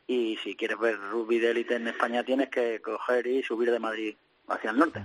y 0.08 0.38
si 0.44 0.56
quieres 0.56 0.78
ver 0.78 1.00
rugby 1.00 1.40
de 1.40 1.52
élite 1.52 1.76
en 1.76 1.88
España 1.88 2.24
tienes 2.24 2.50
que 2.50 2.80
coger 2.82 3.26
y 3.26 3.42
subir 3.42 3.72
de 3.72 3.80
Madrid 3.80 4.16
hacia 4.48 4.72
el 4.72 4.78
norte. 4.78 5.04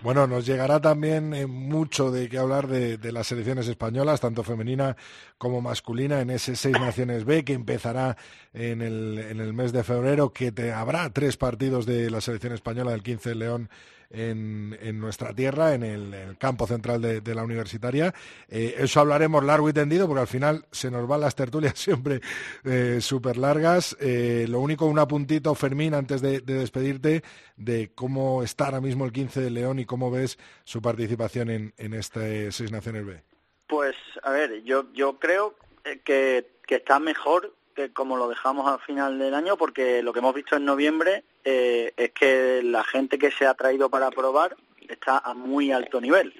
Bueno, 0.00 0.26
nos 0.26 0.46
llegará 0.46 0.80
también 0.80 1.34
eh, 1.34 1.46
mucho 1.46 2.10
de 2.10 2.28
qué 2.28 2.38
hablar 2.38 2.68
de, 2.68 2.96
de 2.96 3.12
las 3.12 3.26
selecciones 3.26 3.68
españolas, 3.68 4.20
tanto 4.20 4.42
femenina 4.42 4.96
como 5.36 5.60
masculina, 5.60 6.20
en 6.20 6.30
ese 6.30 6.56
Seis 6.56 6.78
Naciones 6.80 7.24
B 7.24 7.44
que 7.44 7.52
empezará 7.52 8.16
en 8.52 8.80
el, 8.82 9.18
en 9.18 9.40
el 9.40 9.52
mes 9.52 9.72
de 9.72 9.84
febrero, 9.84 10.32
que 10.32 10.52
te, 10.52 10.72
habrá 10.72 11.10
tres 11.10 11.36
partidos 11.36 11.86
de 11.86 12.10
la 12.10 12.20
selección 12.20 12.52
española 12.52 12.92
del 12.92 13.02
15 13.02 13.30
de 13.30 13.34
León 13.34 13.70
en, 14.10 14.76
en 14.80 15.00
nuestra 15.00 15.34
tierra, 15.34 15.74
en 15.74 15.82
el, 15.82 16.36
campo 16.38 16.66
central 16.66 17.00
de, 17.02 17.20
de 17.20 17.34
la 17.34 17.44
universitaria. 17.44 18.14
Eh, 18.48 18.76
eso 18.78 19.00
hablaremos 19.00 19.44
largo 19.44 19.68
y 19.68 19.72
tendido, 19.72 20.06
porque 20.06 20.20
al 20.20 20.26
final 20.26 20.66
se 20.70 20.90
nos 20.90 21.06
van 21.06 21.20
las 21.20 21.34
tertulias 21.34 21.74
siempre 21.78 22.20
eh, 22.64 22.98
súper 23.00 23.36
largas. 23.36 23.96
Eh, 24.00 24.46
lo 24.48 24.60
único, 24.60 24.86
un 24.86 24.98
apuntito, 24.98 25.54
Fermín, 25.54 25.94
antes 25.94 26.20
de, 26.20 26.40
de 26.40 26.54
despedirte, 26.54 27.22
de 27.56 27.92
cómo 27.94 28.42
está 28.42 28.66
ahora 28.66 28.80
mismo 28.80 29.04
el 29.04 29.12
15 29.12 29.40
de 29.40 29.50
León 29.50 29.78
y 29.78 29.84
cómo 29.84 30.10
ves 30.10 30.38
su 30.64 30.80
participación 30.80 31.50
en, 31.50 31.74
en 31.76 31.94
este 31.94 32.52
Seis 32.52 32.72
Naciones 32.72 33.06
B. 33.06 33.22
Pues, 33.66 33.96
a 34.22 34.30
ver, 34.30 34.62
yo, 34.64 34.86
yo 34.94 35.18
creo 35.18 35.54
que, 36.04 36.50
que 36.66 36.74
está 36.74 36.98
mejor 36.98 37.54
que 37.74 37.92
como 37.92 38.16
lo 38.16 38.28
dejamos 38.28 38.66
al 38.66 38.80
final 38.80 39.20
del 39.20 39.34
año, 39.34 39.56
porque 39.56 40.02
lo 40.02 40.12
que 40.12 40.18
hemos 40.18 40.34
visto 40.34 40.56
en 40.56 40.64
noviembre 40.64 41.22
eh, 41.50 41.94
es 41.96 42.10
que 42.10 42.62
la 42.62 42.84
gente 42.84 43.18
que 43.18 43.30
se 43.30 43.46
ha 43.46 43.54
traído 43.54 43.88
para 43.88 44.10
probar 44.10 44.54
está 44.86 45.16
a 45.16 45.32
muy 45.32 45.72
alto 45.72 45.98
nivel. 45.98 46.34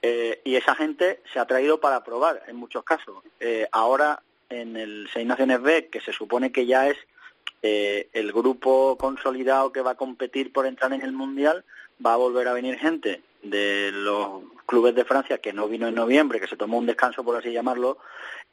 Eh, 0.00 0.40
y 0.44 0.56
esa 0.56 0.74
gente 0.74 1.20
se 1.30 1.38
ha 1.38 1.44
traído 1.44 1.78
para 1.78 2.02
probar 2.02 2.42
en 2.48 2.56
muchos 2.56 2.82
casos. 2.82 3.22
Eh, 3.38 3.68
ahora, 3.70 4.22
en 4.48 4.78
el 4.78 5.10
Seis 5.12 5.26
Naciones 5.26 5.60
B, 5.60 5.88
que 5.88 6.00
se 6.00 6.12
supone 6.12 6.52
que 6.52 6.64
ya 6.64 6.88
es 6.88 6.96
eh, 7.62 8.08
el 8.14 8.32
grupo 8.32 8.96
consolidado 8.96 9.72
que 9.72 9.82
va 9.82 9.90
a 9.90 9.96
competir 9.96 10.54
por 10.54 10.64
entrar 10.64 10.90
en 10.94 11.02
el 11.02 11.12
Mundial, 11.12 11.62
va 12.04 12.14
a 12.14 12.22
volver 12.24 12.48
a 12.48 12.54
venir 12.54 12.78
gente 12.78 13.22
de 13.42 13.90
los 13.92 14.42
clubes 14.64 14.94
de 14.94 15.04
Francia 15.04 15.36
que 15.36 15.52
no 15.52 15.68
vino 15.68 15.86
en 15.86 15.94
noviembre, 15.94 16.40
que 16.40 16.48
se 16.48 16.56
tomó 16.56 16.78
un 16.78 16.86
descanso, 16.86 17.24
por 17.24 17.36
así 17.36 17.52
llamarlo, 17.52 17.98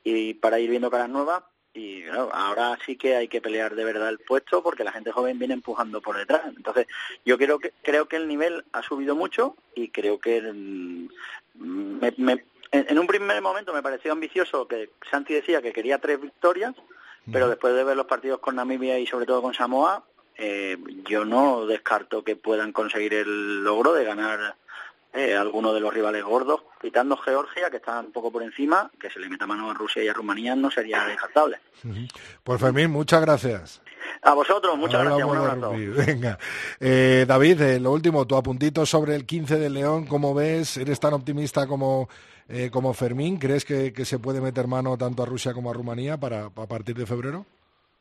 y 0.03 0.33
para 0.33 0.59
ir 0.59 0.69
viendo 0.69 0.91
caras 0.91 1.09
nuevas. 1.09 1.43
Y 1.75 2.03
claro, 2.03 2.29
ahora 2.33 2.77
sí 2.85 2.95
que 2.97 3.15
hay 3.15 3.27
que 3.27 3.41
pelear 3.41 3.73
de 3.73 3.83
verdad 3.83 4.09
el 4.09 4.19
puesto 4.19 4.61
porque 4.61 4.83
la 4.83 4.91
gente 4.91 5.11
joven 5.11 5.39
viene 5.39 5.55
empujando 5.55 6.01
por 6.01 6.17
detrás. 6.17 6.43
Entonces, 6.55 6.85
yo 7.25 7.37
creo 7.37 7.57
que 7.57 7.73
creo 7.81 8.07
que 8.07 8.15
el 8.17 8.27
nivel 8.27 8.63
ha 8.73 8.83
subido 8.83 9.15
mucho 9.15 9.55
y 9.73 9.89
creo 9.89 10.19
que 10.19 10.39
mm, 10.41 11.07
me- 11.55 12.13
me- 12.17 12.45
en, 12.71 12.85
en 12.89 12.99
un 12.99 13.07
primer 13.07 13.41
momento 13.41 13.73
me 13.73 13.81
pareció 13.83 14.11
ambicioso 14.11 14.67
que 14.67 14.91
Santi 15.09 15.33
decía 15.33 15.61
que 15.61 15.73
quería 15.73 15.97
tres 15.99 16.21
victorias, 16.21 16.75
pero 17.31 17.47
después 17.47 17.73
de 17.73 17.83
ver 17.83 17.95
los 17.95 18.05
partidos 18.07 18.39
con 18.39 18.55
Namibia 18.57 18.99
y 18.99 19.07
sobre 19.07 19.25
todo 19.25 19.41
con 19.41 19.53
Samoa, 19.53 20.03
eh, 20.37 20.77
yo 21.05 21.23
no 21.25 21.65
descarto 21.65 22.23
que 22.23 22.35
puedan 22.35 22.71
conseguir 22.73 23.13
el 23.13 23.63
logro 23.63 23.93
de 23.93 24.03
ganar 24.03 24.55
eh, 25.13 25.35
alguno 25.35 25.73
de 25.73 25.79
los 25.79 25.93
rivales 25.93 26.23
gordos, 26.23 26.61
quitando 26.81 27.15
Georgia, 27.17 27.69
que 27.69 27.77
está 27.77 27.99
un 27.99 28.11
poco 28.11 28.31
por 28.31 28.43
encima, 28.43 28.89
que 28.99 29.09
se 29.09 29.19
le 29.19 29.29
meta 29.29 29.45
mano 29.45 29.69
a 29.69 29.73
Rusia 29.73 30.03
y 30.03 30.07
a 30.07 30.13
Rumanía 30.13 30.55
no 30.55 30.71
sería 30.71 31.05
descartable. 31.05 31.59
Pues 32.43 32.59
Fermín, 32.59 32.91
muchas 32.91 33.21
gracias. 33.21 33.81
A 34.21 34.33
vosotros, 34.33 34.77
muchas 34.77 35.03
gracias, 35.03 35.27
un 35.27 35.37
abrazo. 35.37 35.71
Venga. 36.05 36.37
Eh, 36.79 37.25
David, 37.27 37.61
eh, 37.61 37.79
lo 37.79 37.91
último, 37.91 38.25
tu 38.25 38.35
apuntito 38.35 38.85
sobre 38.85 39.15
el 39.15 39.25
15 39.25 39.57
de 39.57 39.69
León, 39.69 40.07
¿cómo 40.07 40.33
ves? 40.33 40.77
¿Eres 40.77 40.99
tan 40.99 41.13
optimista 41.13 41.67
como, 41.67 42.09
eh, 42.49 42.69
como 42.71 42.93
Fermín? 42.93 43.37
¿Crees 43.37 43.65
que, 43.65 43.93
que 43.93 44.05
se 44.05 44.19
puede 44.19 44.41
meter 44.41 44.67
mano 44.67 44.97
tanto 44.97 45.23
a 45.23 45.25
Rusia 45.25 45.53
como 45.53 45.69
a 45.69 45.73
Rumanía 45.73 46.17
para, 46.17 46.45
a 46.45 46.67
partir 46.67 46.95
de 46.95 47.05
febrero? 47.05 47.45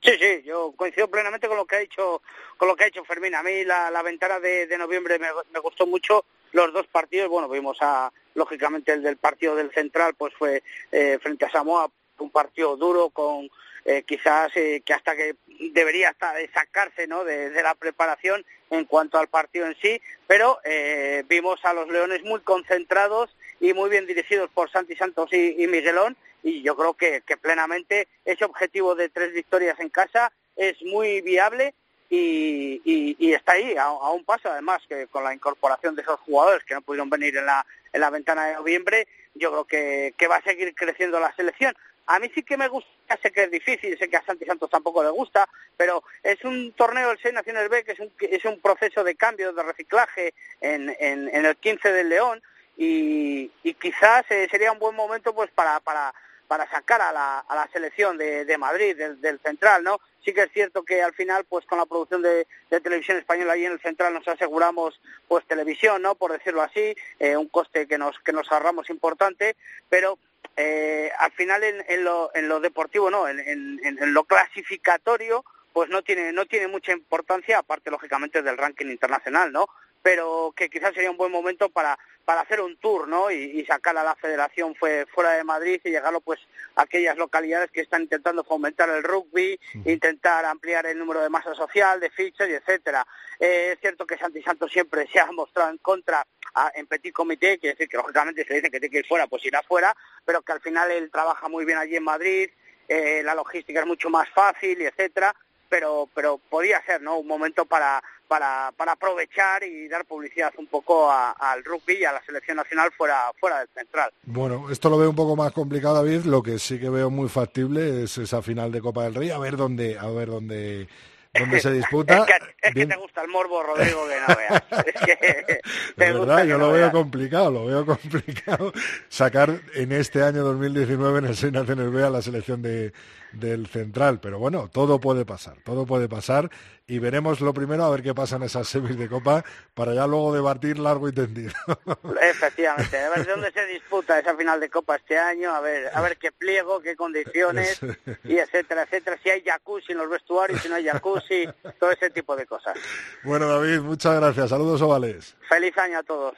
Sí, 0.01 0.13
sí, 0.19 0.43
yo 0.45 0.73
coincido 0.77 1.09
plenamente 1.09 1.47
con 1.47 1.57
lo 1.57 1.65
que 1.65 1.77
ha 1.77 1.81
dicho, 1.81 2.23
con 2.57 2.69
lo 2.69 2.75
que 2.75 2.85
ha 2.85 2.87
dicho 2.87 3.05
Fermín. 3.05 3.35
A 3.35 3.43
mí 3.43 3.65
la, 3.65 3.91
la 3.91 4.03
ventana 4.03 4.41
de, 4.41 4.67
de 4.67 4.79
noviembre 4.79 5.19
me, 5.19 5.29
me 5.53 5.61
gustó 5.61 5.87
mucho. 5.87 6.25
Los 6.53 6.73
dos 6.73 6.87
partidos, 6.87 7.29
bueno, 7.29 7.49
vimos 7.49 7.79
a, 7.81 8.13
lógicamente 8.35 8.93
el 8.93 9.03
del 9.03 9.17
partido 9.17 9.57
del 9.57 9.73
Central, 9.73 10.15
pues 10.15 10.35
fue 10.35 10.63
eh, 10.91 11.19
frente 11.23 11.47
a 11.47 11.51
Samoa, 11.51 11.91
un 12.19 12.31
partido 12.31 12.77
duro 12.77 13.11
con 13.11 13.49
eh, 13.85 14.05
quizás 14.07 14.53
eh, 14.57 14.81
que 14.85 14.95
hasta 14.95 15.17
que 15.17 15.35
debería 15.73 16.11
hasta 16.11 16.35
sacarse 16.55 17.09
¿no? 17.09 17.25
de, 17.25 17.51
la 17.63 17.75
preparación 17.75 18.45
en 18.71 18.85
cuanto 18.85 19.19
al 19.19 19.27
partido 19.27 19.67
en 19.67 19.77
sí, 19.83 20.01
pero 20.29 20.61
eh, 20.65 21.25
vimos 21.29 21.65
a 21.65 21.75
los 21.75 21.89
Leones 21.89 22.23
muy 22.23 22.41
concentrados 22.41 23.35
y 23.61 23.75
muy 23.75 23.91
bien 23.91 24.07
dirigidos 24.07 24.51
por 24.51 24.71
Santi 24.71 24.95
Santos 24.95 25.33
y, 25.33 25.67
Miguelón 25.67 26.17
y 26.45 26.63
yo 26.63 26.77
creo 26.77 26.95
que 26.95 27.23
plenamente 27.41 28.07
ese 28.25 28.45
objetivo 28.45 28.95
de 28.95 29.09
tres 29.09 29.33
victorias 29.33 29.79
en 29.81 29.89
casa 29.89 30.33
es 30.57 30.81
muy 30.83 31.21
viable 31.21 31.75
y, 32.15 32.83
y- 32.85 33.17
y 33.19 33.33
está 33.33 33.53
ahí 33.53 33.75
a, 33.77 33.85
a 33.85 34.11
un 34.13 34.25
paso 34.25 34.51
además 34.51 34.83
que 34.87 35.07
con 35.07 35.25
la 35.25 35.33
incorporación 35.33 35.97
de 35.97 36.03
esos 36.03 36.21
jugadores 36.21 36.63
que 36.65 36.75
no 36.75 36.83
pudieron 36.83 37.09
venir 37.09 37.35
en 37.39 37.47
la, 37.47 37.65
en 37.93 38.01
la 38.03 38.11
ventana 38.11 38.47
de 38.49 38.55
noviembre 38.55 39.09
yo 39.35 39.51
creo 39.51 39.65
que, 39.65 40.15
que 40.19 40.29
va 40.29 40.37
a 40.37 40.43
seguir 40.43 40.75
creciendo 40.75 41.19
la 41.19 41.35
selección. 41.35 41.75
A 42.07 42.19
mí 42.19 42.31
sí 42.35 42.43
que 42.43 42.59
me 42.59 42.69
gusta, 42.69 42.91
sé 43.23 43.31
que 43.33 43.45
es 43.45 43.51
difícil, 43.51 43.97
sé 43.99 44.11
que 44.11 44.19
a 44.19 44.25
Santi 44.27 44.45
Santos 44.45 44.69
tampoco 44.69 45.03
le 45.03 45.09
gusta, 45.11 45.49
pero 45.77 46.03
es 46.23 46.45
un 46.45 46.73
torneo 46.73 47.09
del 47.09 47.19
Seis 47.23 47.33
Naciones 47.33 47.71
B 47.71 47.83
que 47.85 47.93
es 47.93 48.01
un, 48.01 48.13
es 48.21 48.45
un 48.45 48.61
proceso 48.61 49.03
de 49.05 49.15
cambio, 49.15 49.53
de 49.55 49.63
reciclaje 49.63 50.35
en, 50.61 50.95
en, 51.01 51.35
en 51.35 51.47
el 51.47 51.57
15 51.57 51.93
del 51.93 52.11
León 52.11 52.43
y, 52.77 53.51
y 53.63 53.75
quizás 53.75 54.25
eh, 54.31 54.49
sería 54.51 54.73
un 54.73 54.79
buen 54.81 54.97
momento 54.97 55.35
pues 55.35 55.51
para, 55.53 55.81
para, 55.81 56.13
para 56.53 56.69
sacar 56.69 57.01
a 57.01 57.13
la, 57.13 57.39
a 57.39 57.57
la 57.57 57.67
selección 57.73 58.19
de, 58.19 58.45
de 58.45 58.59
Madrid, 58.59 58.95
del, 58.95 59.19
del 59.23 59.39
Central, 59.39 59.83
¿no? 59.83 60.03
Sí 60.23 60.35
que 60.35 60.43
es 60.43 60.53
cierto 60.53 60.83
que 60.83 61.03
al 61.03 61.15
final, 61.15 61.47
pues 61.49 61.65
con 61.65 61.79
la 61.79 61.87
producción 61.87 62.21
de, 62.21 62.47
de 62.71 62.81
televisión 62.83 63.17
española 63.17 63.55
ahí 63.55 63.65
en 63.65 63.73
el 63.73 63.81
Central 63.81 64.13
nos 64.13 64.29
aseguramos 64.29 65.01
pues 65.29 65.47
televisión, 65.47 66.03
¿no? 66.03 66.15
Por 66.15 66.31
decirlo 66.31 66.61
así, 66.61 66.95
eh, 67.19 67.39
un 67.39 67.49
coste 67.49 67.87
que 67.87 67.97
nos, 67.97 68.19
que 68.19 68.35
nos 68.35 68.53
ahorramos 68.53 68.91
importante, 68.91 69.57
pero 69.89 70.19
eh, 70.59 71.11
al 71.19 71.33
final 71.33 71.65
en, 71.65 71.83
en, 71.89 72.05
lo, 72.05 72.31
en 72.35 72.51
lo 72.51 72.61
deportivo, 72.61 73.11
no, 73.11 73.27
en, 73.27 73.41
en, 73.41 74.13
lo 74.13 74.25
clasificatorio, 74.25 75.47
pues 75.73 75.89
no 75.89 76.03
tiene, 76.03 76.35
no 76.35 76.45
tiene 76.45 76.69
mucha 76.69 76.93
importancia, 76.93 77.61
aparte 77.61 77.91
lógicamente 77.91 78.43
del 78.43 78.59
ranking 78.59 78.91
internacional, 78.91 79.51
¿no? 79.53 79.71
Pero 80.03 80.53
que 80.55 80.69
quizás 80.69 80.93
sería 80.93 81.11
un 81.11 81.17
buen 81.17 81.33
momento 81.33 81.71
para, 81.71 81.99
para 82.25 82.43
hacer 82.43 82.61
un 82.61 82.77
tour, 82.79 83.09
¿no? 83.09 83.31
Y, 83.31 83.37
y 83.61 83.65
sacar 83.67 83.97
a 83.99 84.05
la 84.05 84.15
federación 84.17 84.75
fue, 84.75 85.07
fuera 85.13 85.33
de 85.33 85.45
Madrid 85.45 85.81
y 85.85 85.91
llegarlo 85.91 86.21
pues 86.21 86.41
a 86.77 86.83
aquellas 86.83 87.17
localidades 87.17 87.71
que 87.71 87.81
están 87.81 88.03
intentando 88.03 88.45
fomentar 88.45 88.89
el 88.91 89.03
rugby, 89.03 89.59
intentar 89.85 90.45
ampliar 90.45 90.87
el 90.87 90.99
número 90.99 91.21
de 91.21 91.29
masa 91.29 91.55
social, 91.55 92.01
de 92.01 92.11
fichas 92.11 92.49
y 92.49 92.53
etcétera. 92.53 93.07
Eh, 93.39 93.71
es 93.73 93.81
cierto 93.81 94.07
que 94.07 94.17
Santi 94.19 94.43
Santos 94.43 94.71
siempre 94.73 95.07
se 95.13 95.21
ha 95.21 95.27
mostrado 95.33 95.71
en 95.71 95.79
contra 95.79 96.25
a- 96.55 96.71
en 96.75 96.87
petit 96.87 97.13
comité, 97.13 97.59
quiere 97.59 97.75
decir 97.75 97.89
que 97.89 97.97
lógicamente 97.97 98.45
se 98.45 98.55
dice 98.55 98.71
que 98.71 98.79
tiene 98.81 98.91
que 98.93 98.99
ir 99.01 99.07
fuera, 99.07 99.27
pues 99.27 99.45
irá 99.45 99.63
fuera, 99.63 99.95
pero 100.25 100.43
que 100.43 100.53
al 100.53 100.61
final 100.61 100.91
él 100.91 101.11
trabaja 101.11 101.49
muy 101.49 101.65
bien 101.65 101.79
allí 101.79 101.97
en 101.97 102.05
Madrid, 102.05 102.51
eh, 102.89 103.23
la 103.25 103.35
logística 103.35 103.81
es 103.81 103.87
mucho 103.87 104.11
más 104.11 104.29
fácil 104.31 104.81
y 104.81 104.85
etcétera, 104.85 105.35
pero 105.73 106.07
pero 106.15 106.39
podría 106.51 106.85
ser 106.85 107.01
no 107.01 107.17
un 107.17 107.27
momento 107.27 107.65
para 107.65 108.03
para 108.29 108.75
para 108.77 108.93
aprovechar 108.93 109.65
y 109.65 109.89
dar 109.89 110.05
publicidad 110.05 110.53
un 110.59 110.67
poco 110.67 111.11
al 111.11 111.65
rugby 111.65 111.95
y 111.95 112.05
a 112.05 112.13
la 112.13 112.23
selección 112.27 112.59
nacional 112.59 112.93
fuera 112.93 113.33
fuera 113.41 113.61
del 113.61 113.69
central. 113.69 114.13
Bueno, 114.25 114.71
esto 114.71 114.91
lo 114.91 114.99
veo 114.99 115.09
un 115.09 115.17
poco 115.17 115.35
más 115.35 115.51
complicado, 115.53 115.95
David. 115.95 116.25
Lo 116.27 116.43
que 116.43 116.59
sí 116.59 116.79
que 116.79 116.91
veo 116.91 117.09
muy 117.09 117.31
factible 117.31 118.05
es 118.05 118.19
esa 118.19 118.43
final 118.43 118.71
de 118.71 118.83
Copa 118.83 119.05
del 119.05 119.15
Rey. 119.15 119.31
A 119.31 119.39
ver 119.39 119.57
dónde, 119.57 119.99
a 119.99 120.09
ver 120.09 120.29
dónde, 120.29 120.89
dónde 121.35 121.61
se 121.61 121.73
disputa. 121.73 122.19
Es 122.19 122.25
que, 122.27 122.33
es 122.33 122.41
que 122.63 122.71
Bien- 122.75 122.89
te 122.89 122.97
gusta 122.97 123.23
el 123.23 123.29
morbo, 123.29 123.63
Rodrigo, 123.63 124.07
que 124.09 124.21
no 124.21 124.37
veas. 124.37 124.63
Es 124.87 125.01
que 125.01 125.17
De 125.17 125.61
te 125.97 126.13
gusta 126.13 126.27
verdad, 126.37 126.45
yo 126.45 126.59
no 126.59 126.67
lo 126.67 126.73
veo 126.73 126.81
veas. 126.83 126.93
complicado, 126.93 127.51
lo 127.51 127.67
veo 127.67 127.87
complicado 128.01 128.73
sacar 129.09 129.61
en 129.75 129.93
este 129.93 130.23
año 130.23 130.43
2019 130.43 131.19
en 131.21 131.25
el 131.27 131.37
Seis 131.37 131.53
Naciones 131.53 131.91
B 131.91 132.03
a 132.05 132.11
la 132.11 132.23
selección 132.23 132.63
de, 132.63 132.93
del 133.33 133.67
Central. 133.67 134.21
Pero 134.21 134.39
bueno, 134.39 134.69
todo 134.69 135.01
puede 135.01 135.25
pasar, 135.25 135.57
todo 135.65 135.87
puede 135.87 136.09
pasar 136.09 136.51
y 136.93 136.99
veremos 136.99 137.41
lo 137.41 137.55
primero 137.55 137.85
a 137.85 137.91
ver 137.91 138.03
qué 138.03 138.15
pasa 138.15 138.37
en 138.37 138.43
esas 138.43 138.69
semis 138.69 138.99
de 138.99 139.09
Copa 139.09 139.43
para 139.73 139.95
ya 139.95 140.07
luego 140.07 140.35
debatir 140.35 140.79
largo 140.79 141.09
y 141.09 141.13
tendido. 141.13 141.51
Efectivamente, 142.21 142.99
a 142.99 143.09
ver 143.09 143.27
dónde 143.27 143.51
se 143.51 143.65
disputa 143.65 144.19
esa 144.19 144.37
final 144.37 144.61
de 144.61 144.69
Copa 144.69 144.97
este 144.97 145.17
año, 145.17 145.55
a 145.55 145.61
ver, 145.63 145.91
a 145.95 146.03
ver 146.03 146.19
qué 146.19 146.31
pliego, 146.33 146.83
qué 146.83 146.95
condiciones 146.95 147.81
y 148.25 148.37
etcétera, 148.37 148.83
etcétera, 148.83 149.19
si 149.23 149.31
hay 149.31 149.43
jacuzzi 149.43 149.93
en 149.93 149.99
los 149.99 150.11
vestuarios, 150.11 150.61
si 150.61 150.69
no 150.69 150.75
hay 150.75 150.85
jacuzzi, 150.85 151.49
todo 151.81 151.93
ese 151.93 152.11
tipo 152.11 152.37
de 152.37 152.45
cosas. 152.45 152.79
bueno, 153.25 153.49
David, 153.49 153.81
muchas 153.81 154.21
gracias. 154.21 154.51
Saludos 154.51 154.83
ovales. 154.83 155.35
Feliz 155.49 155.77
año 155.79 155.99
a 155.99 156.03
todos. 156.03 156.35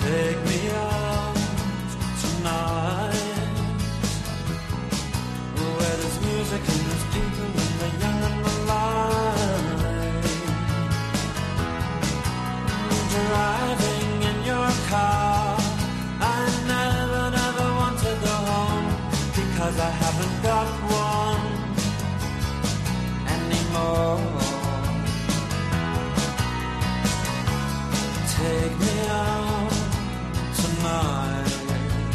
Take 0.00 0.49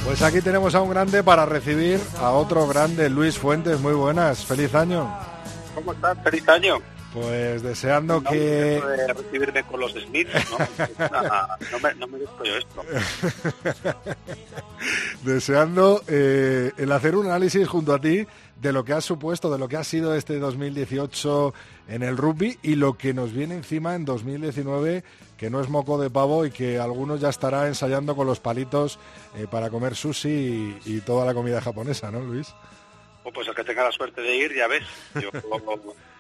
Pues 0.06 0.22
aquí 0.22 0.40
tenemos 0.40 0.74
a 0.76 0.82
un 0.82 0.90
grande 0.92 1.24
para 1.24 1.46
recibir 1.46 2.00
a 2.20 2.32
otro 2.32 2.66
grande, 2.68 3.10
Luis 3.10 3.38
Fuentes. 3.38 3.82
Muy 3.82 3.94
buenas, 3.94 4.46
feliz 4.46 4.74
año. 4.74 5.10
¿Cómo 5.74 5.92
estás? 5.92 6.18
Feliz 6.24 6.48
año. 6.48 6.78
Pues 7.14 7.62
deseando 7.64 8.22
No, 8.22 8.30
que... 8.30 8.40
de 8.40 9.14
recibirme 9.14 9.64
con 9.64 9.80
los 9.80 9.92
Smiths, 9.94 10.34
¿no? 10.52 10.58
No, 11.72 11.80
me, 11.80 11.96
no 11.96 12.08
merezco 12.08 12.44
yo 12.44 12.56
esto. 12.56 12.82
deseando 15.24 16.02
eh, 16.08 16.72
el 16.78 16.92
hacer 16.92 17.16
un 17.16 17.26
análisis 17.26 17.68
junto 17.68 17.94
a 17.94 18.00
ti 18.00 18.26
de 18.62 18.72
lo 18.72 18.86
que 18.86 18.94
ha 18.94 19.02
supuesto, 19.02 19.52
de 19.52 19.60
lo 19.60 19.68
que 19.68 19.78
ha 19.78 19.84
sido 19.84 20.16
este 20.16 20.40
2018 20.40 21.54
en 21.90 22.04
el 22.04 22.18
rugby 22.18 22.58
y 22.64 22.76
lo 22.76 22.98
que 22.98 23.14
nos 23.14 23.34
viene 23.34 23.56
encima 23.56 23.96
en 23.96 24.06
2019, 24.06 25.04
que 25.38 25.50
no 25.50 25.62
es 25.62 25.70
moco 25.70 26.00
de 26.00 26.10
pavo 26.10 26.46
y 26.46 26.52
que 26.52 26.80
algunos 26.80 27.20
ya 27.20 27.30
estará 27.30 27.68
ensayando 27.68 28.16
con 28.16 28.28
los 28.28 28.40
palitos 28.40 29.00
eh, 29.36 29.48
para 29.50 29.70
comer 29.70 29.96
sushi 29.96 30.30
y, 30.30 30.80
y 30.86 31.02
toda 31.02 31.26
la 31.26 31.34
comida 31.34 31.62
japonesa, 31.62 32.12
¿no, 32.12 32.22
Luis? 32.22 32.54
Pues 33.34 33.48
el 33.48 33.56
que 33.56 33.64
tenga 33.64 33.84
la 33.84 33.92
suerte 33.92 34.22
de 34.22 34.36
ir, 34.36 34.56
ya 34.56 34.68
ves. 34.68 34.84
Yo, 35.16 35.30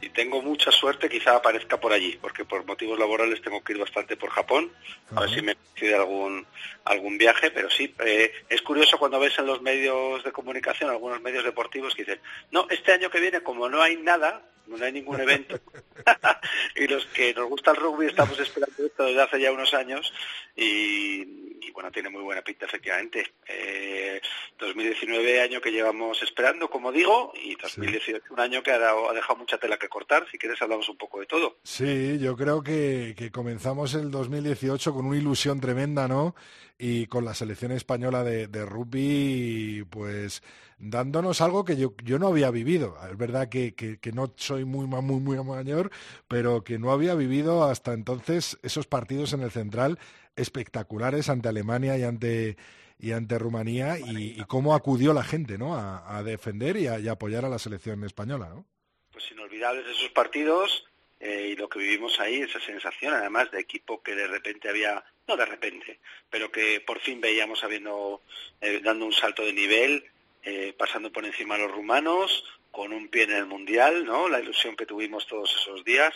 y 0.00 0.10
tengo 0.10 0.42
mucha 0.42 0.70
suerte, 0.70 1.08
quizá 1.08 1.36
aparezca 1.36 1.78
por 1.78 1.92
allí, 1.92 2.18
porque 2.20 2.44
por 2.44 2.64
motivos 2.64 2.98
laborales 2.98 3.42
tengo 3.42 3.62
que 3.62 3.72
ir 3.72 3.78
bastante 3.78 4.16
por 4.16 4.30
Japón, 4.30 4.70
a 5.14 5.20
ver 5.20 5.30
si 5.30 5.42
me 5.42 5.56
coincide 5.56 5.94
algún 5.96 6.46
algún 6.84 7.18
viaje, 7.18 7.50
pero 7.50 7.68
sí, 7.68 7.94
eh, 8.04 8.32
es 8.48 8.62
curioso 8.62 8.98
cuando 8.98 9.20
ves 9.20 9.38
en 9.38 9.46
los 9.46 9.60
medios 9.60 10.24
de 10.24 10.32
comunicación, 10.32 10.90
algunos 10.90 11.20
medios 11.20 11.44
deportivos 11.44 11.94
que 11.94 12.04
dicen, 12.04 12.20
no, 12.50 12.66
este 12.70 12.92
año 12.92 13.10
que 13.10 13.20
viene, 13.20 13.42
como 13.42 13.68
no 13.68 13.82
hay 13.82 13.96
nada, 13.96 14.42
no 14.76 14.84
hay 14.84 14.92
ningún 14.92 15.20
evento, 15.20 15.58
y 16.76 16.86
los 16.86 17.06
que 17.06 17.32
nos 17.34 17.48
gusta 17.48 17.70
el 17.70 17.76
rugby 17.78 18.06
estamos 18.06 18.38
esperando 18.38 18.84
esto 18.84 19.04
desde 19.04 19.22
hace 19.22 19.40
ya 19.40 19.52
unos 19.52 19.72
años, 19.74 20.12
y, 20.56 21.22
y 21.66 21.70
bueno, 21.72 21.90
tiene 21.90 22.08
muy 22.10 22.22
buena 22.22 22.42
pinta 22.42 22.66
efectivamente. 22.66 23.32
Eh, 23.46 24.20
2019 24.58 25.40
año 25.40 25.60
que 25.60 25.70
llevamos 25.70 26.20
esperando, 26.22 26.68
como 26.68 26.90
digo, 26.90 27.32
y 27.40 27.54
2018 27.56 28.24
un 28.30 28.40
año 28.40 28.62
que 28.62 28.72
ha, 28.72 28.78
dado- 28.78 29.08
ha 29.08 29.14
dejado 29.14 29.38
mucha 29.38 29.58
tela 29.58 29.78
que 29.78 29.88
cortar. 29.88 30.26
Si 30.30 30.38
quieres 30.38 30.60
hablamos 30.60 30.88
un 30.88 30.96
poco 30.96 31.20
de 31.20 31.26
todo. 31.26 31.58
Sí, 31.62 32.18
yo 32.18 32.36
creo 32.36 32.62
que, 32.62 33.14
que 33.16 33.30
comenzamos 33.30 33.94
el 33.94 34.10
2018 34.10 34.92
con 34.92 35.06
una 35.06 35.16
ilusión 35.16 35.60
tremenda, 35.60 36.08
¿no? 36.08 36.34
Y 36.78 37.06
con 37.06 37.24
la 37.24 37.34
selección 37.34 37.72
española 37.72 38.22
de, 38.22 38.46
de 38.46 38.64
rugby, 38.64 39.84
pues 39.90 40.42
dándonos 40.78 41.40
algo 41.40 41.64
que 41.64 41.76
yo, 41.76 41.94
yo 42.04 42.20
no 42.20 42.28
había 42.28 42.52
vivido. 42.52 42.96
Es 43.10 43.16
verdad 43.18 43.48
que, 43.48 43.74
que, 43.74 43.98
que 43.98 44.12
no 44.12 44.32
soy 44.36 44.64
muy, 44.64 44.86
muy, 44.86 45.20
muy 45.20 45.44
mayor, 45.44 45.90
pero 46.28 46.62
que 46.62 46.78
no 46.78 46.92
había 46.92 47.14
vivido 47.14 47.64
hasta 47.64 47.94
entonces 47.94 48.58
esos 48.62 48.86
partidos 48.86 49.32
en 49.32 49.42
el 49.42 49.50
central 49.50 49.98
espectaculares 50.36 51.28
ante 51.28 51.48
Alemania 51.48 51.98
y 51.98 52.04
ante 52.04 52.56
y 53.00 53.12
ante 53.12 53.38
Rumanía 53.38 53.98
y, 53.98 54.40
y 54.40 54.44
cómo 54.46 54.74
acudió 54.74 55.12
la 55.12 55.22
gente, 55.22 55.56
¿no? 55.56 55.76
A, 55.76 56.18
a 56.18 56.22
defender 56.22 56.76
y 56.76 56.88
a, 56.88 56.98
y 56.98 57.08
a 57.08 57.12
apoyar 57.12 57.44
a 57.44 57.48
la 57.48 57.58
selección 57.58 58.02
española, 58.04 58.48
¿no? 58.48 58.64
Pues 59.12 59.30
inolvidables 59.30 59.86
esos 59.86 60.10
partidos 60.10 60.84
eh, 61.20 61.50
y 61.52 61.56
lo 61.56 61.68
que 61.68 61.78
vivimos 61.78 62.18
ahí, 62.20 62.40
esa 62.40 62.60
sensación 62.60 63.14
además 63.14 63.50
de 63.50 63.60
equipo 63.60 64.02
que 64.02 64.14
de 64.14 64.26
repente 64.26 64.68
había, 64.68 65.04
no 65.28 65.36
de 65.36 65.44
repente, 65.44 66.00
pero 66.30 66.50
que 66.50 66.80
por 66.80 67.00
fin 67.00 67.20
veíamos 67.20 67.62
habiendo, 67.62 68.22
eh, 68.60 68.80
dando 68.82 69.04
un 69.04 69.12
salto 69.12 69.44
de 69.44 69.52
nivel, 69.52 70.04
eh, 70.42 70.74
pasando 70.76 71.12
por 71.12 71.24
encima 71.24 71.56
a 71.56 71.58
los 71.58 71.70
rumanos, 71.70 72.44
con 72.70 72.92
un 72.92 73.08
pie 73.08 73.24
en 73.24 73.32
el 73.32 73.46
Mundial, 73.46 74.04
¿no? 74.04 74.28
La 74.28 74.40
ilusión 74.40 74.76
que 74.76 74.86
tuvimos 74.86 75.26
todos 75.26 75.54
esos 75.54 75.84
días. 75.84 76.14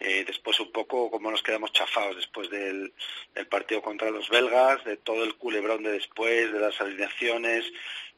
Eh, 0.00 0.24
después 0.24 0.60
un 0.60 0.70
poco 0.70 1.10
como 1.10 1.30
nos 1.30 1.42
quedamos 1.42 1.72
chafados 1.72 2.16
después 2.16 2.48
del, 2.50 2.92
del 3.34 3.46
partido 3.48 3.82
contra 3.82 4.10
los 4.10 4.28
belgas, 4.28 4.84
de 4.84 4.96
todo 4.96 5.24
el 5.24 5.34
culebrón 5.34 5.82
de 5.82 5.92
después, 5.92 6.52
de 6.52 6.60
las 6.60 6.80
alineaciones, 6.80 7.64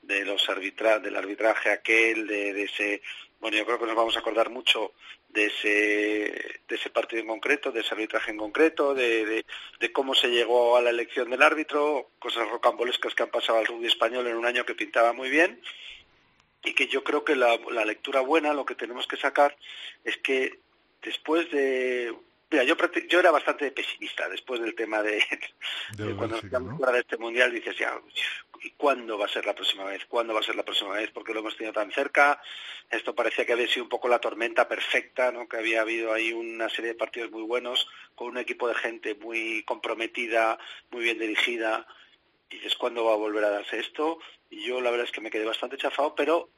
de 0.03 0.25
los 0.25 0.49
arbitra 0.49 0.99
del 0.99 1.17
arbitraje 1.17 1.71
aquel, 1.71 2.27
de, 2.27 2.53
de 2.53 2.63
ese, 2.65 3.03
bueno, 3.41 3.57
yo 3.57 3.65
creo 3.65 3.79
que 3.79 3.87
nos 3.87 3.97
vamos 3.97 4.17
a 4.17 4.21
acordar 4.21 4.51
mucho 4.51 4.93
de 5.33 5.47
ese, 5.47 6.61
de 6.69 6.77
ese 6.77 6.91
partido 6.91 7.23
en 7.23 7.29
concreto, 7.29 7.71
de 7.71 7.81
ese 7.81 7.95
arbitraje 7.95 8.31
en 8.31 8.37
concreto, 8.37 8.95
de, 8.95 9.45
cómo 9.93 10.15
se 10.15 10.29
llegó 10.29 10.77
a 10.77 10.83
la 10.83 10.91
elección 10.91 11.31
del 11.31 11.43
árbitro, 11.43 12.11
cosas 12.19 12.49
rocambolescas 12.49 13.15
que 13.15 13.23
han 13.23 13.31
pasado 13.31 13.59
al 13.59 13.67
rugby 13.67 13.87
español 13.87 14.27
en 14.27 14.37
un 14.37 14.47
año 14.47 14.65
que 14.65 14.75
pintaba 14.75 15.13
muy 15.13 15.31
bien 15.31 15.61
y 16.65 16.75
que 16.75 16.87
yo 16.87 17.05
creo 17.05 17.25
que 17.25 17.37
la, 17.37 17.59
la 17.71 17.85
lectura 17.85 18.21
buena, 18.21 18.53
lo 18.53 18.65
que 18.65 18.75
tenemos 18.75 19.07
que 19.07 19.17
sacar 19.17 19.57
es 20.05 20.17
que 20.19 20.61
después 21.03 21.51
de 21.51 22.15
Mira, 22.51 22.65
yo, 22.65 22.75
yo 23.09 23.21
era 23.21 23.31
bastante 23.31 23.71
pesimista 23.71 24.29
después 24.29 24.61
del 24.61 24.75
tema 24.75 25.03
de, 25.03 25.23
de 25.97 26.17
cuando 26.17 26.37
nos 26.37 26.41
quedamos 26.41 26.77
fuera 26.77 26.93
de 26.93 27.01
este 27.01 27.17
mundial. 27.17 27.53
Dices, 27.53 27.77
ya, 27.79 28.01
¿y 28.63 28.71
cuándo 28.71 29.17
va 29.17 29.27
a 29.27 29.29
ser 29.29 29.47
la 29.47 29.55
próxima 29.55 29.85
vez? 29.85 30.05
¿Cuándo 30.07 30.35
va 30.35 30.41
a 30.41 30.43
ser 30.43 30.57
la 30.57 30.65
próxima 30.65 30.95
vez? 30.95 31.11
Porque 31.13 31.33
lo 31.33 31.41
hemos 31.41 31.57
tenido 31.57 31.73
tan 31.73 31.93
cerca. 31.93 32.43
Esto 32.91 33.15
parecía 33.15 33.47
que 33.47 33.53
había 33.53 33.69
sido 33.69 33.85
un 33.85 33.89
poco 33.89 34.09
la 34.09 34.19
tormenta 34.19 34.67
perfecta, 34.67 35.31
¿no? 35.31 35.49
Que 35.49 35.59
había 35.59 35.83
habido 35.83 36.13
ahí 36.13 36.33
una 36.33 36.69
serie 36.69 36.93
de 36.93 36.99
partidos 36.99 37.31
muy 37.31 37.43
buenos 37.43 37.87
con 38.17 38.29
un 38.29 38.39
equipo 38.39 38.67
de 38.67 38.75
gente 38.75 39.15
muy 39.15 39.63
comprometida, 39.63 40.59
muy 40.91 41.05
bien 41.05 41.21
dirigida. 41.21 41.87
Y 42.51 42.57
dices, 42.57 42.75
¿cuándo 42.75 43.05
va 43.05 43.13
a 43.13 43.17
volver 43.17 43.45
a 43.45 43.51
darse 43.51 43.79
esto? 43.79 44.19
Y 44.51 44.65
yo 44.65 44.81
la 44.81 44.91
verdad 44.91 45.07
es 45.07 45.13
que 45.13 45.21
me 45.21 45.31
quedé 45.31 45.45
bastante 45.45 45.77
chafado, 45.77 46.17
pero 46.17 46.51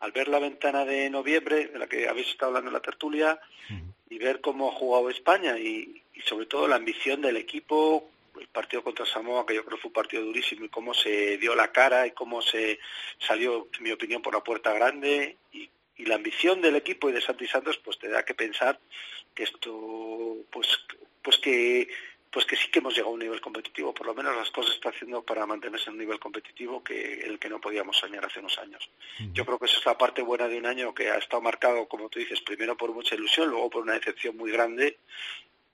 al 0.00 0.12
ver 0.12 0.28
la 0.28 0.38
ventana 0.38 0.84
de 0.84 1.08
noviembre, 1.08 1.68
de 1.68 1.78
la 1.78 1.86
que 1.86 2.08
habéis 2.08 2.28
estado 2.28 2.48
hablando 2.48 2.68
en 2.68 2.74
la 2.74 2.82
tertulia, 2.82 3.40
y 4.10 4.18
ver 4.18 4.40
cómo 4.40 4.68
ha 4.68 4.74
jugado 4.74 5.08
España 5.08 5.56
y, 5.58 6.02
sobre 6.26 6.44
todo 6.44 6.68
la 6.68 6.76
ambición 6.76 7.22
del 7.22 7.38
equipo, 7.38 8.10
el 8.38 8.48
partido 8.48 8.84
contra 8.84 9.06
Samoa, 9.06 9.46
que 9.46 9.54
yo 9.54 9.64
creo 9.64 9.78
fue 9.78 9.88
un 9.88 9.94
partido 9.94 10.24
durísimo, 10.24 10.66
y 10.66 10.68
cómo 10.68 10.92
se 10.92 11.38
dio 11.38 11.54
la 11.54 11.72
cara 11.72 12.06
y 12.06 12.10
cómo 12.10 12.42
se 12.42 12.78
salió, 13.18 13.68
en 13.78 13.82
mi 13.82 13.92
opinión, 13.92 14.20
por 14.20 14.34
la 14.34 14.44
puerta 14.44 14.74
grande, 14.74 15.38
y, 15.52 15.70
y 15.96 16.04
la 16.04 16.16
ambición 16.16 16.60
del 16.60 16.76
equipo 16.76 17.08
y 17.08 17.12
de 17.12 17.22
Santi 17.22 17.46
Santos, 17.46 17.78
pues 17.78 17.98
te 17.98 18.08
da 18.08 18.24
que 18.24 18.34
pensar 18.34 18.78
que 19.34 19.44
esto, 19.44 20.36
pues, 20.50 20.68
pues 21.22 21.38
que 21.38 21.88
pues 22.30 22.46
que 22.46 22.56
sí 22.56 22.70
que 22.70 22.78
hemos 22.78 22.94
llegado 22.94 23.10
a 23.10 23.14
un 23.14 23.20
nivel 23.20 23.40
competitivo, 23.40 23.92
por 23.92 24.06
lo 24.06 24.14
menos 24.14 24.36
las 24.36 24.50
cosas 24.50 24.74
está 24.74 24.90
haciendo 24.90 25.22
para 25.22 25.46
mantenerse 25.46 25.86
en 25.86 25.94
un 25.94 25.98
nivel 25.98 26.20
competitivo 26.20 26.82
que 26.82 27.20
el 27.20 27.38
que 27.38 27.48
no 27.48 27.60
podíamos 27.60 27.96
soñar 27.96 28.24
hace 28.24 28.38
unos 28.38 28.56
años. 28.58 28.88
Yo 29.32 29.44
creo 29.44 29.58
que 29.58 29.66
esa 29.66 29.78
es 29.78 29.86
la 29.86 29.98
parte 29.98 30.22
buena 30.22 30.46
de 30.46 30.58
un 30.58 30.66
año 30.66 30.94
que 30.94 31.10
ha 31.10 31.18
estado 31.18 31.42
marcado, 31.42 31.88
como 31.88 32.08
tú 32.08 32.20
dices, 32.20 32.40
primero 32.40 32.76
por 32.76 32.92
mucha 32.92 33.16
ilusión, 33.16 33.50
luego 33.50 33.68
por 33.68 33.82
una 33.82 33.94
decepción 33.94 34.36
muy 34.36 34.52
grande, 34.52 34.98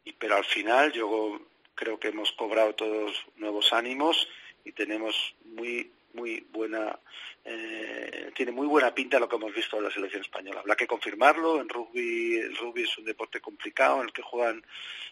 y, 0.04 0.12
pero 0.12 0.36
al 0.36 0.44
final 0.44 0.92
yo 0.92 1.40
creo 1.74 1.98
que 2.00 2.08
hemos 2.08 2.32
cobrado 2.32 2.74
todos 2.74 3.12
nuevos 3.36 3.72
ánimos 3.72 4.26
y 4.64 4.72
tenemos 4.72 5.34
muy 5.44 5.90
muy 6.14 6.46
buena 6.50 6.98
eh, 7.44 8.32
tiene 8.34 8.50
muy 8.50 8.66
buena 8.66 8.94
pinta 8.94 9.20
lo 9.20 9.28
que 9.28 9.36
hemos 9.36 9.54
visto 9.54 9.76
en 9.76 9.84
la 9.84 9.90
selección 9.90 10.22
española. 10.22 10.60
Habrá 10.60 10.74
que 10.74 10.86
confirmarlo. 10.86 11.60
En 11.60 11.68
rugby 11.68 12.38
el 12.38 12.56
rugby 12.56 12.82
es 12.82 12.98
un 12.98 13.04
deporte 13.04 13.40
complicado 13.40 14.00
en 14.00 14.06
el 14.06 14.12
que 14.12 14.22
juegan 14.22 14.64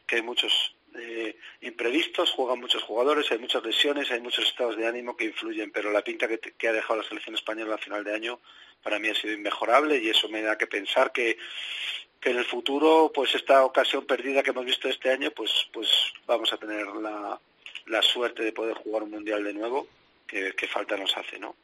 que 0.07 0.17
hay 0.17 0.23
muchos 0.23 0.75
eh, 0.95 1.37
imprevistos 1.61 2.31
juegan 2.31 2.61
muchos 2.61 2.83
jugadores 2.83 3.31
hay 3.31 3.39
muchas 3.39 3.65
lesiones 3.65 4.11
hay 4.11 4.21
muchos 4.21 4.47
estados 4.47 4.77
de 4.77 4.87
ánimo 4.87 5.17
que 5.17 5.25
influyen 5.25 5.71
pero 5.73 5.91
la 5.91 6.03
pinta 6.03 6.29
que, 6.29 6.69
ha 6.69 6.73
dejado 6.73 7.01
la 7.01 7.09
selección 7.09 7.35
española 7.35 7.75
a 7.75 7.79
final 7.79 8.05
de 8.05 8.15
año 8.15 8.41
para 8.83 8.99
mí 8.99 9.09
ha 9.09 9.15
sido 9.15 9.35
inmejorable 9.35 9.99
y 9.99 10.09
eso 10.09 10.29
me 10.29 10.43
da 10.43 10.59
que 10.59 10.67
pensar 10.67 11.13
que 11.13 11.37
que 12.21 12.31
en 12.31 12.39
el 12.39 12.47
futuro, 12.47 13.13
pues 13.15 13.35
esta 13.35 13.67
ocasión 13.67 14.07
perdida 14.07 14.43
que 14.43 14.49
hemos 14.49 14.65
visto 14.65 14.89
este 14.89 15.11
año, 15.11 15.31
pues, 15.33 15.69
pues 15.71 15.91
vamos 16.27 16.51
a 16.55 16.57
tener 16.57 16.87
la, 16.87 17.39
la 17.85 18.01
suerte 18.01 18.43
de 18.43 18.53
poder 18.53 18.75
jugar 18.79 19.03
un 19.03 19.11
mundial 19.11 19.45
de 19.45 19.53
nuevo, 19.53 19.87
que, 20.27 20.55
que 20.55 20.67
falta 20.67 20.97
nos 20.97 21.15
hace, 21.19 21.39
¿no? 21.39 21.55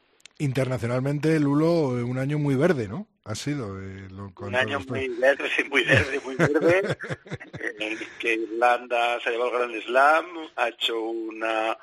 Internacionalmente, 0.43 1.39
Lulo, 1.39 1.99
eh, 1.99 2.03
un 2.03 2.17
año 2.17 2.39
muy 2.39 2.55
verde, 2.55 2.87
¿no? 2.87 3.07
Ha 3.25 3.35
sido. 3.35 3.79
eh, 3.79 4.07
lo- 4.09 4.33
Un 4.39 4.55
año 4.55 4.79
muy 4.87 5.07
verde, 5.09 5.49
sí, 5.55 5.63
muy 5.65 5.83
verde, 5.83 6.19
muy 6.25 6.35
verde, 6.35 6.97
en 7.79 7.81
el 7.91 7.99
que 8.19 8.33
Irlanda 8.33 9.19
se 9.21 9.29
ha 9.29 9.31
llevado 9.31 9.51
el 9.51 9.57
Grand 9.71 9.83
Slam, 9.83 10.25
ha 10.55 10.69
hecho 10.69 10.99
una 10.99 11.77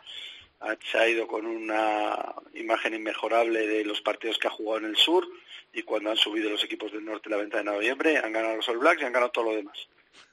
ha 0.61 1.09
ido 1.09 1.29
con 1.29 1.47
una 1.47 2.35
imagen 2.55 2.93
inmejorable 2.95 3.65
de 3.65 3.85
los 3.85 4.01
partidos 4.01 4.39
que 4.39 4.49
ha 4.49 4.51
jugado 4.51 4.79
en 4.85 4.87
el 4.87 4.97
sur 4.97 5.25
y 5.73 5.83
cuando 5.85 6.11
han 6.11 6.17
subido 6.17 6.51
los 6.51 6.65
equipos 6.65 6.91
del 6.91 7.05
norte 7.05 7.31
la 7.31 7.37
venta 7.37 7.59
de 7.59 7.65
noviembre 7.65 8.19
han 8.19 8.33
ganado 8.33 8.57
los 8.57 8.69
All 8.69 8.79
Blacks 8.79 9.01
y 9.01 9.05
han 9.05 9.13
ganado 9.13 9.31
todo 9.31 9.45
lo 9.45 9.55
demás. 9.55 9.79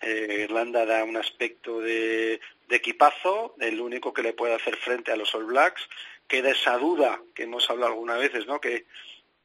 Eh, 0.01 0.39
Irlanda 0.45 0.84
da 0.88 1.03
un 1.03 1.15
aspecto 1.15 1.80
de, 1.80 2.39
de 2.67 2.76
equipazo, 2.76 3.55
el 3.59 3.80
único 3.80 4.13
que 4.13 4.23
le 4.23 4.34
puede 4.34 4.55
hacer 4.55 4.76
frente 4.78 5.11
a 5.11 5.15
los 5.15 5.34
All 5.36 5.45
Blacks. 5.45 5.88
Queda 6.28 6.51
esa 6.51 6.78
duda 6.78 7.21
que 7.34 7.43
hemos 7.43 7.69
hablado 7.69 7.93
algunas 7.93 8.19
veces, 8.19 8.47
¿no? 8.47 8.59
Que 8.59 8.86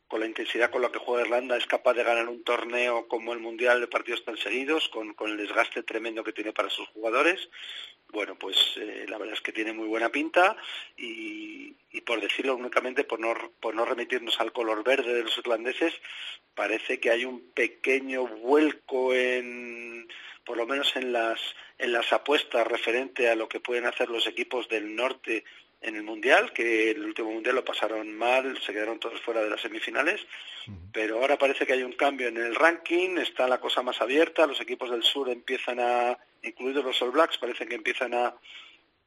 con 0.08 0.20
la 0.20 0.26
intensidad 0.26 0.70
con 0.70 0.82
la 0.82 0.90
que 0.90 0.98
juega 0.98 1.22
Irlanda 1.22 1.56
es 1.56 1.66
capaz 1.66 1.94
de 1.94 2.02
ganar 2.02 2.28
un 2.28 2.42
torneo 2.42 3.06
como 3.06 3.32
el 3.32 3.38
Mundial 3.38 3.80
de 3.80 3.86
partidos 3.86 4.24
tan 4.24 4.36
seguidos, 4.36 4.88
con, 4.88 5.14
el 5.20 5.36
desgaste 5.36 5.84
tremendo 5.84 6.24
que 6.24 6.32
tiene 6.32 6.52
para 6.52 6.68
sus 6.68 6.88
jugadores. 6.88 7.48
bueno, 8.08 8.36
pues 8.36 8.56
eh, 8.76 9.06
la 9.08 9.18
verdad 9.18 9.34
es 9.34 9.40
que 9.40 9.52
tiene 9.52 9.72
muy 9.72 9.86
buena 9.86 10.08
pinta 10.08 10.56
y, 10.96 11.76
y 11.92 12.00
por 12.00 12.20
decirlo 12.20 12.56
únicamente, 12.56 13.04
por 13.04 13.20
no, 13.20 13.34
por 13.60 13.74
no 13.74 13.84
remitirnos 13.84 14.40
al 14.40 14.52
color 14.52 14.82
verde 14.82 15.14
de 15.14 15.22
los 15.22 15.38
irlandeses, 15.38 15.94
parece 16.54 16.98
que 16.98 17.10
hay 17.10 17.24
un 17.24 17.52
pequeño 17.52 18.26
vuelco 18.26 19.14
en, 19.14 20.08
por 20.44 20.56
lo 20.56 20.66
menos 20.66 20.94
en 20.96 21.12
las, 21.12 21.40
en 21.78 21.92
las 21.92 22.12
apuestas 22.12 22.66
referente 22.66 23.28
a 23.28 23.36
lo 23.36 23.48
que 23.48 23.60
pueden 23.60 23.86
hacer 23.86 24.08
los 24.08 24.26
equipos 24.26 24.68
del 24.68 24.94
norte 24.94 25.44
en 25.80 25.96
el 25.96 26.02
Mundial, 26.02 26.52
que 26.52 26.90
el 26.90 27.04
último 27.04 27.30
Mundial 27.30 27.56
lo 27.56 27.64
pasaron 27.64 28.12
mal, 28.16 28.58
se 28.60 28.72
quedaron 28.72 29.00
todos 29.00 29.20
fuera 29.22 29.42
de 29.42 29.50
las 29.50 29.60
semifinales, 29.60 30.20
pero 30.92 31.20
ahora 31.20 31.38
parece 31.38 31.66
que 31.66 31.72
hay 31.72 31.82
un 31.82 31.92
cambio 31.92 32.28
en 32.28 32.36
el 32.36 32.54
ranking, 32.54 33.16
está 33.18 33.48
la 33.48 33.60
cosa 33.60 33.82
más 33.82 34.00
abierta, 34.00 34.46
los 34.46 34.60
equipos 34.60 34.90
del 34.90 35.02
sur 35.02 35.30
empiezan 35.30 35.80
a, 35.80 36.18
incluidos 36.42 36.84
los 36.84 37.00
All 37.02 37.12
Blacks, 37.12 37.38
parece 37.38 37.66
que 37.66 37.76
empiezan 37.76 38.12
a, 38.14 38.34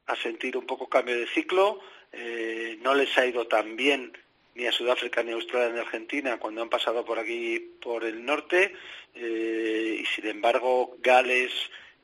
a 0.06 0.16
sentir 0.16 0.56
un 0.56 0.66
poco 0.66 0.88
cambio 0.88 1.16
de 1.16 1.26
ciclo, 1.26 1.80
eh, 2.12 2.78
no 2.82 2.94
les 2.94 3.16
ha 3.18 3.26
ido 3.26 3.46
tan 3.46 3.76
bien 3.76 4.12
ni 4.54 4.66
a 4.66 4.72
Sudáfrica 4.72 5.22
ni 5.22 5.32
a 5.32 5.34
Australia 5.34 5.70
ni 5.70 5.78
a 5.78 5.82
Argentina 5.82 6.38
cuando 6.38 6.62
han 6.62 6.68
pasado 6.68 7.04
por 7.04 7.18
aquí 7.18 7.58
por 7.82 8.04
el 8.04 8.24
norte 8.24 8.72
eh, 9.14 9.98
y 10.00 10.06
sin 10.06 10.26
embargo 10.26 10.96
Gales 11.00 11.50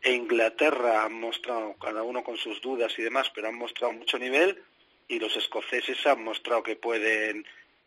e 0.03 0.13
Inglaterra 0.13 1.05
han 1.05 1.15
mostrado 1.15 1.75
cada 1.75 2.03
uno 2.03 2.23
con 2.25 2.37
sus 2.37 2.61
dudas 2.61 2.93
y 2.99 3.03
demás 3.03 3.31
pero 3.35 3.49
han 3.49 3.57
mostrado 3.57 3.93
mucho 3.93 4.19
nivel 4.19 4.63
y 5.09 5.19
los 5.19 5.37
escoceses 5.37 6.07
han 6.07 6.23
mostrado 6.25 6.63
que 6.63 6.77
pueden 6.77 7.47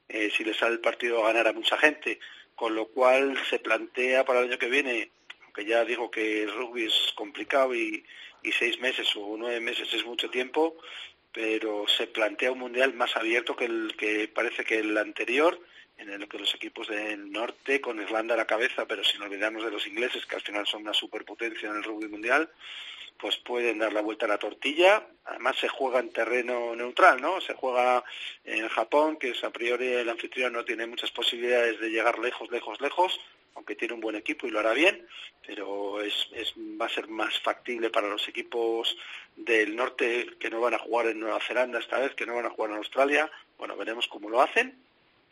eh, 0.09 0.29
si 0.35 0.43
les 0.43 0.57
sale 0.57 0.73
el 0.73 0.81
partido 0.81 1.23
ganar 1.23 1.47
a 1.47 1.53
mucha 1.53 1.77
gente. 1.77 2.19
Con 2.55 2.75
lo 2.75 2.87
cual 2.87 3.37
se 3.49 3.57
plantea 3.59 4.25
para 4.25 4.39
el 4.39 4.49
año 4.49 4.59
que 4.59 4.69
viene 4.69 5.09
aunque 5.43 5.65
ya 5.65 5.85
digo 5.85 6.09
que 6.11 6.43
el 6.43 6.53
rugby 6.53 6.85
es 6.85 7.13
complicado 7.15 7.73
y, 7.75 8.03
y 8.41 8.51
seis 8.51 8.79
meses 8.79 9.07
o 9.15 9.35
nueve 9.37 9.59
meses 9.59 9.91
es 9.93 10.05
mucho 10.05 10.29
tiempo 10.29 10.77
pero 11.33 11.85
se 11.87 12.07
plantea 12.07 12.51
un 12.51 12.59
mundial 12.59 12.93
más 12.93 13.17
abierto 13.17 13.55
que 13.55 13.65
el 13.65 13.95
que 13.97 14.27
parece 14.27 14.63
que 14.63 14.79
el 14.79 14.97
anterior, 14.97 15.59
en 15.97 16.09
el 16.09 16.27
que 16.27 16.39
los 16.39 16.53
equipos 16.55 16.87
del 16.87 17.31
norte, 17.31 17.79
con 17.79 18.01
Irlanda 18.01 18.33
a 18.33 18.37
la 18.37 18.47
cabeza, 18.47 18.85
pero 18.87 19.03
sin 19.03 19.21
olvidarnos 19.21 19.63
de 19.63 19.71
los 19.71 19.87
ingleses, 19.87 20.25
que 20.25 20.35
al 20.35 20.41
final 20.41 20.65
son 20.65 20.81
una 20.81 20.93
superpotencia 20.93 21.69
en 21.69 21.77
el 21.77 21.83
rugby 21.83 22.07
mundial, 22.07 22.49
pues 23.17 23.37
pueden 23.37 23.79
dar 23.79 23.93
la 23.93 24.01
vuelta 24.01 24.25
a 24.25 24.29
la 24.29 24.37
tortilla. 24.37 25.07
Además 25.25 25.57
se 25.57 25.69
juega 25.69 25.99
en 25.99 26.11
terreno 26.11 26.75
neutral, 26.75 27.21
¿no? 27.21 27.39
Se 27.41 27.53
juega 27.53 28.03
en 28.43 28.67
Japón, 28.67 29.17
que 29.17 29.29
es 29.29 29.43
a 29.43 29.51
priori 29.51 29.87
el 29.87 30.09
anfitrión 30.09 30.53
no 30.53 30.65
tiene 30.65 30.87
muchas 30.87 31.11
posibilidades 31.11 31.79
de 31.79 31.89
llegar 31.89 32.19
lejos, 32.19 32.51
lejos, 32.51 32.81
lejos, 32.81 33.19
aunque 33.55 33.75
tiene 33.75 33.93
un 33.93 34.01
buen 34.01 34.15
equipo 34.15 34.47
y 34.47 34.51
lo 34.51 34.59
hará 34.59 34.73
bien, 34.73 35.07
pero 35.45 36.01
es, 36.01 36.27
es, 36.33 36.53
va 36.57 36.87
a 36.87 36.89
ser 36.89 37.07
más 37.07 37.39
factible 37.39 37.89
para 37.89 38.07
los 38.07 38.27
equipos 38.27 38.97
del 39.35 39.75
norte 39.75 40.27
que 40.39 40.49
no 40.49 40.59
van 40.59 40.73
a 40.73 40.79
jugar 40.79 41.07
en 41.07 41.19
Nueva 41.19 41.39
Zelanda 41.39 41.79
esta 41.79 41.99
vez, 41.99 42.13
que 42.15 42.25
no 42.25 42.35
van 42.35 42.47
a 42.47 42.49
jugar 42.49 42.71
en 42.71 42.77
Australia. 42.77 43.31
Bueno, 43.57 43.77
veremos 43.77 44.07
cómo 44.07 44.29
lo 44.29 44.41
hacen, 44.41 44.75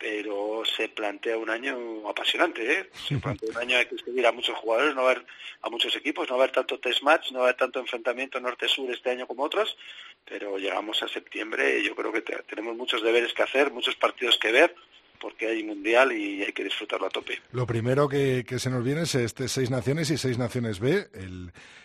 pero 0.02 0.64
se 0.64 0.88
plantea 0.88 1.38
un 1.38 1.48
año 1.48 2.08
apasionante, 2.08 2.80
¿eh? 2.80 2.90
Se 3.06 3.18
plantea 3.18 3.50
un 3.50 3.56
año 3.56 3.76
hay 3.76 3.86
que 3.86 3.94
escribir 3.94 4.26
a 4.26 4.32
muchos 4.32 4.58
jugadores, 4.58 4.96
no 4.96 5.02
haber 5.02 5.24
a 5.62 5.70
muchos 5.70 5.94
equipos, 5.94 6.28
no 6.28 6.34
haber 6.34 6.50
tanto 6.50 6.80
test 6.80 7.04
match, 7.04 7.30
no 7.30 7.44
haber 7.44 7.54
tanto 7.54 7.78
enfrentamiento 7.78 8.40
norte-sur 8.40 8.90
este 8.90 9.10
año 9.10 9.28
como 9.28 9.44
otros, 9.44 9.76
pero 10.28 10.58
llegamos 10.58 11.00
a 11.04 11.08
septiembre 11.08 11.78
y 11.78 11.86
yo 11.86 11.94
creo 11.94 12.12
que 12.12 12.20
te, 12.20 12.34
tenemos 12.48 12.76
muchos 12.76 13.00
deberes 13.00 13.32
que 13.32 13.44
hacer, 13.44 13.70
muchos 13.70 13.94
partidos 13.94 14.36
que 14.38 14.50
ver, 14.50 14.74
porque 15.20 15.46
hay 15.46 15.62
mundial 15.62 16.10
y 16.10 16.42
hay 16.42 16.52
que 16.52 16.64
disfrutarlo 16.64 17.06
a 17.06 17.10
tope. 17.10 17.40
Lo 17.52 17.64
primero 17.64 18.08
que, 18.08 18.44
se 18.58 18.70
nos 18.70 18.82
viene 18.82 19.02
es 19.02 19.14
este 19.14 19.46
seis 19.46 19.70
naciones 19.70 20.10
y 20.10 20.18
seis 20.18 20.36
naciones 20.36 20.80
B, 20.80 21.06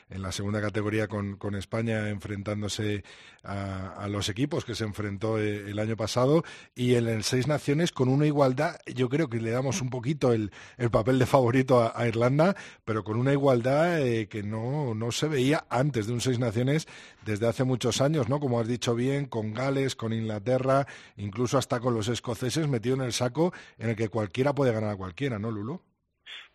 en 0.10 0.22
la 0.22 0.32
segunda 0.32 0.62
categoría 0.62 1.08
con, 1.08 1.36
con 1.38 1.55
España 1.55 2.10
enfrentándose 2.10 3.03
a, 3.43 4.08
los 4.10 4.30
equipos 4.30 4.64
que 4.64 4.76
se 4.76 4.86
enfrentó 4.86 5.38
eh, 5.38 5.70
el 5.70 5.80
año 5.80 5.97
pasado 5.97 6.43
y 6.76 6.95
en 6.95 7.08
el 7.08 7.24
seis 7.24 7.47
naciones 7.47 7.91
con 7.91 8.08
una 8.08 8.26
igualdad, 8.26 8.80
yo 8.93 9.10
creo 9.10 9.30
que 9.30 9.41
le 9.41 9.51
damos 9.51 9.82
un 9.82 9.89
poquito 9.89 10.32
el, 10.32 10.51
el 10.78 10.89
papel 10.89 11.20
de 11.20 11.26
favorito 11.26 11.82
a, 11.82 11.93
a, 11.95 12.08
Irlanda, 12.08 12.55
pero 12.86 13.03
con 13.03 13.18
una 13.18 13.34
igualdad 13.34 14.01
eh, 14.01 14.28
que 14.28 14.43
no, 14.43 14.95
no 14.95 15.12
se 15.12 15.28
veía 15.28 15.66
antes 15.70 16.08
de 16.08 16.14
un 16.14 16.22
seis 16.22 16.39
naciones 16.39 16.88
desde 17.26 17.47
hace 17.47 17.64
muchos 17.66 18.01
años, 18.01 18.30
¿no? 18.30 18.39
Como 18.39 18.60
has 18.60 18.68
dicho 18.68 18.95
bien, 18.95 19.26
con 19.26 19.53
Gales, 19.53 19.95
con 19.95 20.14
Inglaterra, 20.14 20.88
incluso 21.18 21.58
hasta 21.58 21.80
con 21.80 21.93
los 21.93 22.08
escoceses 22.08 22.68
metido 22.68 22.95
en 22.95 23.01
el 23.01 23.14
saco 23.14 23.53
en 23.78 23.89
el 23.89 23.95
que 23.95 24.10
cualquiera 24.10 24.55
puede 24.55 24.72
ganar 24.72 24.91
a 24.91 24.95
cualquiera, 24.95 25.38
¿no, 25.38 25.51
Lulo? 25.51 25.82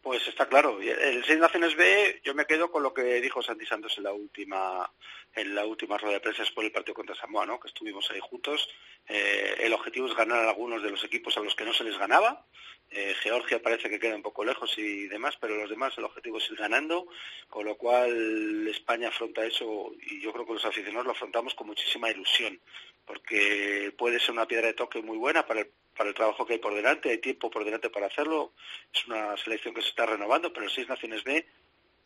Pues 0.03 0.26
está 0.26 0.46
claro. 0.46 0.80
El 0.80 1.24
Seis 1.24 1.38
Naciones 1.38 1.76
B, 1.76 2.20
yo 2.24 2.34
me 2.34 2.44
quedo 2.44 2.72
con 2.72 2.82
lo 2.82 2.92
que 2.92 3.20
dijo 3.20 3.40
Santi 3.40 3.64
Santos 3.64 3.96
en 3.96 4.05
la 4.05 4.12
última 4.12 4.90
en 5.34 5.55
la 5.55 5.64
última 5.64 5.96
rueda 5.96 6.14
de 6.14 6.20
prensa 6.20 6.42
por 6.55 6.64
el 6.64 6.72
partido 6.72 6.94
contra 6.94 7.14
Samoa, 7.14 7.46
¿no? 7.46 7.59
que 7.59 7.68
estuvimos 7.68 8.11
ahí 8.11 8.20
juntos. 8.20 8.68
Eh, 9.09 9.55
el 9.61 9.72
objetivo 9.72 10.07
es 10.07 10.14
ganar 10.14 10.44
a 10.44 10.50
algunos 10.50 10.82
de 10.82 10.90
los 10.90 11.03
equipos 11.05 11.36
a 11.36 11.40
los 11.40 11.55
que 11.55 11.64
no 11.64 11.72
se 11.72 11.84
les 11.84 11.96
ganaba. 11.96 12.44
Eh, 12.90 13.14
Georgia 13.22 13.62
parece 13.62 13.88
que 13.88 13.98
queda 13.98 14.16
un 14.16 14.22
poco 14.22 14.44
lejos 14.44 14.76
y 14.76 15.07
demás, 15.07 15.38
pero 15.40 15.57
los 15.57 15.70
demás 15.70 15.96
el 15.96 16.05
objetivo 16.05 16.36
es 16.36 16.50
ir 16.50 16.59
ganando, 16.59 17.07
con 17.48 17.64
lo 17.64 17.76
cual 17.76 18.68
España 18.68 19.09
afronta 19.09 19.46
eso 19.46 19.92
y 19.98 20.20
yo 20.20 20.32
creo 20.32 20.44
que 20.44 20.53
los 20.53 20.64
aficionados 20.66 21.07
lo 21.07 21.12
afrontamos 21.12 21.55
con 21.55 21.68
muchísima 21.68 22.11
ilusión, 22.11 22.61
porque 23.07 23.94
puede 23.96 24.20
ser 24.20 24.32
una 24.32 24.46
piedra 24.46 24.66
de 24.66 24.74
toque 24.74 25.00
muy 25.00 25.16
buena 25.16 25.46
para 25.46 25.61
el 25.61 25.70
para 26.03 26.11
el 26.11 26.16
trabajo 26.16 26.44
que 26.44 26.55
hay 26.55 26.59
por 26.59 26.74
delante, 26.74 27.11
hay 27.11 27.18
tiempo 27.18 27.48
por 27.48 27.64
delante 27.64 27.88
para 27.88 28.07
hacerlo, 28.07 28.55
es 28.92 29.07
una 29.07 29.36
selección 29.36 29.72
que 29.72 29.82
se 29.82 29.90
está 29.90 30.05
renovando, 30.05 30.53
pero 30.53 30.66
el 30.66 30.72
Seis 30.72 30.88
Naciones 30.88 31.22
B 31.22 31.46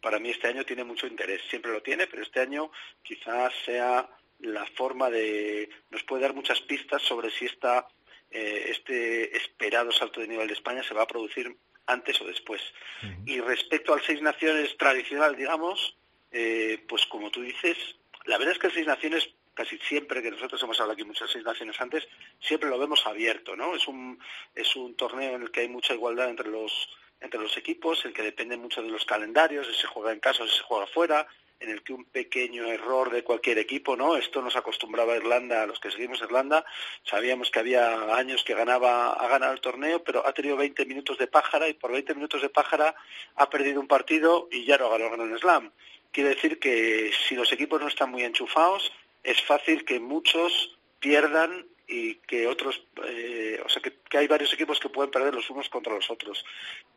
para 0.03 0.19
mí 0.19 0.29
este 0.29 0.49
año 0.49 0.67
tiene 0.67 0.85
mucho 0.85 1.07
interés, 1.07 1.41
siempre 1.49 1.73
lo 1.73 1.81
tiene, 1.83 2.07
pero 2.07 2.23
este 2.23 2.41
año 2.41 2.71
quizás 3.03 3.55
sea 3.65 4.07
la 4.41 4.67
forma 4.67 5.09
de, 5.09 5.71
nos 5.89 6.03
puede 6.03 6.25
dar 6.25 6.35
muchas 6.35 6.61
pistas 6.61 7.01
sobre 7.01 7.31
si 7.31 7.47
esta, 7.47 7.89
eh, 8.31 8.67
este 8.69 9.35
esperado 9.35 9.91
salto 9.93 10.21
de 10.21 10.29
nivel 10.29 10.49
de 10.49 10.53
España 10.53 10.83
se 10.83 10.93
va 10.93 11.05
a 11.05 11.07
producir 11.07 11.57
antes 11.87 12.21
o 12.21 12.27
después. 12.27 12.61
Uh 13.03 13.07
-huh. 13.07 13.23
Y 13.25 13.41
respecto 13.41 13.95
al 13.95 14.03
Seis 14.03 14.21
Naciones 14.21 14.77
tradicional, 14.77 15.35
digamos, 15.37 15.97
eh, 16.33 16.85
pues 16.87 17.07
como 17.07 17.31
tú 17.31 17.41
dices, 17.41 17.79
la 18.27 18.37
verdad 18.37 18.53
es 18.53 18.59
que 18.59 18.67
el 18.67 18.75
Seis 18.75 18.87
Naciones 18.87 19.31
casi 19.57 19.79
siempre 19.79 20.23
que 20.23 20.31
nosotros 20.31 20.63
hemos 20.63 20.79
hablado 20.79 20.93
aquí 20.93 21.05
muchas 21.05 21.31
seis 21.31 21.45
naciones 21.45 21.81
antes, 21.81 22.07
siempre 22.39 22.69
lo 22.69 22.79
vemos 22.79 23.07
abierto, 23.07 23.57
¿no? 23.57 23.75
Es 23.75 23.89
un, 23.89 24.19
es 24.55 24.77
un 24.77 24.95
torneo 24.95 25.35
en 25.35 25.43
el 25.43 25.51
que 25.51 25.61
hay 25.61 25.69
mucha 25.69 25.95
igualdad 25.95 26.29
entre 26.29 26.51
los, 26.51 26.89
entre 27.21 27.41
los 27.41 27.57
equipos, 27.57 28.05
el 28.05 28.13
que 28.13 28.23
depende 28.23 28.57
mucho 28.59 28.83
de 28.83 28.91
los 28.91 29.07
calendarios, 29.07 29.67
si 29.67 29.75
se 29.75 29.87
juega 29.87 30.13
en 30.13 30.21
casa 30.21 30.45
o 30.45 30.47
si 30.47 30.59
se 30.59 30.63
juega 30.63 30.87
fuera, 30.87 31.27
en 31.59 31.71
el 31.71 31.83
que 31.83 31.95
un 31.95 32.05
pequeño 32.05 32.67
error 32.67 33.11
de 33.11 33.25
cualquier 33.25 33.59
equipo, 33.59 33.97
¿no? 33.97 34.17
Esto 34.17 34.43
nos 34.43 34.57
acostumbraba 34.57 35.15
a 35.15 35.17
Irlanda, 35.17 35.63
a 35.63 35.67
los 35.67 35.81
que 35.81 35.91
seguimos 35.91 36.21
Irlanda, 36.21 36.67
sabíamos 37.03 37.51
que 37.51 37.59
había 37.59 38.15
años 38.15 38.45
que 38.45 38.55
ganaba, 38.55 39.15
ha 39.15 39.27
ganado 39.27 39.55
el 39.55 39.61
torneo, 39.63 40.05
pero 40.05 40.27
ha 40.27 40.35
tenido 40.35 40.57
20 40.59 40.85
minutos 40.85 41.17
de 41.17 41.29
pájara 41.29 41.67
y 41.69 41.73
por 41.73 41.93
20 41.93 42.15
minutos 42.15 42.43
de 42.43 42.51
pájara 42.51 42.95
ha 43.37 43.49
perdido 43.49 43.81
un 43.81 43.89
partido 43.89 44.49
y 44.53 44.67
ya 44.67 44.77
no 44.77 44.91
ganó 44.91 45.25
el 45.25 45.39
Slam. 45.39 45.73
Quiere 46.13 46.31
decir 46.31 46.59
que 46.59 47.11
si 47.27 47.35
los 47.35 47.51
equipos 47.53 47.81
no 47.81 47.89
están 47.89 48.11
muy 48.11 48.23
enchufados, 48.23 48.93
es 49.23 49.43
fácil 49.43 49.85
que 49.85 50.01
muchos 50.01 50.79
pierdan 51.01 51.67
y 51.89 52.17
que 52.17 52.47
otros, 52.47 52.83
eh, 53.05 53.61
o 53.65 53.69
sea, 53.69 53.81
que, 53.81 53.93
hay 54.17 54.27
varios 54.27 54.53
equipos 54.53 54.81
que 54.81 54.89
pueden 54.89 55.11
perder 55.11 55.35
los 55.35 55.49
unos 55.51 55.69
contra 55.69 55.95
los 55.95 56.11
otros. 56.11 56.45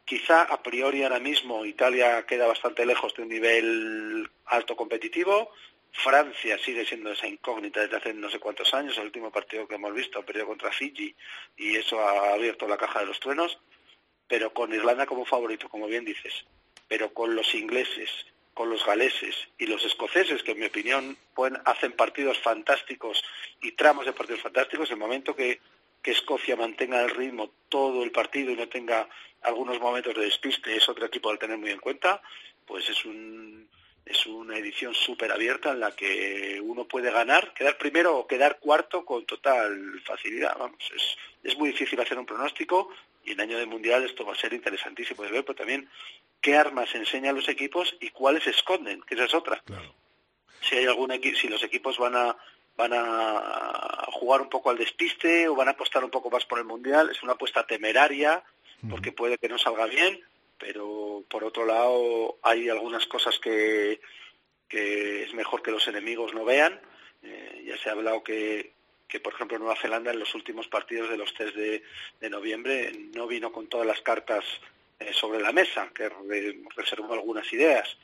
Quizá 0.04 0.44
a 0.44 0.64
priori 0.64 1.04
ahora 1.04 1.20
mismo 1.20 1.66
Italia 1.66 2.26
queda 2.26 2.48
bastante 2.48 2.86
lejos 2.86 3.14
de 3.16 3.24
un 3.24 3.30
nivel 3.30 4.30
alto 4.46 4.76
competitivo. 4.76 5.52
Francia 5.92 6.58
sigue 6.58 6.86
siendo 6.86 7.12
esa 7.12 7.28
incógnita 7.28 7.82
desde 7.82 7.98
hace 7.98 8.14
no 8.14 8.30
sé 8.30 8.40
cuántos 8.40 8.74
años. 8.74 8.98
El 8.98 9.06
último 9.06 9.32
partido 9.32 9.68
que 9.68 9.76
hemos 9.76 9.94
visto 9.94 10.26
perdió 10.26 10.48
contra 10.48 10.72
Fiji 10.72 11.16
y 11.58 11.76
eso 11.76 12.00
ha 12.00 12.34
abierto 12.34 12.68
la 12.68 12.78
caja 12.78 13.02
de 13.02 13.08
los 13.08 13.20
truenos. 13.20 13.60
Pero 14.28 14.54
con 14.54 14.74
Irlanda 14.74 15.06
como 15.06 15.26
favorito, 15.26 15.70
como 15.70 15.88
bien 15.88 16.06
dices, 16.06 16.46
pero 16.88 17.14
con 17.14 17.36
los 17.36 17.54
ingleses, 17.56 18.10
con 18.60 18.70
los 18.70 18.86
galeses 18.86 19.38
y 19.58 19.68
los 19.68 19.86
escoceses, 19.86 20.44
que 20.44 20.52
en 20.52 20.60
mi 20.60 20.66
opinión 20.66 21.16
pueden, 21.34 21.62
hacen 21.64 21.94
partidos 21.94 22.38
fantásticos 22.40 23.24
y 23.62 23.72
tramos 23.72 24.06
de 24.06 24.12
partidos 24.12 24.42
fantásticos, 24.42 24.92
el 24.92 24.98
momento 24.98 25.34
que, 25.34 25.62
Escocia 26.04 26.56
mantenga 26.58 27.04
el 27.04 27.12
ritmo 27.12 27.52
todo 27.70 28.04
el 28.04 28.12
partido 28.12 28.52
y 28.52 28.56
no 28.56 28.68
tenga 28.68 29.08
algunos 29.44 29.80
momentos 29.80 30.16
de 30.16 30.24
despiste, 30.24 30.76
es 30.76 30.90
otro 30.90 31.06
equipo 31.06 31.30
al 31.30 31.38
tener 31.38 31.58
muy 31.58 31.70
en 31.70 31.80
cuenta, 31.80 32.22
pues 32.66 32.90
es 32.90 33.06
un 33.06 33.70
es 34.06 34.26
una 34.26 34.58
edición 34.58 34.96
súper 34.96 35.32
abierta 35.32 35.72
en 35.72 35.80
la 35.80 35.96
que 35.96 36.60
uno 36.62 36.86
puede 36.86 37.12
ganar, 37.12 37.54
quedar 37.54 37.78
primero 37.78 38.18
o 38.18 38.28
quedar 38.28 38.60
cuarto 38.60 39.06
con 39.06 39.26
total 39.26 40.02
facilidad. 40.04 40.58
Vamos, 40.58 40.84
es, 40.96 41.16
es 41.44 41.58
muy 41.60 41.70
difícil 41.70 42.02
hacer 42.02 42.18
un 42.18 42.26
pronóstico 42.26 42.90
y 43.30 43.34
en 43.34 43.42
año 43.42 43.58
de 43.60 43.68
mundial 43.68 44.04
esto 44.04 44.26
va 44.26 44.34
a 44.34 44.38
ser 44.38 44.54
interesantísimo 44.54 45.24
de 45.24 45.32
ver, 45.32 45.46
pero 45.46 45.56
también 45.56 45.88
qué 46.42 46.56
armas 46.56 46.94
enseñan 46.96 47.36
los 47.36 47.48
equipos 47.48 47.96
y 48.00 48.10
cuáles 48.10 48.48
esconden, 48.48 49.02
que 49.04 49.14
esa 49.14 49.26
es 49.26 49.34
otra. 49.36 49.62
Claro. 49.66 49.94
Si 50.62 50.76
hay 50.76 50.86
algún 50.86 51.12
equi 51.12 51.36
si 51.36 51.48
los 51.48 51.64
equipos 51.64 51.98
van 51.98 52.16
a 52.16 52.36
van 52.76 52.94
a 52.94 54.08
jugar 54.14 54.42
un 54.42 54.50
poco 54.50 54.70
al 54.70 54.78
despiste 54.78 55.48
o 55.48 55.56
van 55.56 55.68
a 55.68 55.72
apostar 55.72 56.04
un 56.04 56.10
poco 56.10 56.30
más 56.30 56.46
por 56.46 56.60
el 56.60 56.66
mundial, 56.66 57.10
es 57.10 57.22
una 57.22 57.34
apuesta 57.34 57.68
temeraria 57.68 58.44
porque 58.90 59.12
puede 59.12 59.38
que 59.38 59.50
no 59.50 59.58
salga 59.58 59.86
bien, 59.86 60.22
pero 60.58 61.24
por 61.30 61.44
otro 61.44 61.66
lado 61.66 62.38
hay 62.42 62.70
algunas 62.70 63.06
cosas 63.06 63.38
que 63.38 64.00
que 64.70 65.24
es 65.24 65.34
mejor 65.34 65.62
que 65.62 65.72
los 65.72 65.88
enemigos 65.88 66.34
no 66.34 66.46
vean. 66.46 66.80
Eh, 67.24 67.64
ya 67.68 67.78
se 67.78 67.90
ha 67.90 67.94
hablado 67.94 68.24
que, 68.24 68.72
que, 69.10 69.20
por 69.20 69.34
ejemplo, 69.34 69.58
Nueva 69.60 69.76
Zelanda 69.76 70.12
en 70.12 70.20
los 70.20 70.34
últimos 70.36 70.68
partidos 70.70 71.10
de 71.10 71.18
los 71.18 71.34
test 71.34 71.56
de, 71.56 71.84
de 72.22 72.30
noviembre 72.30 72.92
no 73.16 73.28
vino 73.28 73.52
con 73.52 73.68
todas 73.68 73.86
las 73.88 74.00
cartas 74.02 74.46
eh, 75.00 75.12
sobre 75.14 75.42
la 75.42 75.52
mesa, 75.52 75.90
que 75.94 76.08
re- 76.10 76.60
reservó 76.76 77.14
algunas 77.14 77.52
ideas, 77.52 77.98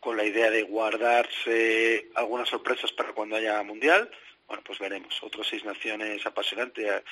con 0.00 0.16
la 0.16 0.24
idea 0.24 0.50
de 0.50 0.62
guardarse 0.62 2.08
algunas 2.14 2.48
sorpresas 2.48 2.92
para 2.92 3.12
cuando 3.12 3.36
haya 3.36 3.62
mundial. 3.62 4.10
Bueno, 4.46 4.62
pues 4.64 4.78
veremos. 4.78 5.22
Otros 5.22 5.46
seis 5.48 5.64
naciones 5.64 6.24
apasionante. 6.24 6.88
eh, 6.88 7.02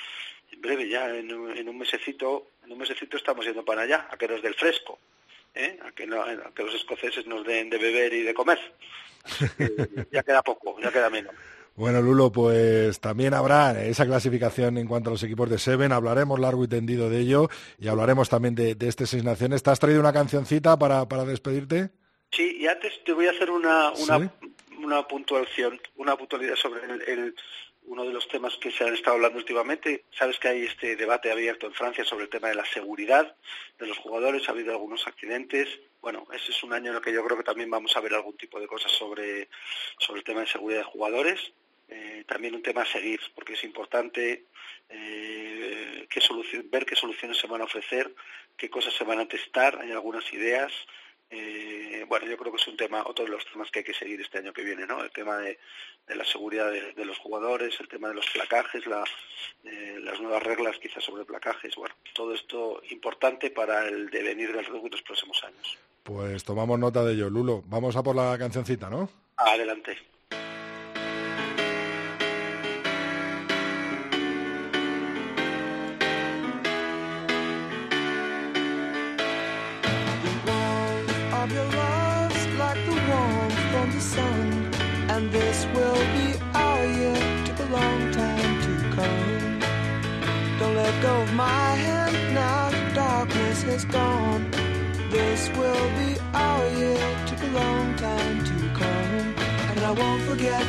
En 0.51 0.61
breve, 0.61 0.87
ya 0.87 1.13
en 1.15 1.31
un, 1.33 1.55
en 1.55 1.67
un 1.69 1.77
mesecito, 1.77 2.47
en 2.65 2.71
un 2.71 2.77
mesecito 2.79 3.17
estamos 3.17 3.45
yendo 3.45 3.63
para 3.65 3.81
allá, 3.83 4.07
a 4.09 4.17
que 4.17 4.27
nos 4.27 4.41
del 4.41 4.55
fresco. 4.55 4.97
¿eh? 5.53 5.77
A, 5.83 5.91
que 5.91 6.07
no- 6.07 6.21
a 6.23 6.51
que 6.55 6.63
los 6.63 6.73
escoceses 6.73 7.27
nos 7.27 7.45
den 7.45 7.69
de 7.69 7.77
beber 7.77 8.13
y 8.13 8.21
de 8.23 8.33
comer. 8.33 8.59
Que 9.57 10.05
ya 10.11 10.23
queda 10.23 10.41
poco, 10.41 10.79
ya 10.79 10.91
queda 10.91 11.09
menos. 11.09 11.35
Bueno, 11.77 12.01
Lulo, 12.01 12.31
pues 12.31 12.99
también 12.99 13.35
habrá 13.35 13.83
esa 13.85 14.07
clasificación 14.07 14.79
en 14.79 14.87
cuanto 14.87 15.11
a 15.11 15.13
los 15.13 15.21
equipos 15.21 15.47
de 15.47 15.59
Seven. 15.59 15.91
Hablaremos 15.91 16.39
largo 16.39 16.63
y 16.63 16.67
tendido 16.67 17.07
de 17.07 17.19
ello 17.19 17.49
y 17.77 17.87
hablaremos 17.87 18.29
también 18.29 18.55
de, 18.55 18.73
de 18.73 18.87
este 18.87 19.05
Seis 19.05 19.23
Naciones. 19.23 19.61
¿Te 19.61 19.69
has 19.69 19.79
traído 19.79 19.99
una 19.99 20.11
cancioncita 20.11 20.77
para, 20.79 21.07
para 21.07 21.23
despedirte? 21.23 21.91
Sí, 22.31 22.57
y 22.61 22.67
antes 22.67 22.93
te 23.05 23.13
voy 23.13 23.27
a 23.27 23.31
hacer 23.31 23.51
una, 23.51 23.91
una, 23.91 24.17
¿Sí? 24.19 24.49
una 24.83 25.07
puntuación, 25.07 25.79
una 25.97 26.17
puntualidad 26.17 26.55
sobre 26.55 26.83
el, 26.83 27.01
el- 27.07 27.35
uno 27.89 28.03
de 28.03 28.11
los 28.11 28.27
temas 28.27 28.53
que 28.57 28.69
se 28.69 28.83
han 28.83 28.93
estado 28.95 29.15
hablando 29.15 29.37
últimamente. 29.37 30.03
Sabes 30.11 30.37
que 30.39 30.49
hay 30.49 30.63
este 30.65 30.97
debate 30.97 31.31
abierto 31.31 31.67
en 31.67 31.73
Francia 31.73 32.03
sobre 32.03 32.25
el 32.25 32.29
tema 32.29 32.49
de 32.49 32.55
la 32.55 32.65
seguridad 32.65 33.33
de 33.79 33.87
los 33.87 33.97
jugadores, 33.99 34.49
ha 34.49 34.51
habido 34.51 34.71
algunos 34.73 35.07
accidentes. 35.07 35.69
Bueno, 36.01 36.25
ese 36.33 36.51
es 36.51 36.61
un 36.63 36.73
año 36.73 36.89
en 36.91 36.97
el 36.97 37.01
que 37.01 37.13
yo 37.13 37.23
creo 37.23 37.37
que 37.37 37.45
también 37.45 37.69
vamos 37.69 37.95
a 37.95 38.01
ver 38.01 38.13
algún 38.15 38.35
tipo 38.35 38.59
de 38.59 38.67
cosas 38.67 38.91
sobre, 38.91 39.47
sobre 39.99 40.19
el 40.19 40.25
tema 40.25 40.41
de 40.41 40.47
seguridad 40.47 40.79
de 40.79 40.83
jugadores. 40.83 41.39
Eh, 41.89 42.25
también 42.27 42.55
un 42.55 42.61
tema 42.61 42.81
a 42.81 42.85
seguir, 42.85 43.19
porque 43.33 43.53
es 43.53 43.63
importante 43.63 44.45
eh, 44.89 46.05
qué 46.09 46.19
solución, 46.21 46.67
ver 46.69 46.85
qué 46.85 46.95
soluciones 46.95 47.37
se 47.37 47.47
van 47.47 47.61
a 47.61 47.65
ofrecer, 47.65 48.13
qué 48.57 48.69
cosas 48.69 48.93
se 48.93 49.03
van 49.03 49.19
a 49.19 49.27
testar, 49.27 49.79
hay 49.79 49.91
algunas 49.91 50.31
ideas. 50.33 50.71
Eh, 51.29 52.05
bueno, 52.07 52.25
yo 52.25 52.37
creo 52.37 52.51
que 52.53 52.61
es 52.61 52.67
un 52.67 52.77
tema, 52.77 53.03
otro 53.05 53.25
de 53.25 53.31
los 53.31 53.45
temas 53.45 53.69
que 53.69 53.79
hay 53.79 53.85
que 53.85 53.93
seguir 53.93 54.19
este 54.21 54.37
año 54.37 54.53
que 54.53 54.63
viene, 54.63 54.85
¿no? 54.85 55.03
El 55.03 55.11
tema 55.11 55.37
de, 55.37 55.59
de 56.07 56.15
la 56.15 56.23
seguridad 56.23 56.71
de, 56.71 56.93
de 56.93 57.05
los 57.05 57.17
jugadores, 57.17 57.77
el 57.79 57.87
tema 57.87 58.07
de 58.09 58.15
los 58.15 58.29
placajes, 58.29 58.85
la, 58.85 59.03
eh, 59.65 59.97
las 60.01 60.19
nuevas 60.21 60.43
reglas 60.43 60.77
quizás 60.79 61.03
sobre 61.03 61.25
placajes, 61.25 61.75
bueno, 61.75 61.95
todo 62.13 62.33
esto 62.33 62.81
importante 62.91 63.49
para 63.49 63.87
el 63.87 64.09
devenir 64.09 64.53
del 64.53 64.65
rugby 64.65 64.85
en 64.85 64.91
los 64.91 65.01
próximos 65.01 65.43
años. 65.43 65.77
Pues 66.03 66.45
tomamos 66.45 66.79
nota 66.79 67.03
de 67.03 67.13
ello, 67.13 67.29
Lulo. 67.29 67.61
Vamos 67.65 67.97
a 67.97 68.03
por 68.03 68.15
la 68.15 68.37
cancioncita, 68.37 68.89
¿no? 68.89 69.09
Adelante. 69.35 69.97
The 83.97 84.03
sun, 84.03 84.47
and 85.09 85.31
this 85.31 85.65
will 85.73 86.01
be 86.17 86.27
our 86.53 86.83
year. 86.99 87.17
Took 87.45 87.59
a 87.67 87.69
long 87.79 87.99
time 88.21 88.53
to 88.65 88.73
come. 88.95 89.59
Don't 90.59 90.75
let 90.75 90.95
go 91.01 91.13
of 91.25 91.33
my 91.33 91.69
hand 91.85 92.17
now. 92.35 92.69
The 92.69 92.83
darkness 92.93 93.63
has 93.63 93.85
gone. 93.85 94.43
This 95.09 95.49
will 95.57 95.87
be 96.01 96.11
our 96.33 96.63
year. 96.79 97.01
Took 97.29 97.41
a 97.49 97.51
long 97.61 97.87
time 97.95 98.37
to 98.49 98.55
come, 98.79 99.13
and 99.69 99.79
I 99.89 99.91
won't 99.99 100.21
forget. 100.29 100.63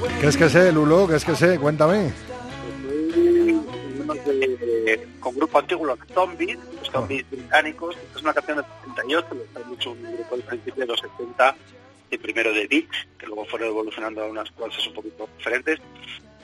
when 0.00 0.10
¿Qué 0.20 0.26
es 0.26 0.36
que 0.36 0.48
sé, 0.48 0.72
Lulo? 0.72 1.06
¿Qué 1.06 1.16
es 1.16 1.24
que 1.24 1.36
sé? 1.36 1.58
Cuéntame. 1.58 2.12
Con 5.20 5.34
grupo 5.36 5.58
antiguo, 5.58 5.86
los 5.86 5.98
Zombies, 6.12 6.58
los 6.78 6.90
Zombies 6.90 7.24
británicos. 7.30 7.96
Esta 7.96 8.18
es 8.18 8.22
una 8.24 8.34
canción 8.34 8.56
del 8.56 8.66
78, 8.86 9.28
lo 9.34 9.64
han 9.64 9.72
hecho 9.72 9.90
un 9.92 10.02
grupo 10.02 10.36
del 10.36 10.44
principio 10.44 10.80
de 10.80 10.86
los 10.86 11.00
70, 11.00 11.56
y 12.12 12.18
primero 12.18 12.52
de 12.52 12.66
Beats, 12.66 13.08
que 13.18 13.26
luego 13.26 13.46
fueron 13.46 13.68
evolucionando 13.68 14.22
a 14.22 14.26
unas 14.26 14.50
cosas 14.52 14.86
un 14.86 14.94
poquito 14.94 15.28
diferentes. 15.38 15.80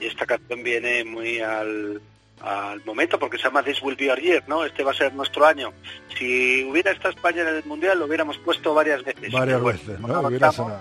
Y 0.00 0.06
esta 0.06 0.24
canción 0.24 0.62
viene 0.62 1.04
muy 1.04 1.40
al, 1.40 2.00
al 2.40 2.84
momento 2.84 3.18
porque 3.18 3.36
se 3.36 3.44
llama 3.44 3.62
This 3.62 3.82
Will 3.82 3.96
Be 3.96 4.10
Our 4.10 4.20
Year, 4.20 4.44
¿no? 4.46 4.64
Este 4.64 4.82
va 4.82 4.92
a 4.92 4.94
ser 4.94 5.12
nuestro 5.12 5.44
año. 5.44 5.72
Si 6.16 6.64
hubiera 6.64 6.90
estado 6.92 7.10
España 7.10 7.42
en 7.42 7.48
el 7.48 7.64
Mundial, 7.64 7.98
lo 7.98 8.06
hubiéramos 8.06 8.38
puesto 8.38 8.72
varias 8.72 9.04
veces. 9.04 9.30
Varias 9.30 9.60
bueno, 9.60 9.78
veces, 9.78 10.00
¿no? 10.00 10.20
Hubiera 10.20 10.46
avanzamos, 10.46 10.80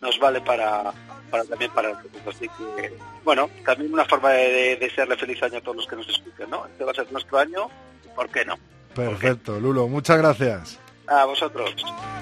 nos 0.00 0.18
vale 0.18 0.40
para, 0.40 0.92
para 1.30 1.44
también 1.44 1.70
para. 1.72 1.90
Así 2.26 2.48
que, 2.48 2.92
bueno, 3.24 3.48
también 3.64 3.92
una 3.92 4.04
forma 4.04 4.30
de, 4.30 4.48
de 4.48 4.76
desearle 4.76 5.16
feliz 5.16 5.42
año 5.42 5.58
a 5.58 5.60
todos 5.60 5.76
los 5.76 5.86
que 5.86 5.96
nos 5.96 6.08
escuchen, 6.08 6.50
¿no? 6.50 6.66
Este 6.66 6.84
va 6.84 6.90
a 6.90 6.94
ser 6.94 7.12
nuestro 7.12 7.38
año, 7.38 7.68
¿por 8.16 8.28
qué 8.30 8.44
no? 8.44 8.54
Perfecto, 8.94 9.60
Lulo. 9.60 9.86
Muchas 9.86 10.18
gracias. 10.18 10.80
A 11.10 11.24
vosotros. 11.24 11.74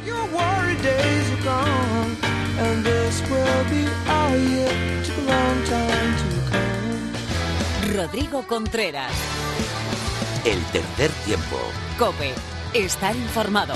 your 0.05 0.25
worry 0.27 0.77
days 0.77 1.31
are 1.33 1.43
gone, 1.43 2.17
and 2.59 2.85
this 2.85 3.21
will 3.29 3.65
be 3.69 3.85
our 4.07 4.37
year. 4.37 5.03
Took 5.03 5.19
a 5.19 5.21
long 5.23 5.65
time 5.65 6.17
to 6.21 6.27
come. 6.51 7.97
Rodrigo 7.97 8.43
Contreras. 8.47 9.11
El 10.45 10.63
tercer 10.71 11.11
tiempo. 11.25 11.59
Cope. 11.99 12.33
Estar 12.75 13.17
informado. 13.17 13.75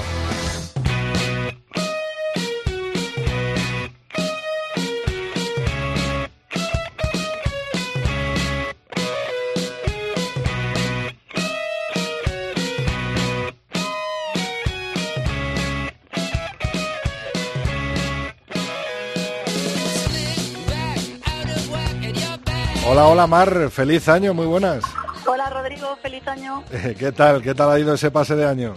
Hola, 22.93 23.07
hola, 23.07 23.29
Mar. 23.29 23.71
Feliz 23.71 24.09
año, 24.09 24.35
muy 24.35 24.47
buenas. 24.47 24.83
Hola 25.25 25.49
Rodrigo, 25.49 25.97
feliz 26.03 26.27
año. 26.27 26.65
¿Qué 26.99 27.13
tal? 27.13 27.41
¿Qué 27.41 27.55
tal 27.55 27.71
ha 27.71 27.79
ido 27.79 27.95
ese 27.95 28.11
pase 28.11 28.35
de 28.35 28.45
año? 28.45 28.75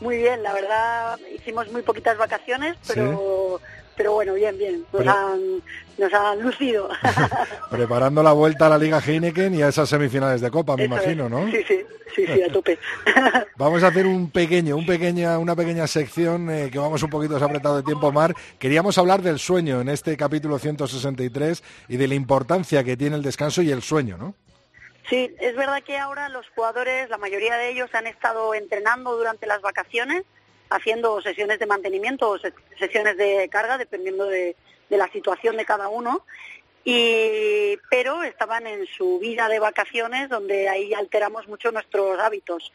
Muy 0.00 0.18
bien, 0.18 0.44
la 0.44 0.52
verdad 0.52 1.18
hicimos 1.34 1.68
muy 1.72 1.82
poquitas 1.82 2.16
vacaciones, 2.16 2.76
pero 2.86 3.60
pero 3.96 4.12
bueno, 4.14 4.34
bien, 4.34 4.56
bien. 4.58 4.80
Nos, 4.92 5.02
Pero- 5.02 5.10
han, 5.10 5.40
nos 5.98 6.12
han 6.14 6.42
lucido. 6.42 6.88
Preparando 7.70 8.22
la 8.22 8.32
vuelta 8.32 8.66
a 8.66 8.70
la 8.70 8.78
Liga 8.78 9.00
Heineken 9.04 9.54
y 9.54 9.62
a 9.62 9.68
esas 9.68 9.88
semifinales 9.88 10.40
de 10.40 10.50
Copa, 10.50 10.76
me 10.76 10.84
Eso 10.84 10.94
es. 10.96 11.02
imagino, 11.02 11.28
¿no? 11.28 11.50
Sí, 11.50 11.62
sí, 11.66 11.80
sí, 12.14 12.26
sí, 12.26 12.42
a 12.42 12.50
tope. 12.52 12.78
Vamos 13.56 13.82
a 13.82 13.88
hacer 13.88 14.06
un 14.06 14.30
pequeño, 14.30 14.76
un 14.76 14.86
pequeña, 14.86 15.38
una 15.38 15.54
pequeña 15.56 15.86
sección 15.86 16.50
eh, 16.50 16.68
que 16.70 16.78
vamos 16.78 17.02
un 17.02 17.10
poquito 17.10 17.36
apretado 17.36 17.76
de 17.76 17.82
tiempo, 17.82 18.10
Mar. 18.12 18.34
Queríamos 18.58 18.98
hablar 18.98 19.22
del 19.22 19.38
sueño 19.38 19.80
en 19.80 19.88
este 19.88 20.16
capítulo 20.16 20.58
163 20.58 21.62
y 21.88 21.96
de 21.96 22.08
la 22.08 22.14
importancia 22.14 22.82
que 22.84 22.96
tiene 22.96 23.16
el 23.16 23.22
descanso 23.22 23.62
y 23.62 23.70
el 23.70 23.82
sueño, 23.82 24.16
¿no? 24.16 24.34
Sí, 25.08 25.34
es 25.40 25.56
verdad 25.56 25.82
que 25.84 25.98
ahora 25.98 26.28
los 26.28 26.46
jugadores, 26.54 27.10
la 27.10 27.18
mayoría 27.18 27.56
de 27.56 27.70
ellos 27.70 27.90
han 27.92 28.06
estado 28.06 28.54
entrenando 28.54 29.16
durante 29.16 29.46
las 29.46 29.60
vacaciones, 29.60 30.22
haciendo 30.74 31.20
sesiones 31.20 31.58
de 31.58 31.66
mantenimiento 31.66 32.28
o 32.30 32.38
se- 32.38 32.52
sesiones 32.78 33.16
de 33.16 33.48
carga, 33.50 33.78
dependiendo 33.78 34.26
de, 34.26 34.56
la 34.90 35.08
situación 35.10 35.56
de 35.56 35.64
cada 35.64 35.88
uno. 35.88 36.24
Y, 36.84 37.78
pero 37.90 38.22
estaban 38.24 38.66
en 38.66 38.86
su 38.86 39.18
vida 39.18 39.48
de 39.48 39.58
vacaciones, 39.58 40.28
donde 40.28 40.68
ahí 40.68 40.92
alteramos 40.92 41.48
mucho 41.48 41.70
nuestros 41.72 42.18
hábitos 42.18 42.72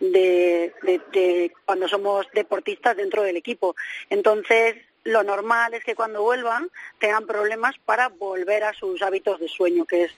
de- 0.00 0.72
de 0.82 1.52
cuando 1.66 1.86
somos 1.86 2.26
deportistas 2.32 2.96
dentro 2.96 3.22
del 3.22 3.36
equipo. 3.36 3.76
Entonces, 4.08 4.76
lo 5.04 5.22
normal 5.22 5.74
es 5.74 5.84
que 5.84 5.94
cuando 5.94 6.22
vuelvan 6.22 6.70
tengan 6.98 7.26
problemas 7.26 7.76
para 7.84 8.08
volver 8.08 8.64
a 8.64 8.74
sus 8.74 9.00
hábitos 9.02 9.40
de 9.40 9.48
sueño, 9.48 9.86
que 9.86 10.04
es 10.04 10.12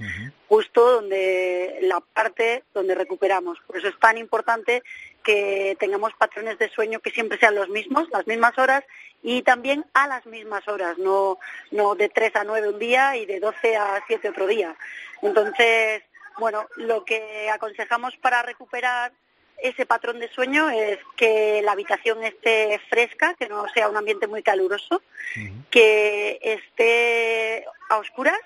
justo 0.48 0.92
donde 0.92 1.78
la 1.82 2.00
parte 2.00 2.64
donde 2.74 2.94
recuperamos. 2.94 3.58
Por 3.66 3.76
eso 3.76 3.88
es 3.88 3.98
tan 3.98 4.18
importante 4.18 4.82
que 5.22 5.76
tengamos 5.78 6.12
patrones 6.14 6.58
de 6.58 6.68
sueño 6.68 7.00
que 7.00 7.10
siempre 7.10 7.38
sean 7.38 7.54
los 7.54 7.68
mismos, 7.68 8.08
las 8.10 8.26
mismas 8.26 8.58
horas 8.58 8.84
y 9.22 9.42
también 9.42 9.84
a 9.94 10.08
las 10.08 10.26
mismas 10.26 10.66
horas, 10.66 10.98
no, 10.98 11.38
no 11.70 11.94
de 11.94 12.08
3 12.08 12.36
a 12.36 12.44
9 12.44 12.70
un 12.70 12.78
día 12.78 13.16
y 13.16 13.24
de 13.24 13.38
12 13.38 13.76
a 13.76 14.02
7 14.06 14.28
otro 14.28 14.46
día. 14.46 14.74
Entonces, 15.22 16.02
bueno, 16.38 16.66
lo 16.76 17.04
que 17.04 17.48
aconsejamos 17.50 18.16
para 18.16 18.42
recuperar 18.42 19.12
ese 19.62 19.86
patrón 19.86 20.18
de 20.18 20.28
sueño 20.28 20.68
es 20.70 20.98
que 21.16 21.62
la 21.62 21.72
habitación 21.72 22.22
esté 22.24 22.80
fresca, 22.88 23.34
que 23.34 23.48
no 23.48 23.66
sea 23.72 23.88
un 23.88 23.96
ambiente 23.96 24.26
muy 24.26 24.42
caluroso, 24.42 25.02
que 25.70 26.38
esté 26.42 27.64
a 27.88 27.98
oscuras, 27.98 28.40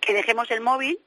que 0.00 0.12
dejemos 0.12 0.50
el 0.50 0.60
móvil 0.60 1.00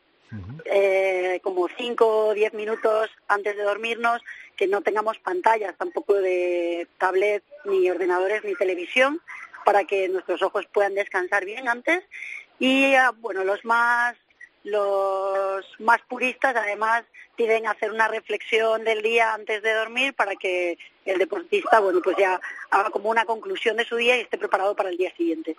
eh, 0.66 1.40
como 1.44 1.68
5 1.68 2.28
o 2.28 2.34
10 2.34 2.54
minutos 2.54 3.10
antes 3.28 3.56
de 3.56 3.64
dormirnos, 3.64 4.22
que 4.56 4.68
no 4.68 4.82
tengamos 4.82 5.18
pantallas 5.20 5.76
tampoco 5.78 6.16
de 6.16 6.88
tablet, 6.98 7.44
ni 7.66 7.90
ordenadores, 7.90 8.44
ni 8.44 8.56
televisión, 8.56 9.22
para 9.66 9.86
que 9.86 10.10
nuestros 10.10 10.42
ojos 10.42 10.66
puedan 10.72 10.96
descansar 10.96 11.46
bien 11.46 11.68
antes. 11.68 12.04
Y 12.60 12.94
ah, 12.96 13.14
bueno, 13.18 13.44
los 13.44 13.64
más 13.64 14.16
los 14.64 15.66
más 15.80 16.02
puristas 16.10 16.56
además 16.56 17.06
piden 17.40 17.68
hacer 17.68 17.94
una 17.94 18.10
reflexión 18.10 18.84
del 18.84 19.02
día 19.02 19.34
antes 19.34 19.64
de 19.64 19.74
dormir 19.74 20.14
para 20.14 20.36
que 20.36 20.78
el 21.10 21.20
deportista 21.20 21.80
bueno 21.80 22.02
pues 22.04 22.18
ya 22.18 22.40
haga 22.70 22.90
como 22.90 23.10
una 23.10 23.26
conclusión 23.26 23.78
de 23.78 23.86
su 23.86 23.96
día 23.96 24.18
y 24.18 24.22
esté 24.22 24.38
preparado 24.38 24.76
para 24.76 24.90
el 24.90 24.98
día 24.98 25.14
siguiente. 25.16 25.56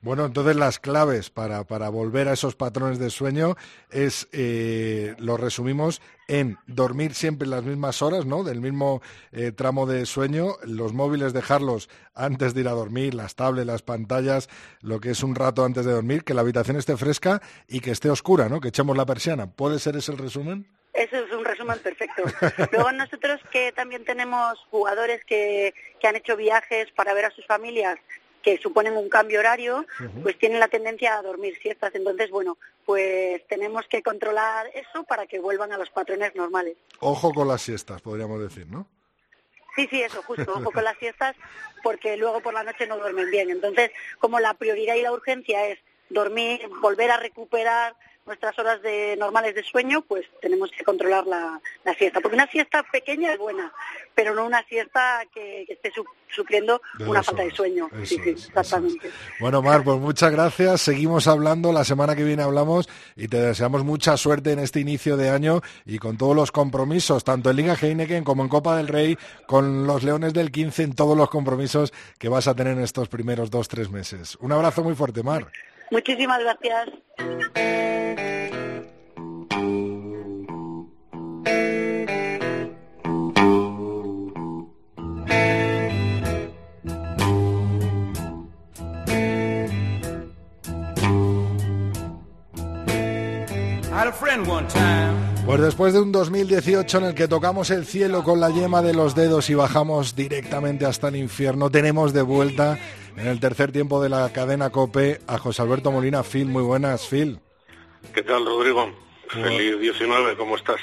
Bueno, 0.00 0.24
entonces 0.24 0.56
las 0.56 0.78
claves 0.78 1.30
para, 1.30 1.64
para 1.64 1.88
volver 1.88 2.28
a 2.28 2.32
esos 2.32 2.56
patrones 2.56 2.98
de 2.98 3.10
sueño 3.10 3.56
es, 3.90 4.28
eh, 4.32 5.14
lo 5.18 5.36
resumimos 5.36 6.00
en 6.28 6.56
dormir 6.66 7.14
siempre 7.14 7.46
las 7.46 7.62
mismas 7.62 8.02
horas, 8.02 8.24
¿no? 8.24 8.44
Del 8.44 8.60
mismo 8.60 9.02
eh, 9.32 9.52
tramo 9.52 9.86
de 9.86 10.06
sueño, 10.06 10.56
los 10.64 10.92
móviles 10.92 11.32
dejarlos 11.32 11.88
antes 12.14 12.54
de 12.54 12.62
ir 12.62 12.68
a 12.68 12.72
dormir, 12.72 13.14
las 13.14 13.36
tablets, 13.36 13.66
las 13.66 13.82
pantallas, 13.82 14.48
lo 14.80 15.00
que 15.00 15.10
es 15.10 15.22
un 15.22 15.34
rato 15.34 15.64
antes 15.64 15.84
de 15.84 15.92
dormir, 15.92 16.24
que 16.24 16.34
la 16.34 16.40
habitación 16.40 16.76
esté 16.76 16.96
fresca 16.96 17.42
y 17.68 17.80
que 17.80 17.90
esté 17.90 18.10
oscura, 18.10 18.48
¿no? 18.48 18.60
Que 18.60 18.68
echemos 18.68 18.96
la 18.96 19.06
persiana. 19.06 19.50
¿Puede 19.50 19.78
ser 19.78 19.96
ese 19.96 20.12
el 20.12 20.18
resumen? 20.18 20.66
Eso 20.94 21.16
perfecto. 21.74 22.22
Luego 22.72 22.92
nosotros 22.92 23.40
que 23.50 23.72
también 23.72 24.04
tenemos 24.04 24.58
jugadores 24.70 25.24
que, 25.24 25.74
que 26.00 26.06
han 26.06 26.16
hecho 26.16 26.36
viajes 26.36 26.90
para 26.92 27.14
ver 27.14 27.26
a 27.26 27.30
sus 27.30 27.46
familias 27.46 27.98
que 28.46 28.58
suponen 28.58 28.96
un 28.96 29.08
cambio 29.08 29.40
horario, 29.40 29.84
pues 30.22 30.38
tienen 30.38 30.60
la 30.60 30.68
tendencia 30.68 31.18
a 31.18 31.22
dormir 31.22 31.58
siestas. 31.60 31.92
Entonces, 31.96 32.30
bueno, 32.30 32.56
pues 32.84 33.44
tenemos 33.48 33.88
que 33.88 34.04
controlar 34.04 34.68
eso 34.72 35.02
para 35.02 35.26
que 35.26 35.40
vuelvan 35.40 35.72
a 35.72 35.78
los 35.78 35.90
patrones 35.90 36.32
normales. 36.36 36.76
Ojo 37.00 37.32
con 37.34 37.48
las 37.48 37.62
siestas, 37.62 38.00
podríamos 38.00 38.40
decir, 38.40 38.68
¿no? 38.68 38.86
Sí, 39.74 39.88
sí, 39.90 40.00
eso, 40.00 40.22
justo, 40.22 40.52
ojo 40.54 40.70
con 40.70 40.84
las 40.84 40.96
siestas, 40.98 41.34
porque 41.82 42.16
luego 42.16 42.40
por 42.40 42.54
la 42.54 42.62
noche 42.62 42.86
no 42.86 42.96
duermen 42.96 43.32
bien. 43.32 43.50
Entonces, 43.50 43.90
como 44.20 44.38
la 44.38 44.54
prioridad 44.54 44.94
y 44.94 45.02
la 45.02 45.10
urgencia 45.10 45.66
es 45.66 45.80
dormir, 46.08 46.60
volver 46.80 47.10
a 47.10 47.16
recuperar 47.16 47.96
nuestras 48.26 48.58
horas 48.58 48.82
de 48.82 49.16
normales 49.18 49.54
de 49.54 49.62
sueño, 49.62 50.02
pues 50.02 50.26
tenemos 50.40 50.70
que 50.70 50.84
controlar 50.84 51.26
la, 51.26 51.60
la 51.84 51.94
siesta. 51.94 52.20
Porque 52.20 52.34
una 52.36 52.46
siesta 52.48 52.82
pequeña 52.90 53.32
es 53.32 53.38
buena, 53.38 53.72
pero 54.14 54.34
no 54.34 54.44
una 54.44 54.62
siesta 54.64 55.22
que, 55.32 55.64
que 55.66 55.74
esté 55.74 55.90
su- 55.92 56.04
sufriendo 56.28 56.80
una 57.00 57.22
falta 57.22 57.44
de 57.44 57.50
sueño. 57.52 57.88
Eso 57.92 58.06
sí, 58.06 58.16
sí, 58.22 58.30
es, 58.30 58.36
eso 58.40 58.48
exactamente. 58.48 59.10
Bueno, 59.40 59.62
Mar, 59.62 59.82
pues 59.84 59.98
muchas 59.98 60.32
gracias. 60.32 60.80
Seguimos 60.82 61.28
hablando. 61.28 61.72
La 61.72 61.84
semana 61.84 62.16
que 62.16 62.24
viene 62.24 62.42
hablamos 62.42 62.88
y 63.14 63.28
te 63.28 63.40
deseamos 63.40 63.84
mucha 63.84 64.16
suerte 64.16 64.52
en 64.52 64.58
este 64.58 64.80
inicio 64.80 65.16
de 65.16 65.30
año 65.30 65.60
y 65.84 65.98
con 65.98 66.16
todos 66.18 66.34
los 66.34 66.50
compromisos, 66.52 67.22
tanto 67.24 67.50
en 67.50 67.56
Liga 67.56 67.74
Heineken 67.80 68.24
como 68.24 68.42
en 68.42 68.48
Copa 68.48 68.76
del 68.76 68.88
Rey, 68.88 69.16
con 69.46 69.86
los 69.86 70.02
Leones 70.02 70.32
del 70.34 70.50
15, 70.50 70.82
en 70.82 70.94
todos 70.94 71.16
los 71.16 71.30
compromisos 71.30 71.92
que 72.18 72.28
vas 72.28 72.48
a 72.48 72.54
tener 72.54 72.76
en 72.76 72.82
estos 72.82 73.08
primeros 73.08 73.50
dos, 73.50 73.68
tres 73.68 73.88
meses. 73.90 74.36
Un 74.40 74.52
abrazo 74.52 74.82
muy 74.82 74.94
fuerte, 74.94 75.22
Mar. 75.22 75.46
Muchísimas 75.90 76.40
gracias. 76.40 76.88
I 93.88 93.98
had 93.98 94.08
a 94.08 94.12
friend 94.12 94.46
one 94.46 94.66
time. 94.68 95.36
Pues 95.46 95.60
después 95.60 95.92
de 95.92 96.00
un 96.00 96.10
2018 96.10 96.98
en 96.98 97.04
el 97.04 97.14
que 97.14 97.28
tocamos 97.28 97.70
el 97.70 97.86
cielo 97.86 98.24
con 98.24 98.40
la 98.40 98.50
yema 98.50 98.82
de 98.82 98.92
los 98.92 99.14
dedos 99.14 99.48
y 99.48 99.54
bajamos 99.54 100.16
directamente 100.16 100.84
hasta 100.84 101.06
el 101.06 101.14
infierno, 101.14 101.70
tenemos 101.70 102.12
de 102.12 102.22
vuelta 102.22 102.78
en 103.16 103.26
el 103.26 103.40
tercer 103.40 103.72
tiempo 103.72 104.02
de 104.02 104.08
la 104.08 104.32
cadena 104.32 104.70
Cope 104.70 105.20
a 105.26 105.38
José 105.38 105.62
Alberto 105.62 105.90
Molina. 105.90 106.22
Phil, 106.22 106.46
muy 106.46 106.62
buenas, 106.62 107.06
Phil. 107.06 107.40
¿Qué 108.14 108.22
tal, 108.22 108.44
Rodrigo? 108.44 108.90
Feliz 109.28 109.80
19, 109.80 110.36
¿cómo 110.36 110.56
estás? 110.56 110.80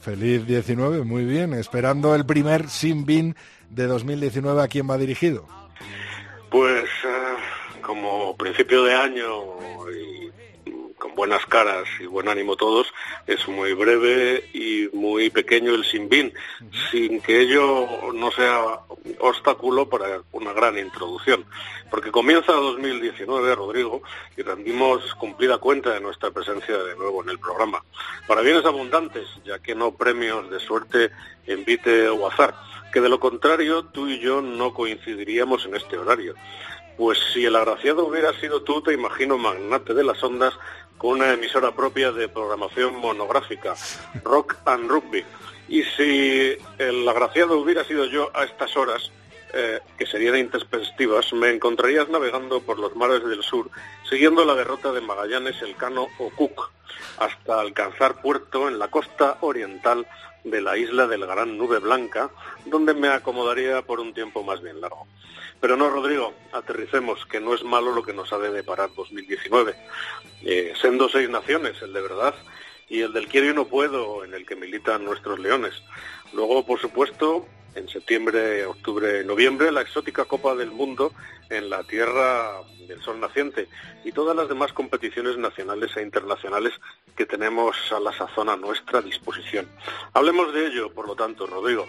Feliz 0.00 0.46
19, 0.46 1.04
muy 1.04 1.24
bien. 1.24 1.54
Esperando 1.54 2.14
el 2.14 2.26
primer 2.26 2.68
Sin 2.68 3.06
Bin 3.06 3.36
de 3.70 3.86
2019, 3.86 4.62
¿a 4.62 4.68
quién 4.68 4.90
va 4.90 4.98
dirigido? 4.98 5.46
Pues 6.50 6.84
eh, 7.04 7.80
como 7.82 8.36
principio 8.36 8.82
de 8.84 8.94
año 8.94 9.28
y 9.90 10.01
con 11.12 11.16
buenas 11.16 11.44
caras 11.46 11.84
y 12.00 12.06
buen 12.06 12.28
ánimo 12.28 12.56
todos, 12.56 12.92
es 13.26 13.46
muy 13.48 13.72
breve 13.74 14.48
y 14.52 14.88
muy 14.92 15.30
pequeño 15.30 15.74
el 15.74 15.84
Sinbin, 15.84 16.32
sin 16.90 17.20
que 17.20 17.40
ello 17.40 18.12
no 18.12 18.30
sea 18.30 18.80
obstáculo 19.18 19.88
para 19.88 20.22
una 20.32 20.52
gran 20.52 20.78
introducción. 20.78 21.44
Porque 21.90 22.10
comienza 22.10 22.52
2019, 22.52 23.54
Rodrigo, 23.54 24.02
y 24.36 24.42
rendimos 24.42 25.14
cumplida 25.14 25.58
cuenta 25.58 25.90
de 25.90 26.00
nuestra 26.00 26.30
presencia 26.30 26.76
de 26.78 26.96
nuevo 26.96 27.22
en 27.22 27.30
el 27.30 27.38
programa. 27.38 27.82
Para 28.26 28.40
bienes 28.40 28.64
abundantes, 28.64 29.26
ya 29.44 29.58
que 29.58 29.74
no 29.74 29.94
premios 29.94 30.50
de 30.50 30.60
suerte, 30.60 31.10
envite 31.46 32.08
o 32.08 32.26
azar, 32.26 32.54
que 32.92 33.00
de 33.00 33.08
lo 33.08 33.20
contrario 33.20 33.84
tú 33.84 34.08
y 34.08 34.18
yo 34.20 34.40
no 34.40 34.72
coincidiríamos 34.72 35.64
en 35.66 35.76
este 35.76 35.98
horario. 35.98 36.34
Pues 36.96 37.18
si 37.32 37.44
el 37.44 37.56
agraciado 37.56 38.06
hubiera 38.06 38.32
sido 38.34 38.62
tú, 38.62 38.82
te 38.82 38.92
imagino 38.92 39.38
magnate 39.38 39.94
de 39.94 40.04
las 40.04 40.22
ondas 40.22 40.54
con 40.98 41.10
una 41.12 41.32
emisora 41.32 41.72
propia 41.72 42.12
de 42.12 42.28
programación 42.28 42.96
monográfica, 42.96 43.74
Rock 44.24 44.56
and 44.66 44.88
Rugby. 44.88 45.24
Y 45.68 45.82
si 45.82 46.56
el 46.78 47.08
agraciado 47.08 47.58
hubiera 47.58 47.84
sido 47.84 48.04
yo 48.06 48.30
a 48.34 48.44
estas 48.44 48.76
horas, 48.76 49.10
eh, 49.54 49.80
que 49.98 50.06
serían 50.06 50.38
intempestivas, 50.38 51.32
me 51.34 51.50
encontrarías 51.50 52.08
navegando 52.08 52.60
por 52.62 52.78
los 52.78 52.96
mares 52.96 53.22
del 53.24 53.42
sur, 53.42 53.70
siguiendo 54.08 54.44
la 54.44 54.54
derrota 54.54 54.92
de 54.92 55.02
Magallanes, 55.02 55.60
Elcano 55.60 56.08
o 56.18 56.30
Cook, 56.30 56.70
hasta 57.18 57.60
alcanzar 57.60 58.22
puerto 58.22 58.68
en 58.68 58.78
la 58.78 58.88
costa 58.88 59.36
oriental 59.42 60.06
de 60.44 60.60
la 60.60 60.76
isla 60.76 61.06
del 61.06 61.26
Gran 61.26 61.58
Nube 61.58 61.78
Blanca, 61.78 62.30
donde 62.64 62.94
me 62.94 63.08
acomodaría 63.08 63.82
por 63.82 64.00
un 64.00 64.14
tiempo 64.14 64.42
más 64.42 64.62
bien 64.62 64.80
largo. 64.80 65.06
Pero 65.62 65.76
no, 65.76 65.88
Rodrigo, 65.90 66.34
aterricemos, 66.50 67.24
que 67.24 67.40
no 67.40 67.54
es 67.54 67.62
malo 67.62 67.92
lo 67.92 68.02
que 68.02 68.12
nos 68.12 68.32
ha 68.32 68.38
de 68.38 68.50
deparar 68.50 68.92
2019. 68.96 69.76
Eh, 70.42 70.72
siendo 70.80 71.08
seis 71.08 71.30
naciones, 71.30 71.80
el 71.82 71.92
de 71.92 72.00
verdad, 72.00 72.34
y 72.88 73.02
el 73.02 73.12
del 73.12 73.28
quiero 73.28 73.48
y 73.48 73.54
no 73.54 73.68
puedo, 73.68 74.24
en 74.24 74.34
el 74.34 74.44
que 74.44 74.56
militan 74.56 75.04
nuestros 75.04 75.38
leones. 75.38 75.80
Luego, 76.32 76.66
por 76.66 76.80
supuesto, 76.80 77.46
en 77.76 77.88
septiembre, 77.88 78.66
octubre, 78.66 79.22
noviembre, 79.22 79.70
la 79.70 79.82
exótica 79.82 80.24
Copa 80.24 80.56
del 80.56 80.72
Mundo 80.72 81.12
en 81.48 81.70
la 81.70 81.84
Tierra 81.84 82.60
del 82.88 83.00
Sol 83.00 83.20
Naciente 83.20 83.68
y 84.04 84.10
todas 84.10 84.34
las 84.34 84.48
demás 84.48 84.72
competiciones 84.72 85.38
nacionales 85.38 85.96
e 85.96 86.02
internacionales 86.02 86.72
que 87.14 87.24
tenemos 87.24 87.76
a 87.92 88.00
la 88.00 88.12
sazón 88.12 88.48
a 88.48 88.56
nuestra 88.56 89.00
disposición. 89.00 89.68
Hablemos 90.12 90.52
de 90.52 90.66
ello, 90.66 90.92
por 90.92 91.06
lo 91.06 91.14
tanto, 91.14 91.46
Rodrigo. 91.46 91.86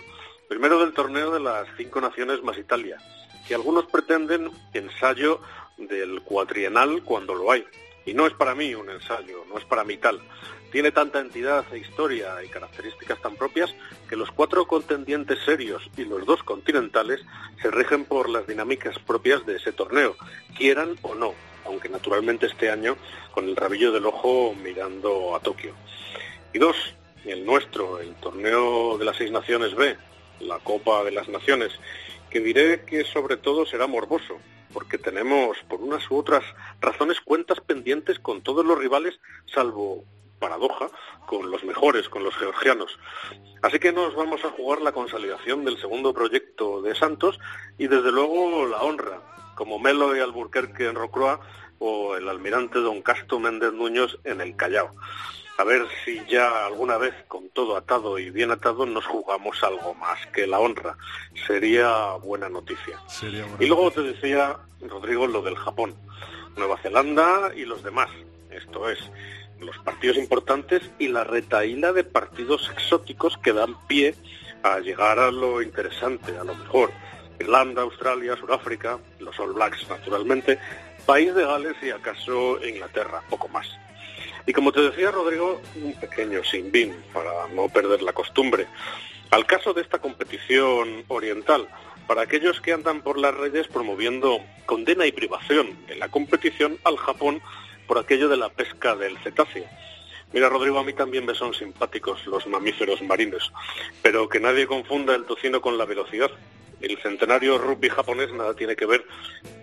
Primero 0.48 0.80
del 0.80 0.94
torneo 0.94 1.32
de 1.32 1.40
las 1.40 1.68
cinco 1.76 2.00
naciones 2.00 2.44
más 2.44 2.60
Italia, 2.60 3.00
que 3.48 3.56
algunos 3.56 3.86
pretenden 3.86 4.52
ensayo 4.74 5.42
del 5.78 6.22
cuatrienal 6.22 7.04
cuando 7.04 7.34
lo 7.34 7.52
hay. 7.52 7.66
Y 8.06 8.14
no 8.14 8.28
es 8.28 8.34
para 8.34 8.56
mí 8.56 8.76
un 8.76 8.90
ensayo, 8.90 9.46
no 9.50 9.58
es 9.58 9.66
para 9.66 9.84
mí 9.84 9.98
tal. 9.98 10.22
Tiene 10.72 10.92
tanta 10.92 11.20
entidad 11.20 11.66
e 11.72 11.78
historia 11.78 12.44
y 12.44 12.50
características 12.50 13.22
tan 13.22 13.36
propias 13.36 13.74
que 14.10 14.16
los 14.16 14.32
cuatro 14.32 14.66
contendientes 14.66 15.38
serios 15.46 15.88
y 15.96 16.04
los 16.04 16.26
dos 16.26 16.42
continentales 16.44 17.22
se 17.62 17.70
rigen 17.70 18.06
por 18.06 18.28
las 18.28 18.48
dinámicas 18.48 18.98
propias 19.00 19.46
de 19.46 19.58
ese 19.58 19.72
torneo, 19.72 20.16
quieran 20.58 20.98
o 21.04 21.14
no, 21.14 21.36
aunque 21.66 21.90
naturalmente 21.90 22.48
este 22.48 22.72
año 22.72 22.98
con 23.32 23.48
el 23.48 23.56
rabillo 23.56 23.92
del 23.92 24.08
ojo 24.08 24.56
mirando 24.62 25.36
a 25.36 25.40
Tokio. 25.40 25.76
Y 26.54 26.60
dos, 26.60 26.76
el 27.24 27.46
nuestro, 27.46 28.00
el 28.00 28.16
torneo 28.16 28.98
de 28.98 29.06
las 29.06 29.18
seis 29.18 29.32
naciones 29.32 29.76
B, 29.76 29.96
la 30.40 30.60
Copa 30.60 31.04
de 31.04 31.12
las 31.12 31.30
Naciones, 31.30 31.72
que 32.34 32.40
diré 32.40 32.82
que 32.82 33.06
sobre 33.06 33.38
todo 33.38 33.64
será 33.64 33.86
morboso, 33.86 34.40
porque 34.74 34.98
tenemos 34.98 35.56
por 35.70 35.82
unas 35.82 36.10
u 36.10 36.18
otras 36.18 36.44
razones 36.82 37.22
cuentas 37.22 37.60
pendientes 37.60 38.18
con 38.18 38.42
todos 38.42 38.66
los 38.66 38.80
rivales, 38.80 39.20
salvo 39.46 40.04
paradoja, 40.40 40.90
con 41.28 41.52
los 41.52 41.64
mejores, 41.64 42.10
con 42.10 42.24
los 42.24 42.36
georgianos. 42.36 42.98
Así 43.62 43.78
que 43.78 43.94
nos 43.94 44.16
vamos 44.16 44.44
a 44.44 44.50
jugar 44.50 44.82
la 44.82 44.94
consolidación 44.94 45.64
del 45.64 45.80
segundo 45.80 46.12
proyecto 46.12 46.82
de 46.82 46.96
Santos 46.96 47.40
y 47.78 47.86
desde 47.86 48.12
luego 48.12 48.66
la 48.66 48.82
honra, 48.82 49.22
como 49.54 49.78
Melo 49.78 50.18
y 50.18 50.20
Alburquerque 50.20 50.88
en 50.88 50.96
Rocroa 50.96 51.40
o 51.78 52.16
el 52.16 52.28
almirante 52.28 52.80
don 52.80 53.04
Casto 53.04 53.40
Méndez 53.40 53.74
Muñoz 53.74 54.18
en 54.24 54.42
el 54.42 54.56
Callao. 54.56 54.90
A 55.58 55.64
ver 55.64 55.86
si 56.04 56.20
ya 56.28 56.66
alguna 56.66 56.98
vez, 56.98 57.14
con 57.28 57.50
todo 57.50 57.78
atado 57.78 58.18
y 58.18 58.32
bien 58.32 58.52
atado, 58.52 58.86
nos 58.86 59.06
jugamos 59.06 59.64
algo 59.64 59.94
más 59.94 60.26
que 60.28 60.48
la 60.48 60.60
honra. 60.60 60.98
Sería 61.46 62.14
buena 62.14 62.50
noticia. 62.50 63.00
Sería 63.08 63.46
Y 63.60 63.68
luego 63.68 63.92
te 63.92 64.02
decía, 64.02 64.58
Rodrigo, 64.82 65.28
lo 65.28 65.42
del 65.42 65.56
Japón, 65.56 65.96
Nueva 66.58 66.78
Zelanda 66.78 67.52
y 67.56 67.66
los 67.66 67.84
demás. 67.84 68.10
Esto 68.50 68.90
es, 68.90 69.00
los 69.60 69.78
partidos 69.80 70.18
importantes 70.18 70.82
y 70.98 71.08
la 71.08 71.24
retaíla 71.24 71.94
de 71.94 72.04
partidos 72.04 72.70
exóticos 72.72 73.38
que 73.38 73.54
dan 73.54 73.76
pie 73.88 74.16
a 74.64 74.80
llegar 74.80 75.20
a 75.20 75.30
lo 75.30 75.62
interesante, 75.62 76.36
a 76.38 76.44
lo 76.44 76.56
mejor. 76.56 76.92
Irlanda, 77.40 77.82
Australia, 77.82 78.36
Sudáfrica, 78.38 79.00
los 79.20 79.40
All 79.40 79.54
Blacks 79.54 79.88
naturalmente, 79.90 80.60
País 81.06 81.34
de 81.36 81.44
Gales 81.44 81.76
y 81.82 81.90
acaso 81.90 82.64
Inglaterra, 82.66 83.22
poco 83.30 83.48
más. 83.50 83.68
Y 84.46 84.54
como 84.54 84.72
te 84.72 84.82
decía 84.82 85.12
Rodrigo, 85.12 85.62
un 85.76 85.94
pequeño 85.94 86.44
sin 86.44 86.72
bin 86.72 86.94
para 87.14 87.48
no 87.50 87.70
perder 87.70 88.02
la 88.02 88.14
costumbre. 88.14 88.68
Al 89.32 89.46
caso 89.46 89.74
de 89.74 89.82
esta 89.82 90.00
competición 90.00 91.06
oriental, 91.08 91.68
para 92.08 92.22
aquellos 92.22 92.60
que 92.62 92.74
andan 92.74 93.02
por 93.02 93.18
las 93.18 93.34
redes 93.34 93.68
promoviendo 93.68 94.40
condena 94.66 95.06
y 95.06 95.12
privación 95.12 95.78
en 95.88 96.00
la 96.00 96.10
competición 96.10 96.78
al 96.84 96.98
Japón 96.98 97.42
por 97.88 97.98
aquello 97.98 98.28
de 98.28 98.38
la 98.38 98.50
pesca 98.50 98.96
del 98.96 99.18
cetáceo. 99.20 99.66
Mira, 100.34 100.50
Rodrigo, 100.50 100.80
a 100.80 100.84
mí 100.84 100.94
también 100.94 101.26
me 101.26 101.36
son 101.36 101.54
simpáticos 101.54 102.26
los 102.26 102.48
mamíferos 102.48 103.02
marinos, 103.04 103.52
pero 104.02 104.28
que 104.28 104.40
nadie 104.40 104.68
confunda 104.68 105.16
el 105.16 105.26
tocino 105.26 105.62
con 105.62 105.78
la 105.78 105.86
velocidad. 105.86 106.32
El 106.82 106.98
centenario 107.02 107.58
rugby 107.58 107.90
japonés 107.90 108.34
nada 108.34 108.56
tiene 108.56 108.76
que 108.76 108.86
ver 108.86 109.06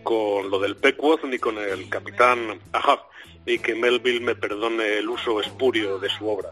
con 0.04 0.48
lo 0.48 0.58
del 0.58 0.76
Pequod 0.76 1.24
ni 1.24 1.38
con 1.38 1.58
el 1.58 1.88
capitán 1.88 2.60
Ahab, 2.72 3.00
y 3.46 3.58
que 3.58 3.74
Melville 3.74 4.20
me 4.20 4.34
perdone 4.34 4.98
el 4.98 5.08
uso 5.08 5.40
espurio 5.40 5.98
de 5.98 6.08
su 6.08 6.28
obra. 6.28 6.50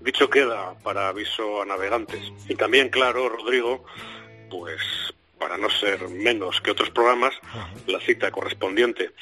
Dicho 0.00 0.28
queda 0.28 0.74
para 0.82 1.08
aviso 1.08 1.62
a 1.62 1.66
navegantes. 1.66 2.20
Y 2.48 2.54
también, 2.54 2.88
claro, 2.90 3.28
Rodrigo, 3.28 3.84
pues 4.50 4.80
para 5.38 5.58
no 5.58 5.68
ser 5.70 6.08
menos 6.08 6.60
que 6.60 6.70
otros 6.70 6.90
programas, 6.90 7.34
la 7.86 8.00
cita 8.00 8.30
correspondiente. 8.30 9.12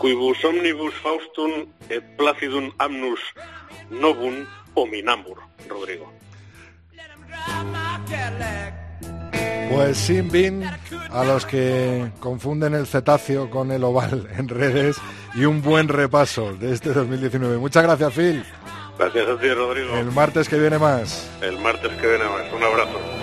Quibus 0.00 0.44
omnibus 0.44 0.94
faustum 0.94 1.72
et 1.88 2.02
placidum 2.16 2.72
amnus 2.78 3.20
novum 3.90 4.46
hominambur, 4.74 5.38
Rodrigo. 5.68 6.12
Pues 9.70 9.96
sin 9.96 10.30
bin 10.30 10.64
a 11.10 11.24
los 11.24 11.46
que 11.46 12.10
confunden 12.20 12.74
el 12.74 12.86
cetáceo 12.86 13.50
con 13.50 13.70
el 13.72 13.84
oval 13.84 14.28
en 14.36 14.48
redes 14.48 14.96
y 15.34 15.44
un 15.44 15.62
buen 15.62 15.88
repaso 15.88 16.52
de 16.54 16.72
este 16.72 16.92
2019. 16.92 17.58
Muchas 17.58 17.82
gracias, 17.82 18.12
Phil. 18.12 18.44
Gracias 18.98 19.28
a 19.28 19.38
ti, 19.38 19.48
Rodrigo. 19.52 19.96
El 19.96 20.12
martes 20.12 20.48
que 20.48 20.58
viene 20.58 20.78
más. 20.78 21.28
El 21.40 21.58
martes 21.58 21.90
que 21.92 22.06
viene 22.06 22.24
más. 22.24 22.52
Un 22.52 22.62
abrazo. 22.62 23.21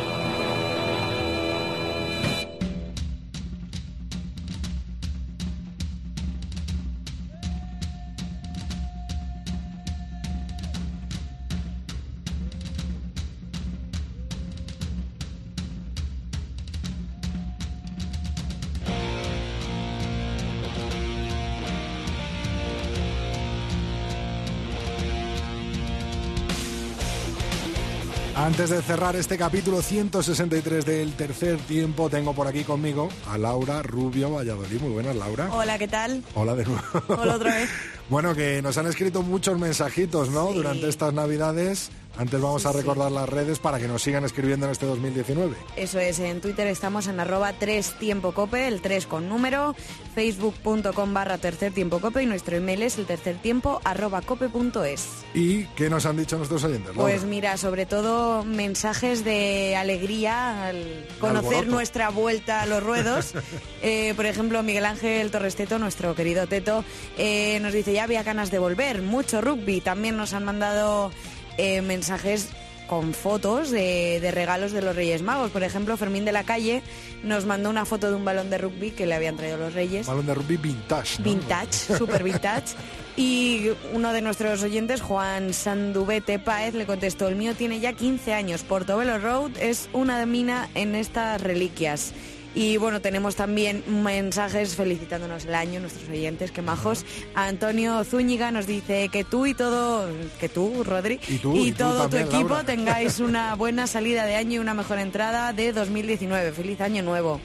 Antes 28.60 28.76
de 28.76 28.82
cerrar 28.82 29.16
este 29.16 29.38
capítulo 29.38 29.82
163 29.82 30.86
del 30.86 31.14
tercer 31.14 31.58
tiempo, 31.60 32.10
tengo 32.10 32.34
por 32.34 32.46
aquí 32.46 32.66
conmigo 32.66 33.08
a 33.30 33.38
Laura 33.38 33.82
Rubio 33.84 34.34
Valladolid. 34.34 34.82
Muy 34.82 34.92
buenas, 34.92 35.16
Laura. 35.16 35.48
Hola, 35.54 35.78
¿qué 35.78 35.88
tal? 35.88 36.22
Hola 36.36 36.56
de 36.56 36.66
nuevo. 36.66 36.84
Hola 37.08 37.36
otra 37.38 37.56
vez. 37.56 37.70
Bueno, 38.10 38.34
que 38.34 38.62
nos 38.62 38.78
han 38.78 38.88
escrito 38.88 39.22
muchos 39.22 39.60
mensajitos, 39.60 40.30
¿no? 40.30 40.50
Sí. 40.50 40.56
Durante 40.56 40.90
estas 40.90 41.14
Navidades. 41.14 41.92
Antes 42.20 42.42
vamos 42.42 42.66
a 42.66 42.74
recordar 42.74 43.10
las 43.14 43.30
redes 43.30 43.60
para 43.60 43.80
que 43.80 43.88
nos 43.88 44.02
sigan 44.02 44.26
escribiendo 44.26 44.66
en 44.66 44.74
este 44.74 44.86
2019. 44.86 45.56
Eso 45.78 46.00
es, 46.00 46.20
en 46.20 46.42
Twitter 46.42 46.68
estamos 46.68 47.08
en 47.08 47.18
arroba 47.18 47.54
3 47.54 47.94
tiempo 47.94 48.34
cope, 48.34 48.68
el 48.68 48.82
3 48.82 49.06
con 49.06 49.30
número, 49.30 49.74
facebook.com 50.16 51.14
barra 51.14 51.38
tercer 51.38 51.72
tiempo 51.72 52.00
cope 52.00 52.22
y 52.22 52.26
nuestro 52.26 52.58
email 52.58 52.84
es 52.84 52.98
el 52.98 53.06
tercer 53.06 53.38
tiempo 53.38 53.80
arroba 53.86 54.22
cope.es. 54.22 55.08
¿Y 55.34 55.64
qué 55.78 55.90
nos 55.90 56.06
han 56.06 56.18
dicho 56.18 56.36
nuestros 56.36 56.62
oyentes? 56.66 56.94
Laura? 56.94 57.04
Pues 57.04 57.24
mira, 57.24 57.56
sobre 57.56 57.86
todo 57.86 58.44
mensajes 58.44 59.24
de 59.24 59.78
alegría 59.78 60.66
al 60.66 61.08
conocer 61.22 61.68
nuestra 61.68 62.10
vuelta 62.10 62.64
a 62.64 62.66
los 62.66 62.84
ruedos. 62.84 63.34
Eh, 63.82 64.14
por 64.18 64.26
ejemplo, 64.26 64.62
Miguel 64.62 64.86
Ángel 64.86 65.32
Torresteto, 65.32 65.80
nuestro 65.80 66.14
querido 66.14 66.48
Teto, 66.48 66.84
eh, 67.18 67.60
nos 67.62 67.72
dice 67.72 67.94
ya 68.00 68.06
había 68.06 68.24
ganas 68.24 68.50
de 68.50 68.60
volver, 68.60 69.02
mucho 69.02 69.42
rugby. 69.42 69.82
También 69.82 70.16
nos 70.16 70.32
han 70.32 70.46
mandado 70.46 71.12
eh, 71.58 71.82
mensajes 71.82 72.48
con 72.88 73.14
fotos 73.14 73.72
de, 73.72 74.22
de 74.22 74.32
regalos 74.32 74.72
de 74.72 74.82
los 74.82 74.96
Reyes 74.96 75.22
Magos. 75.22 75.52
Por 75.52 75.64
ejemplo, 75.64 75.98
Fermín 75.98 76.24
de 76.24 76.32
la 76.32 76.46
Calle 76.46 76.82
nos 77.24 77.44
mandó 77.44 77.70
una 77.70 77.84
foto 77.84 78.10
de 78.10 78.16
un 78.16 78.24
balón 78.24 78.50
de 78.50 78.58
rugby 78.58 78.92
que 78.92 79.06
le 79.06 79.16
habían 79.16 79.36
traído 79.36 79.58
los 79.58 79.74
Reyes. 79.74 80.08
Balón 80.08 80.28
de 80.28 80.34
rugby 80.34 80.56
vintage. 80.56 81.20
¿no? 81.20 81.26
Vintage, 81.26 81.74
super 81.98 82.24
vintage. 82.24 82.74
Y 83.18 83.72
uno 83.92 84.14
de 84.14 84.22
nuestros 84.22 84.64
oyentes, 84.64 85.02
Juan 85.02 85.54
Sandubete 85.54 86.40
Páez, 86.40 86.76
le 86.76 86.86
contestó, 86.86 87.28
el 87.28 87.36
mío 87.36 87.54
tiene 87.54 87.82
ya 87.82 87.92
15 87.92 88.34
años, 88.34 88.64
Portobelo 88.64 89.20
Road 89.20 89.58
es 89.60 89.90
una 89.92 90.26
mina 90.26 90.70
en 90.74 90.96
estas 90.96 91.42
reliquias. 91.42 92.14
Y 92.56 92.78
bueno, 92.78 93.00
tenemos 93.00 93.36
también 93.36 93.84
mensajes 94.04 94.76
felicitándonos 94.76 95.46
el 95.46 95.54
año, 95.56 95.80
nuestros 95.80 96.10
oyentes, 96.10 96.52
que 96.52 96.62
majos. 96.62 97.06
Antonio 97.36 98.04
Zúñiga 98.04 98.52
nos 98.52 98.66
dice 98.66 99.10
que 99.10 99.24
tú 99.24 99.46
y 99.46 99.54
todo, 99.54 100.08
que 100.40 100.50
tú, 100.50 100.84
Rodri, 100.84 101.20
Y 101.28 101.38
tú, 101.38 101.56
y 101.56 101.72
tú 101.72 101.78
todo 101.78 102.02
también, 102.02 102.28
tu 102.28 102.36
equipo 102.36 102.50
Laura. 102.50 102.66
tengáis 102.66 103.20
una 103.20 103.56
buena 103.56 103.88
salida 103.88 104.26
de 104.26 104.36
año 104.36 104.56
y 104.56 104.60
una 104.60 104.74
mejor 104.74 105.00
entrada 105.00 105.54
de 105.54 105.74
2019. 105.74 106.52
Feliz 106.52 106.82
año 106.82 107.04
nuevo. 107.04 107.40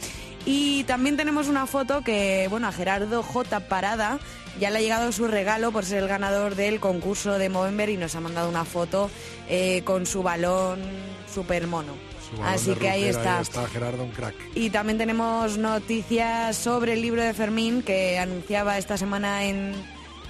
Y 0.46 0.84
también 0.84 1.16
tenemos 1.16 1.48
una 1.48 1.66
foto 1.66 2.02
que, 2.02 2.48
bueno, 2.50 2.68
a 2.68 2.72
Gerardo 2.72 3.22
J. 3.22 3.60
Parada 3.60 4.18
ya 4.60 4.70
le 4.70 4.78
ha 4.78 4.82
llegado 4.82 5.10
su 5.10 5.26
regalo 5.26 5.72
por 5.72 5.84
ser 5.84 6.02
el 6.02 6.08
ganador 6.08 6.54
del 6.54 6.80
concurso 6.80 7.38
de 7.38 7.48
Movember 7.48 7.88
y 7.90 7.96
nos 7.96 8.14
ha 8.14 8.20
mandado 8.20 8.48
una 8.48 8.64
foto 8.64 9.10
eh, 9.48 9.82
con 9.84 10.06
su 10.06 10.22
balón 10.22 10.80
super 11.32 11.66
mono. 11.66 12.13
Así 12.42 12.74
que 12.74 12.88
ahí 12.88 13.04
está. 13.04 13.40
está 13.40 13.66
Gerardo, 13.66 14.04
un 14.04 14.10
crack. 14.10 14.34
Y 14.54 14.70
también 14.70 14.98
tenemos 14.98 15.58
noticias 15.58 16.56
sobre 16.56 16.94
el 16.94 17.02
libro 17.02 17.22
de 17.22 17.34
Fermín 17.34 17.82
que 17.82 18.18
anunciaba 18.18 18.78
esta 18.78 18.96
semana 18.96 19.44
en, 19.44 19.74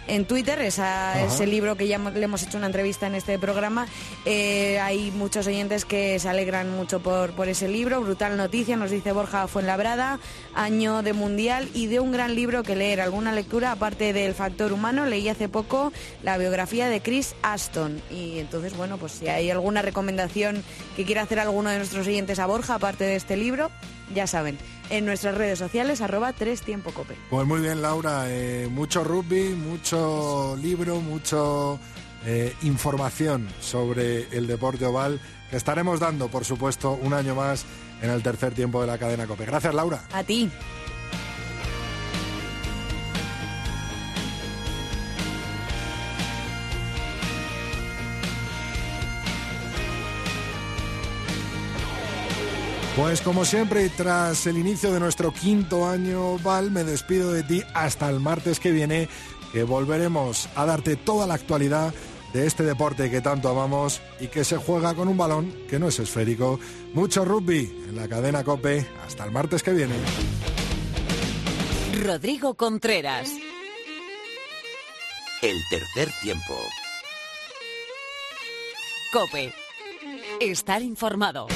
en 0.07 0.25
Twitter, 0.27 0.61
esa, 0.61 1.23
ese 1.25 1.47
libro 1.47 1.77
que 1.77 1.87
ya 1.87 1.99
le 1.99 2.25
hemos 2.25 2.43
hecho 2.43 2.59
una 2.59 2.67
entrevista 2.67 3.07
en 3.07 3.15
este 3.15 3.39
programa. 3.39 3.87
Eh, 4.25 4.79
hay 4.81 5.11
muchos 5.11 5.47
oyentes 5.47 5.85
que 5.85 6.19
se 6.19 6.29
alegran 6.29 6.71
mucho 6.71 7.01
por, 7.01 7.33
por 7.33 7.49
ese 7.49 7.69
libro. 7.69 8.01
Brutal 8.01 8.37
noticia, 8.37 8.77
nos 8.77 8.91
dice 8.91 9.13
Borja 9.13 9.47
Fuenlabrada, 9.49 10.19
año 10.55 11.03
de 11.03 11.13
mundial 11.13 11.69
y 11.75 11.87
de 11.87 12.01
un 12.01 12.13
gran 12.13 12.35
libro 12.35 12.63
que 12.63 12.77
leer. 12.77 13.01
Alguna 13.01 13.33
lectura, 13.33 13.73
aparte 13.73 14.13
del 14.13 14.35
factor 14.35 14.73
humano, 14.73 15.07
leí 15.07 15.29
hace 15.29 15.49
poco 15.49 15.93
la 16.23 16.39
biografía 16.39 16.89
de 16.89 17.01
Chris 17.01 17.35
Aston. 17.43 18.01
Y 18.11 18.39
entonces, 18.39 18.77
bueno, 18.77 18.99
pues 18.99 19.13
si 19.13 19.29
hay 19.29 19.51
alguna 19.51 19.83
recomendación 19.83 20.63
que 20.97 21.05
quiera 21.05 21.23
hacer 21.23 21.41
alguno 21.41 21.71
de 21.71 21.79
nuestros 21.79 22.07
oyentes 22.07 22.39
a 22.39 22.47
Borja, 22.47 22.75
aparte 22.75 23.05
de 23.05 23.17
este 23.17 23.37
libro, 23.37 23.71
ya 24.13 24.27
saben, 24.27 24.59
en 24.91 25.07
nuestras 25.07 25.37
redes 25.37 25.59
sociales, 25.59 26.01
arroba 26.01 26.33
tres 26.33 26.63
tiempo 26.63 26.91
cope. 26.93 27.15
Pues 27.31 27.47
muy 27.47 27.61
bien, 27.61 27.81
Laura. 27.83 28.25
eh, 28.29 28.69
mucho 28.71 29.05
rugby, 29.05 29.51
mucho 29.55 30.57
libro, 30.61 31.01
mucho 31.01 31.79
eh, 32.27 32.55
información 32.63 33.49
sobre 33.61 34.29
el 34.37 34.47
deporte 34.47 34.85
oval 34.87 35.21
que 35.51 35.57
estaremos 35.57 36.01
dando, 36.01 36.29
por 36.29 36.45
supuesto, 36.45 36.93
un 36.93 37.15
año 37.15 37.35
más 37.35 37.65
en 38.03 38.11
el 38.11 38.23
tercer 38.23 38.55
tiempo 38.55 38.81
de 38.81 38.87
la 38.87 38.99
cadena 38.99 39.27
COPE. 39.27 39.47
Gracias, 39.47 39.75
Laura. 39.75 40.03
A 40.13 40.23
ti. 40.25 40.51
Pues 52.97 53.23
como 53.23 53.45
siempre, 53.45 53.85
y 53.85 53.89
tras 53.89 54.47
el 54.47 54.57
inicio 54.57 54.93
de 54.93 55.01
nuestro 55.01 55.33
quinto 55.33 55.89
año 55.89 56.39
Val, 56.39 56.71
me 56.71 56.85
despido 56.85 57.33
de 57.33 57.43
ti 57.43 57.61
hasta 57.75 58.09
el 58.09 58.21
martes 58.21 58.61
que 58.61 58.71
viene, 58.71 59.09
que 59.53 59.65
volveremos 59.65 60.49
a 60.55 60.65
darte 60.65 60.95
toda 60.95 61.27
la 61.27 61.35
actualidad 61.35 61.93
de 62.33 62.47
este 62.47 62.63
deporte 62.63 63.11
que 63.11 63.21
tanto 63.21 63.49
amamos 63.49 64.01
y 64.21 64.29
que 64.29 64.45
se 64.45 64.59
juega 64.59 64.95
con 64.95 65.09
un 65.09 65.17
balón 65.17 65.53
que 65.69 65.81
no 65.81 65.89
es 65.89 65.99
esférico. 65.99 66.61
Mucho 66.93 67.25
rugby 67.25 67.85
en 67.89 67.97
la 67.97 68.07
cadena 68.07 68.45
Cope. 68.45 68.87
Hasta 69.05 69.25
el 69.25 69.33
martes 69.33 69.65
que 69.65 69.73
viene. 69.73 69.95
Rodrigo 72.01 72.55
Contreras. 72.55 73.29
El 75.43 75.57
tercer 75.69 76.09
tiempo. 76.23 76.55
Cope. 79.13 79.53
Estar 80.41 80.81
informado. 80.83 81.49